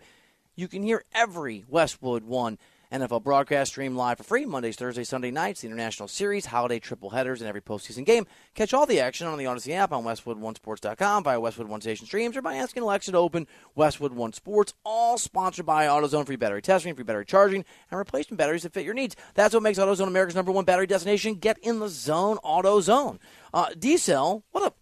you 0.55 0.67
can 0.67 0.83
hear 0.83 1.03
every 1.13 1.63
Westwood 1.67 2.23
One 2.23 2.57
NFL 2.91 3.23
broadcast 3.23 3.71
stream 3.71 3.95
live 3.95 4.17
for 4.17 4.23
free 4.23 4.45
Mondays, 4.45 4.75
Thursdays, 4.75 5.07
Sunday 5.07 5.31
nights, 5.31 5.61
the 5.61 5.67
international 5.67 6.07
series, 6.07 6.45
holiday 6.45 6.79
triple 6.79 7.09
headers, 7.11 7.41
and 7.41 7.47
every 7.47 7.61
postseason 7.61 8.05
game. 8.05 8.25
Catch 8.55 8.73
all 8.73 8.85
the 8.85 8.99
action 8.99 9.25
on 9.27 9.37
the 9.37 9.45
Odyssey 9.45 9.73
app 9.73 9.93
on 9.93 10.03
WestwoodOneSports.com 10.03 11.23
via 11.23 11.39
Westwood 11.39 11.67
One 11.69 11.81
Station 11.81 12.05
streams 12.05 12.35
or 12.35 12.41
by 12.41 12.55
asking 12.55 12.83
Alexa 12.83 13.11
to 13.11 13.17
open 13.17 13.47
Westwood 13.73 14.13
One 14.13 14.33
Sports. 14.33 14.73
All 14.83 15.17
sponsored 15.17 15.65
by 15.65 15.85
AutoZone. 15.85 16.25
Free 16.25 16.35
battery 16.35 16.61
testing, 16.61 16.93
free 16.93 17.03
battery 17.03 17.25
charging, 17.25 17.63
and 17.89 17.97
replacement 17.97 18.37
batteries 18.37 18.63
that 18.63 18.73
fit 18.73 18.85
your 18.85 18.93
needs. 18.93 19.15
That's 19.33 19.53
what 19.53 19.63
makes 19.63 19.79
AutoZone 19.79 20.07
America's 20.07 20.35
number 20.35 20.51
one 20.51 20.65
battery 20.65 20.87
destination. 20.87 21.35
Get 21.35 21.57
in 21.59 21.79
the 21.79 21.89
zone, 21.89 22.37
AutoZone. 22.43 23.19
Uh, 23.53 23.69
D-Cell, 23.77 24.43
what 24.51 24.63
a 24.63 24.73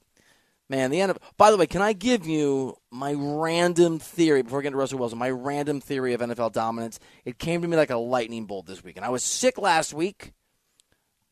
Man, 0.68 0.89
the 0.89 0.99
end 0.99 1.11
of. 1.11 1.20
By 1.38 1.51
the 1.51 1.57
way, 1.57 1.68
can 1.68 1.82
I 1.84 1.93
give 1.93 2.26
you 2.26 2.76
my 2.89 3.13
random 3.16 3.99
theory 3.99 4.41
before 4.41 4.59
I 4.59 4.63
get 4.63 4.72
to 4.72 4.76
Russell 4.78 4.97
Wilson? 4.97 5.20
My 5.20 5.30
random 5.30 5.80
theory 5.80 6.13
of 6.13 6.22
NFL 6.22 6.53
dominance. 6.53 6.99
It 7.24 7.38
came 7.38 7.61
to 7.61 7.68
me 7.68 7.78
like 7.78 7.91
a 7.91 7.97
lightning 7.97 8.45
bolt 8.45 8.66
this 8.66 8.84
week, 8.84 8.95
and 8.95 9.05
I 9.05 9.09
was 9.09 9.24
sick 9.24 9.59
last 9.59 9.93
week. 9.93 10.34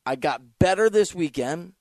I 0.05 0.15
got 0.15 0.41
better 0.59 0.89
this 0.89 1.15
weekend, 1.15 1.73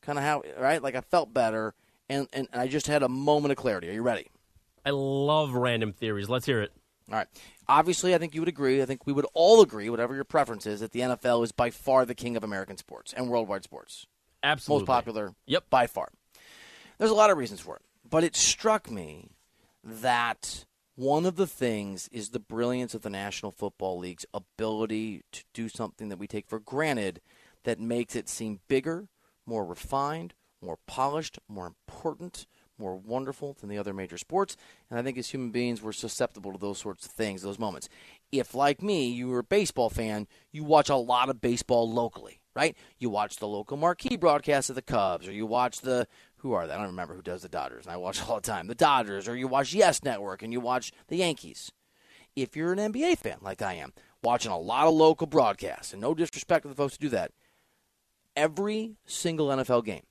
kind 0.00 0.18
of 0.18 0.24
how 0.24 0.42
right, 0.58 0.82
like 0.82 0.94
I 0.94 1.00
felt 1.02 1.34
better, 1.34 1.74
and, 2.08 2.28
and 2.32 2.48
and 2.52 2.60
I 2.62 2.66
just 2.68 2.86
had 2.86 3.02
a 3.02 3.08
moment 3.08 3.52
of 3.52 3.58
clarity. 3.58 3.90
Are 3.90 3.92
you 3.92 4.02
ready? 4.02 4.28
I 4.84 4.90
love 4.90 5.52
random 5.52 5.92
theories. 5.92 6.28
Let's 6.30 6.46
hear 6.46 6.62
it. 6.62 6.72
All 7.10 7.16
right. 7.18 7.26
Obviously, 7.68 8.14
I 8.14 8.18
think 8.18 8.34
you 8.34 8.40
would 8.40 8.48
agree. 8.48 8.80
I 8.80 8.86
think 8.86 9.06
we 9.06 9.12
would 9.12 9.26
all 9.34 9.60
agree, 9.60 9.90
whatever 9.90 10.14
your 10.14 10.24
preference 10.24 10.64
is, 10.66 10.80
that 10.80 10.92
the 10.92 11.00
NFL 11.00 11.42
is 11.44 11.52
by 11.52 11.70
far 11.70 12.06
the 12.06 12.14
king 12.14 12.36
of 12.36 12.44
American 12.44 12.76
sports 12.76 13.12
and 13.12 13.28
worldwide 13.28 13.64
sports. 13.64 14.06
Absolutely. 14.42 14.82
Most 14.82 14.86
popular, 14.86 15.34
Yep. 15.46 15.64
by 15.70 15.86
far. 15.88 16.08
There's 16.98 17.10
a 17.10 17.14
lot 17.14 17.30
of 17.30 17.38
reasons 17.38 17.60
for 17.60 17.76
it, 17.76 17.82
but 18.08 18.24
it 18.24 18.34
struck 18.34 18.90
me 18.90 19.30
that 19.84 20.64
one 20.94 21.26
of 21.26 21.36
the 21.36 21.46
things 21.46 22.08
is 22.10 22.30
the 22.30 22.40
brilliance 22.40 22.94
of 22.94 23.02
the 23.02 23.10
National 23.10 23.52
Football 23.52 23.98
League's 23.98 24.24
ability 24.32 25.22
to 25.32 25.44
do 25.52 25.68
something 25.68 26.08
that 26.08 26.18
we 26.18 26.26
take 26.26 26.48
for 26.48 26.58
granted 26.58 27.20
that 27.64 27.78
makes 27.78 28.16
it 28.16 28.28
seem 28.28 28.60
bigger, 28.66 29.08
more 29.44 29.64
refined, 29.64 30.32
more 30.62 30.78
polished, 30.86 31.38
more 31.48 31.66
important, 31.66 32.46
more 32.78 32.96
wonderful 32.96 33.56
than 33.60 33.68
the 33.68 33.78
other 33.78 33.92
major 33.92 34.18
sports. 34.18 34.56
And 34.90 34.98
I 34.98 35.02
think 35.02 35.18
as 35.18 35.30
human 35.30 35.50
beings, 35.50 35.82
we're 35.82 35.92
susceptible 35.92 36.52
to 36.52 36.58
those 36.58 36.78
sorts 36.78 37.06
of 37.06 37.12
things, 37.12 37.42
those 37.42 37.58
moments. 37.58 37.88
If, 38.32 38.54
like 38.54 38.82
me, 38.82 39.08
you 39.08 39.28
were 39.28 39.40
a 39.40 39.44
baseball 39.44 39.90
fan, 39.90 40.26
you 40.52 40.64
watch 40.64 40.88
a 40.88 40.96
lot 40.96 41.28
of 41.28 41.40
baseball 41.40 41.90
locally, 41.90 42.40
right? 42.54 42.76
You 42.98 43.10
watch 43.10 43.36
the 43.36 43.48
local 43.48 43.76
marquee 43.76 44.16
broadcast 44.16 44.70
of 44.70 44.76
the 44.76 44.82
Cubs, 44.82 45.28
or 45.28 45.32
you 45.32 45.46
watch 45.46 45.80
the 45.80 46.08
who 46.46 46.52
are 46.52 46.66
they? 46.66 46.74
I 46.74 46.76
don't 46.76 46.86
remember 46.86 47.14
who 47.14 47.22
does 47.22 47.42
the 47.42 47.48
Dodgers, 47.48 47.86
and 47.86 47.92
I 47.92 47.96
watch 47.96 48.22
all 48.28 48.36
the 48.36 48.42
time. 48.42 48.68
The 48.68 48.74
Dodgers, 48.74 49.28
or 49.28 49.36
you 49.36 49.48
watch 49.48 49.74
Yes 49.74 50.02
Network, 50.02 50.42
and 50.42 50.52
you 50.52 50.60
watch 50.60 50.92
the 51.08 51.16
Yankees. 51.16 51.72
If 52.34 52.54
you're 52.54 52.72
an 52.72 52.92
NBA 52.92 53.18
fan, 53.18 53.38
like 53.42 53.62
I 53.62 53.74
am, 53.74 53.92
watching 54.22 54.52
a 54.52 54.58
lot 54.58 54.86
of 54.86 54.94
local 54.94 55.26
broadcasts, 55.26 55.92
and 55.92 56.00
no 56.00 56.14
disrespect 56.14 56.62
to 56.62 56.68
the 56.68 56.74
folks 56.74 56.94
who 56.94 57.06
do 57.06 57.08
that, 57.10 57.32
every 58.36 58.96
single 59.06 59.48
NFL 59.48 59.84
game, 59.84 60.02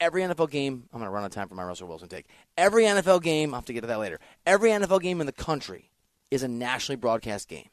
every 0.00 0.22
NFL 0.22 0.50
game, 0.50 0.88
I'm 0.92 0.98
going 0.98 1.08
to 1.08 1.10
run 1.10 1.22
out 1.22 1.26
of 1.26 1.32
time 1.32 1.48
for 1.48 1.54
my 1.54 1.64
Russell 1.64 1.88
Wilson 1.88 2.08
take. 2.08 2.26
Every 2.56 2.84
NFL 2.84 3.22
game, 3.22 3.54
I'll 3.54 3.60
have 3.60 3.66
to 3.66 3.72
get 3.72 3.82
to 3.82 3.86
that 3.86 3.98
later. 3.98 4.18
Every 4.46 4.70
NFL 4.70 5.02
game 5.02 5.20
in 5.20 5.26
the 5.26 5.32
country 5.32 5.90
is 6.30 6.42
a 6.42 6.48
nationally 6.48 6.96
broadcast 6.96 7.48
game. 7.48 7.68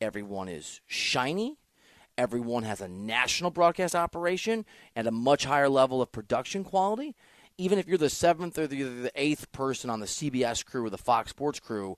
Everyone 0.00 0.48
is 0.48 0.80
shiny. 0.86 1.58
Everyone 2.18 2.64
has 2.64 2.80
a 2.80 2.88
national 2.88 3.50
broadcast 3.50 3.94
operation 3.94 4.66
and 4.94 5.06
a 5.06 5.10
much 5.10 5.44
higher 5.44 5.68
level 5.68 6.02
of 6.02 6.12
production 6.12 6.62
quality. 6.62 7.14
Even 7.58 7.78
if 7.78 7.86
you're 7.86 7.98
the 7.98 8.10
seventh 8.10 8.58
or 8.58 8.66
the, 8.66 8.82
the 8.82 9.12
eighth 9.14 9.52
person 9.52 9.90
on 9.90 10.00
the 10.00 10.06
CBS 10.06 10.64
crew 10.64 10.84
or 10.84 10.90
the 10.90 10.98
Fox 10.98 11.30
Sports 11.30 11.60
crew, 11.60 11.96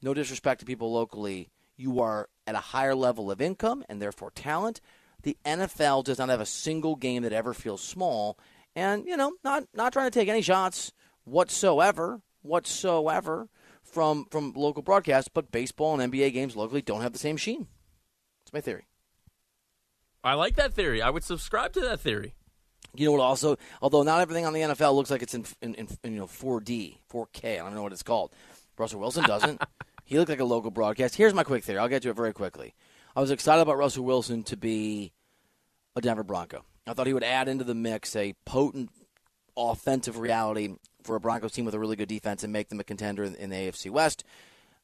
no 0.00 0.14
disrespect 0.14 0.60
to 0.60 0.66
people 0.66 0.92
locally, 0.92 1.50
you 1.76 2.00
are 2.00 2.28
at 2.46 2.54
a 2.54 2.58
higher 2.58 2.94
level 2.94 3.30
of 3.30 3.40
income 3.40 3.84
and 3.88 4.00
therefore 4.00 4.30
talent. 4.30 4.80
The 5.22 5.36
NFL 5.44 6.04
does 6.04 6.18
not 6.18 6.28
have 6.28 6.40
a 6.40 6.46
single 6.46 6.96
game 6.96 7.22
that 7.22 7.32
ever 7.32 7.54
feels 7.54 7.82
small, 7.82 8.38
and 8.74 9.06
you 9.06 9.16
know, 9.16 9.32
not 9.44 9.64
not 9.72 9.92
trying 9.92 10.10
to 10.10 10.18
take 10.18 10.28
any 10.28 10.42
shots 10.42 10.92
whatsoever, 11.24 12.22
whatsoever 12.42 13.48
from 13.82 14.26
from 14.30 14.52
local 14.56 14.82
broadcasts, 14.82 15.30
but 15.32 15.52
baseball 15.52 15.98
and 15.98 16.12
NBA 16.12 16.32
games 16.32 16.56
locally 16.56 16.82
don't 16.82 17.02
have 17.02 17.12
the 17.12 17.18
same 17.18 17.36
sheen. 17.36 17.68
That's 18.44 18.52
my 18.52 18.60
theory. 18.60 18.86
I 20.24 20.34
like 20.34 20.56
that 20.56 20.72
theory. 20.72 21.02
I 21.02 21.10
would 21.10 21.24
subscribe 21.24 21.72
to 21.74 21.80
that 21.80 22.00
theory. 22.00 22.34
You 22.94 23.06
know 23.06 23.12
what? 23.12 23.20
Also, 23.20 23.56
although 23.80 24.02
not 24.02 24.20
everything 24.20 24.44
on 24.44 24.52
the 24.52 24.60
NFL 24.60 24.94
looks 24.94 25.10
like 25.10 25.22
it's 25.22 25.34
in, 25.34 25.46
in, 25.62 25.74
in, 25.74 25.88
in 26.04 26.12
you 26.12 26.20
know 26.20 26.26
4D, 26.26 26.98
4K. 27.10 27.54
I 27.54 27.56
don't 27.58 27.74
know 27.74 27.82
what 27.82 27.92
it's 27.92 28.02
called. 28.02 28.32
Russell 28.76 29.00
Wilson 29.00 29.24
doesn't. 29.24 29.62
he 30.04 30.18
looked 30.18 30.30
like 30.30 30.40
a 30.40 30.44
local 30.44 30.70
broadcast. 30.70 31.16
Here's 31.16 31.34
my 31.34 31.44
quick 31.44 31.64
theory. 31.64 31.78
I'll 31.78 31.88
get 31.88 32.02
to 32.02 32.10
it 32.10 32.16
very 32.16 32.32
quickly. 32.32 32.74
I 33.16 33.20
was 33.20 33.30
excited 33.30 33.62
about 33.62 33.78
Russell 33.78 34.04
Wilson 34.04 34.42
to 34.44 34.56
be 34.56 35.12
a 35.96 36.00
Denver 36.00 36.22
Bronco. 36.22 36.64
I 36.86 36.94
thought 36.94 37.06
he 37.06 37.14
would 37.14 37.24
add 37.24 37.48
into 37.48 37.64
the 37.64 37.74
mix 37.74 38.16
a 38.16 38.34
potent 38.44 38.90
offensive 39.56 40.18
reality 40.18 40.74
for 41.02 41.16
a 41.16 41.20
Broncos 41.20 41.52
team 41.52 41.64
with 41.64 41.74
a 41.74 41.78
really 41.78 41.96
good 41.96 42.08
defense 42.08 42.42
and 42.42 42.52
make 42.52 42.68
them 42.68 42.80
a 42.80 42.84
contender 42.84 43.24
in, 43.24 43.34
in 43.36 43.50
the 43.50 43.56
AFC 43.56 43.90
West. 43.90 44.24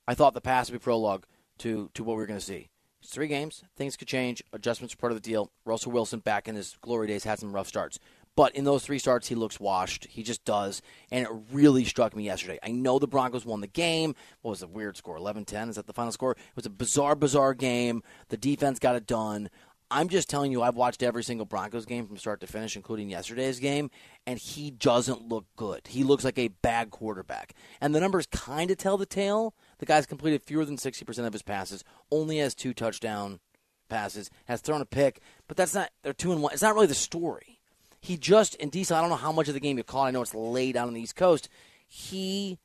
I 0.06 0.14
thought 0.14 0.34
the 0.34 0.40
pass 0.40 0.70
would 0.70 0.80
be 0.80 0.82
prologue 0.82 1.24
to, 1.58 1.90
to 1.94 2.04
what 2.04 2.16
we 2.16 2.22
were 2.22 2.26
going 2.26 2.40
to 2.40 2.44
see. 2.44 2.68
It's 3.00 3.10
three 3.10 3.28
games. 3.28 3.62
Things 3.76 3.96
could 3.96 4.08
change. 4.08 4.42
Adjustments 4.52 4.94
are 4.94 4.96
part 4.96 5.12
of 5.12 5.16
the 5.20 5.28
deal. 5.28 5.50
Russell 5.64 5.92
Wilson, 5.92 6.20
back 6.20 6.48
in 6.48 6.56
his 6.56 6.76
glory 6.80 7.06
days, 7.06 7.24
had 7.24 7.38
some 7.38 7.52
rough 7.52 7.68
starts. 7.68 7.98
But 8.34 8.54
in 8.54 8.64
those 8.64 8.84
three 8.84 9.00
starts, 9.00 9.26
he 9.26 9.34
looks 9.34 9.58
washed. 9.58 10.06
He 10.08 10.22
just 10.22 10.44
does. 10.44 10.80
And 11.10 11.26
it 11.26 11.32
really 11.52 11.84
struck 11.84 12.14
me 12.14 12.22
yesterday. 12.22 12.58
I 12.62 12.70
know 12.70 13.00
the 13.00 13.08
Broncos 13.08 13.44
won 13.44 13.60
the 13.60 13.66
game. 13.66 14.14
What 14.42 14.50
was 14.50 14.60
the 14.60 14.68
weird 14.68 14.96
score? 14.96 15.16
11 15.16 15.44
10? 15.44 15.70
Is 15.70 15.76
that 15.76 15.88
the 15.88 15.92
final 15.92 16.12
score? 16.12 16.32
It 16.32 16.38
was 16.54 16.66
a 16.66 16.70
bizarre, 16.70 17.16
bizarre 17.16 17.54
game. 17.54 18.02
The 18.28 18.36
defense 18.36 18.78
got 18.78 18.94
it 18.94 19.08
done. 19.08 19.50
I'm 19.90 20.08
just 20.08 20.28
telling 20.28 20.52
you, 20.52 20.62
I've 20.62 20.76
watched 20.76 21.02
every 21.02 21.24
single 21.24 21.46
Broncos 21.46 21.86
game 21.86 22.06
from 22.06 22.18
start 22.18 22.40
to 22.42 22.46
finish, 22.46 22.76
including 22.76 23.08
yesterday's 23.08 23.58
game, 23.58 23.90
and 24.26 24.38
he 24.38 24.70
doesn't 24.70 25.26
look 25.28 25.46
good. 25.56 25.86
He 25.88 26.04
looks 26.04 26.24
like 26.24 26.38
a 26.38 26.48
bad 26.48 26.90
quarterback. 26.90 27.54
And 27.80 27.94
the 27.94 28.00
numbers 28.00 28.26
kind 28.26 28.70
of 28.70 28.76
tell 28.76 28.98
the 28.98 29.06
tale. 29.06 29.54
The 29.78 29.86
guy's 29.86 30.06
completed 30.06 30.42
fewer 30.42 30.64
than 30.64 30.76
60% 30.76 31.26
of 31.26 31.32
his 31.32 31.42
passes, 31.42 31.84
only 32.10 32.38
has 32.38 32.54
two 32.54 32.74
touchdown 32.74 33.40
passes, 33.88 34.30
has 34.46 34.60
thrown 34.60 34.80
a 34.80 34.86
pick, 34.86 35.20
but 35.46 35.56
that's 35.56 35.74
not, 35.74 35.90
they're 36.02 36.12
two 36.12 36.32
and 36.32 36.42
one. 36.42 36.52
It's 36.52 36.62
not 36.62 36.74
really 36.74 36.86
the 36.86 36.94
story. 36.94 37.60
He 38.00 38.16
just, 38.16 38.54
in 38.56 38.70
Diesel, 38.70 38.96
I 38.96 39.00
don't 39.00 39.10
know 39.10 39.16
how 39.16 39.32
much 39.32 39.48
of 39.48 39.54
the 39.54 39.60
game 39.60 39.76
you 39.76 39.84
caught. 39.84 40.06
I 40.06 40.10
know 40.10 40.22
it's 40.22 40.34
late 40.34 40.76
out 40.76 40.88
on 40.88 40.94
the 40.94 41.00
East 41.00 41.16
Coast. 41.16 41.48
He 41.86 42.58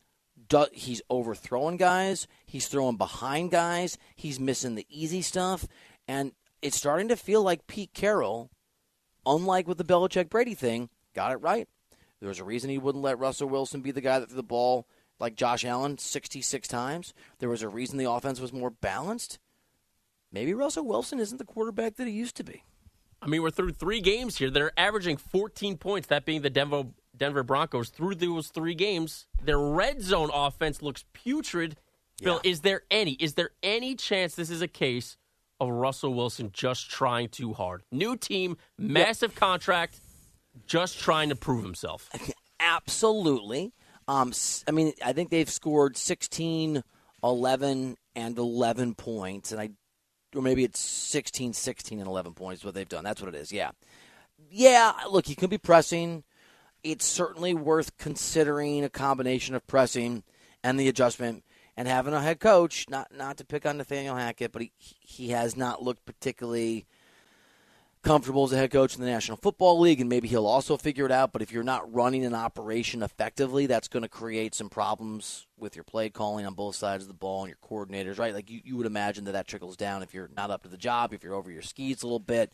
does, 0.49 0.69
he's 0.73 1.01
overthrowing 1.09 1.77
guys. 1.77 2.27
He's 2.45 2.67
throwing 2.67 2.97
behind 2.97 3.51
guys. 3.51 3.97
He's 4.15 4.39
missing 4.39 4.75
the 4.75 4.85
easy 4.89 5.21
stuff. 5.21 5.67
And 6.07 6.33
it's 6.61 6.77
starting 6.77 7.07
to 7.07 7.15
feel 7.15 7.41
like 7.41 7.67
Pete 7.67 7.93
Carroll, 7.93 8.51
unlike 9.25 9.67
with 9.67 9.77
the 9.77 9.83
Belichick 9.83 10.29
Brady 10.29 10.53
thing, 10.53 10.89
got 11.15 11.31
it 11.31 11.37
right. 11.37 11.67
There 12.19 12.29
was 12.29 12.39
a 12.39 12.45
reason 12.45 12.69
he 12.69 12.77
wouldn't 12.77 13.03
let 13.03 13.19
Russell 13.19 13.49
Wilson 13.49 13.81
be 13.81 13.91
the 13.91 14.01
guy 14.01 14.19
that 14.19 14.29
threw 14.29 14.37
the 14.37 14.43
ball 14.43 14.87
like 15.23 15.35
Josh 15.35 15.65
Allen 15.65 15.97
66 15.97 16.67
times. 16.67 17.13
There 17.39 17.49
was 17.49 17.63
a 17.63 17.69
reason 17.69 17.97
the 17.97 18.09
offense 18.09 18.39
was 18.39 18.53
more 18.53 18.69
balanced. 18.69 19.39
Maybe 20.31 20.53
Russell 20.53 20.85
Wilson 20.85 21.19
isn't 21.19 21.37
the 21.37 21.45
quarterback 21.45 21.95
that 21.95 22.07
he 22.07 22.13
used 22.13 22.35
to 22.37 22.43
be. 22.43 22.63
I 23.21 23.27
mean, 23.27 23.41
we're 23.41 23.51
through 23.51 23.71
three 23.71 24.01
games 24.01 24.37
here 24.37 24.49
that 24.49 24.61
are 24.61 24.73
averaging 24.77 25.17
14 25.17 25.77
points, 25.77 26.07
that 26.09 26.25
being 26.25 26.41
the 26.41 26.49
Denver, 26.49 26.83
Denver 27.15 27.43
Broncos. 27.43 27.89
Through 27.89 28.15
those 28.15 28.49
three 28.49 28.75
games, 28.75 29.27
their 29.41 29.59
red 29.59 30.01
zone 30.01 30.29
offense 30.33 30.81
looks 30.81 31.05
putrid 31.13 31.77
Bill, 32.21 32.41
is 32.43 32.61
there 32.61 32.83
any 32.91 33.13
is 33.13 33.33
there 33.33 33.51
any 33.61 33.95
chance 33.95 34.35
this 34.35 34.49
is 34.49 34.61
a 34.61 34.67
case 34.67 35.17
of 35.59 35.69
Russell 35.69 36.13
Wilson 36.13 36.49
just 36.53 36.89
trying 36.89 37.29
too 37.29 37.53
hard? 37.53 37.83
New 37.91 38.15
team, 38.15 38.57
massive 38.77 39.35
contract, 39.35 39.99
just 40.67 40.99
trying 40.99 41.29
to 41.29 41.35
prove 41.35 41.63
himself. 41.63 42.09
Absolutely. 42.59 43.73
Um, 44.07 44.33
I 44.67 44.71
mean, 44.71 44.93
I 45.03 45.13
think 45.13 45.29
they've 45.29 45.49
scored 45.49 45.97
16, 45.97 46.83
11, 47.23 47.97
and 48.15 48.37
11 48.37 48.95
points. 48.95 49.51
And 49.51 49.61
I, 49.61 49.69
or 50.35 50.41
maybe 50.41 50.63
it's 50.63 50.79
16, 50.79 51.53
16, 51.53 51.99
and 51.99 52.07
11 52.07 52.33
points, 52.33 52.63
what 52.63 52.73
they've 52.73 52.87
done. 52.87 53.03
That's 53.03 53.21
what 53.21 53.33
it 53.33 53.37
is. 53.37 53.51
Yeah. 53.51 53.71
Yeah. 54.49 54.93
Look, 55.09 55.27
he 55.27 55.35
could 55.35 55.49
be 55.49 55.57
pressing. 55.57 56.23
It's 56.83 57.05
certainly 57.05 57.53
worth 57.53 57.97
considering 57.97 58.83
a 58.83 58.89
combination 58.89 59.55
of 59.55 59.65
pressing 59.67 60.23
and 60.63 60.79
the 60.79 60.89
adjustment 60.89 61.43
and 61.77 61.87
having 61.87 62.13
a 62.13 62.21
head 62.21 62.39
coach, 62.39 62.85
not, 62.89 63.07
not 63.15 63.37
to 63.37 63.45
pick 63.45 63.65
on 63.65 63.77
Nathaniel 63.77 64.15
Hackett, 64.15 64.51
but 64.51 64.61
he, 64.61 64.71
he 64.77 65.29
has 65.29 65.55
not 65.55 65.81
looked 65.81 66.05
particularly 66.05 66.85
comfortable 68.03 68.43
as 68.43 68.51
a 68.51 68.57
head 68.57 68.69
coach 68.69 68.95
in 68.95 69.01
the 69.01 69.09
National 69.09 69.37
Football 69.37 69.79
League, 69.79 70.01
and 70.01 70.09
maybe 70.09 70.27
he'll 70.27 70.45
also 70.45 70.77
figure 70.77 71.05
it 71.05 71.11
out. 71.11 71.31
But 71.31 71.41
if 71.41 71.51
you're 71.51 71.63
not 71.63 71.91
running 71.91 72.25
an 72.25 72.35
operation 72.35 73.01
effectively, 73.01 73.65
that's 73.65 73.87
going 73.87 74.03
to 74.03 74.09
create 74.09 74.53
some 74.53 74.69
problems 74.69 75.47
with 75.57 75.75
your 75.75 75.83
play 75.83 76.09
calling 76.09 76.45
on 76.45 76.53
both 76.53 76.75
sides 76.75 77.03
of 77.03 77.07
the 77.07 77.13
ball 77.13 77.43
and 77.43 77.49
your 77.49 77.57
coordinators, 77.67 78.19
right? 78.19 78.33
Like 78.33 78.49
you, 78.49 78.61
you 78.63 78.77
would 78.77 78.85
imagine 78.85 79.23
that 79.25 79.31
that 79.31 79.47
trickles 79.47 79.77
down 79.77 80.03
if 80.03 80.13
you're 80.13 80.29
not 80.35 80.51
up 80.51 80.63
to 80.63 80.69
the 80.69 80.77
job, 80.77 81.13
if 81.13 81.23
you're 81.23 81.33
over 81.33 81.49
your 81.49 81.61
skis 81.61 82.03
a 82.03 82.05
little 82.05 82.19
bit. 82.19 82.51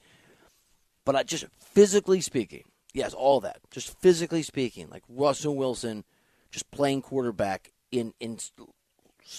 But 1.04 1.16
I, 1.16 1.24
just 1.24 1.45
physically 1.60 2.22
speaking, 2.22 2.66
yes, 2.93 3.14
all 3.14 3.41
that. 3.41 3.60
Just 3.72 4.00
physically 4.00 4.43
speaking, 4.43 4.89
like 4.89 5.04
Russell 5.10 5.56
Wilson, 5.56 6.06
just 6.52 6.70
playing 6.72 7.02
quarterback 7.02 7.72
in 7.91 8.14
in 8.20 8.36
s- 8.36 8.52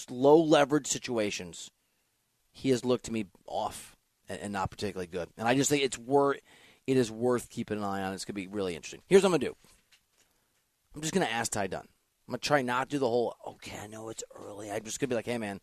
low 0.09 0.41
leverage 0.41 0.87
situations, 0.87 1.71
he 2.51 2.69
has 2.69 2.83
looked 2.83 3.05
to 3.05 3.13
me 3.13 3.25
off 3.47 3.95
and, 4.31 4.41
and 4.41 4.53
not 4.53 4.71
particularly 4.71 5.07
good. 5.07 5.29
And 5.37 5.47
I 5.47 5.55
just 5.55 5.69
think 5.69 5.83
it's 5.83 5.97
worth 5.97 6.39
it 6.87 6.97
is 6.97 7.11
worth 7.11 7.49
keeping 7.49 7.77
an 7.77 7.83
eye 7.83 8.01
on. 8.03 8.13
It's 8.13 8.25
going 8.25 8.33
to 8.33 8.41
be 8.41 8.47
really 8.47 8.75
interesting. 8.75 9.01
Here's 9.07 9.23
what 9.23 9.27
I'm 9.27 9.31
going 9.31 9.41
to 9.41 9.47
do. 9.47 9.55
I'm 10.95 11.01
just 11.01 11.13
going 11.13 11.25
to 11.25 11.31
ask 11.31 11.51
Ty 11.51 11.67
Dunne. 11.67 11.87
I'm 12.27 12.31
going 12.33 12.39
to 12.39 12.47
try 12.47 12.61
not 12.61 12.89
to 12.89 12.95
do 12.95 12.99
the 12.99 13.07
whole, 13.07 13.35
okay, 13.47 13.77
I 13.81 13.87
know 13.87 14.09
it's 14.09 14.23
early. 14.35 14.71
I'm 14.71 14.83
just 14.83 14.99
going 14.99 15.09
to 15.09 15.13
be 15.13 15.15
like, 15.15 15.25
hey, 15.25 15.37
man, 15.37 15.59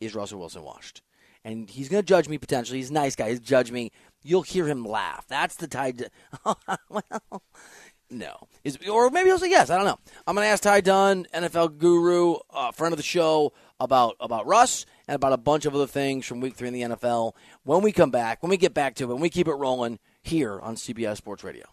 is 0.00 0.14
Russell 0.14 0.38
Wilson 0.38 0.62
washed? 0.62 1.02
And 1.44 1.68
he's 1.68 1.88
going 1.88 2.02
to 2.02 2.06
judge 2.06 2.28
me 2.28 2.38
potentially. 2.38 2.78
He's 2.78 2.90
a 2.90 2.94
nice 2.94 3.16
guy. 3.16 3.30
He's 3.30 3.40
judge 3.40 3.70
me. 3.70 3.90
You'll 4.22 4.42
hear 4.42 4.66
him 4.66 4.84
laugh. 4.84 5.26
That's 5.28 5.56
the 5.56 5.66
Ty 5.66 5.92
Dunne. 5.92 6.08
well, 6.88 7.42
no. 8.10 8.48
Is, 8.64 8.78
or 8.88 9.10
maybe 9.10 9.28
he'll 9.28 9.38
say 9.38 9.50
yes. 9.50 9.70
I 9.70 9.76
don't 9.76 9.86
know. 9.86 9.98
I'm 10.26 10.34
going 10.34 10.44
to 10.44 10.50
ask 10.50 10.62
Ty 10.62 10.82
Dunne, 10.82 11.26
NFL 11.32 11.78
guru, 11.78 12.36
uh, 12.50 12.72
friend 12.72 12.92
of 12.92 12.96
the 12.96 13.02
show, 13.02 13.52
about, 13.78 14.16
about 14.20 14.46
Russ 14.46 14.84
and 15.08 15.14
about 15.14 15.32
a 15.32 15.38
bunch 15.38 15.64
of 15.64 15.74
other 15.74 15.86
things 15.86 16.26
from 16.26 16.40
week 16.40 16.54
three 16.54 16.68
in 16.68 16.74
the 16.74 16.82
NFL 16.82 17.32
when 17.62 17.82
we 17.82 17.92
come 17.92 18.10
back, 18.10 18.42
when 18.42 18.50
we 18.50 18.56
get 18.56 18.74
back 18.74 18.94
to 18.96 19.04
it, 19.04 19.06
when 19.08 19.20
we 19.20 19.30
keep 19.30 19.48
it 19.48 19.54
rolling 19.54 19.98
here 20.22 20.60
on 20.60 20.74
CBS 20.74 21.16
Sports 21.16 21.42
Radio. 21.42 21.64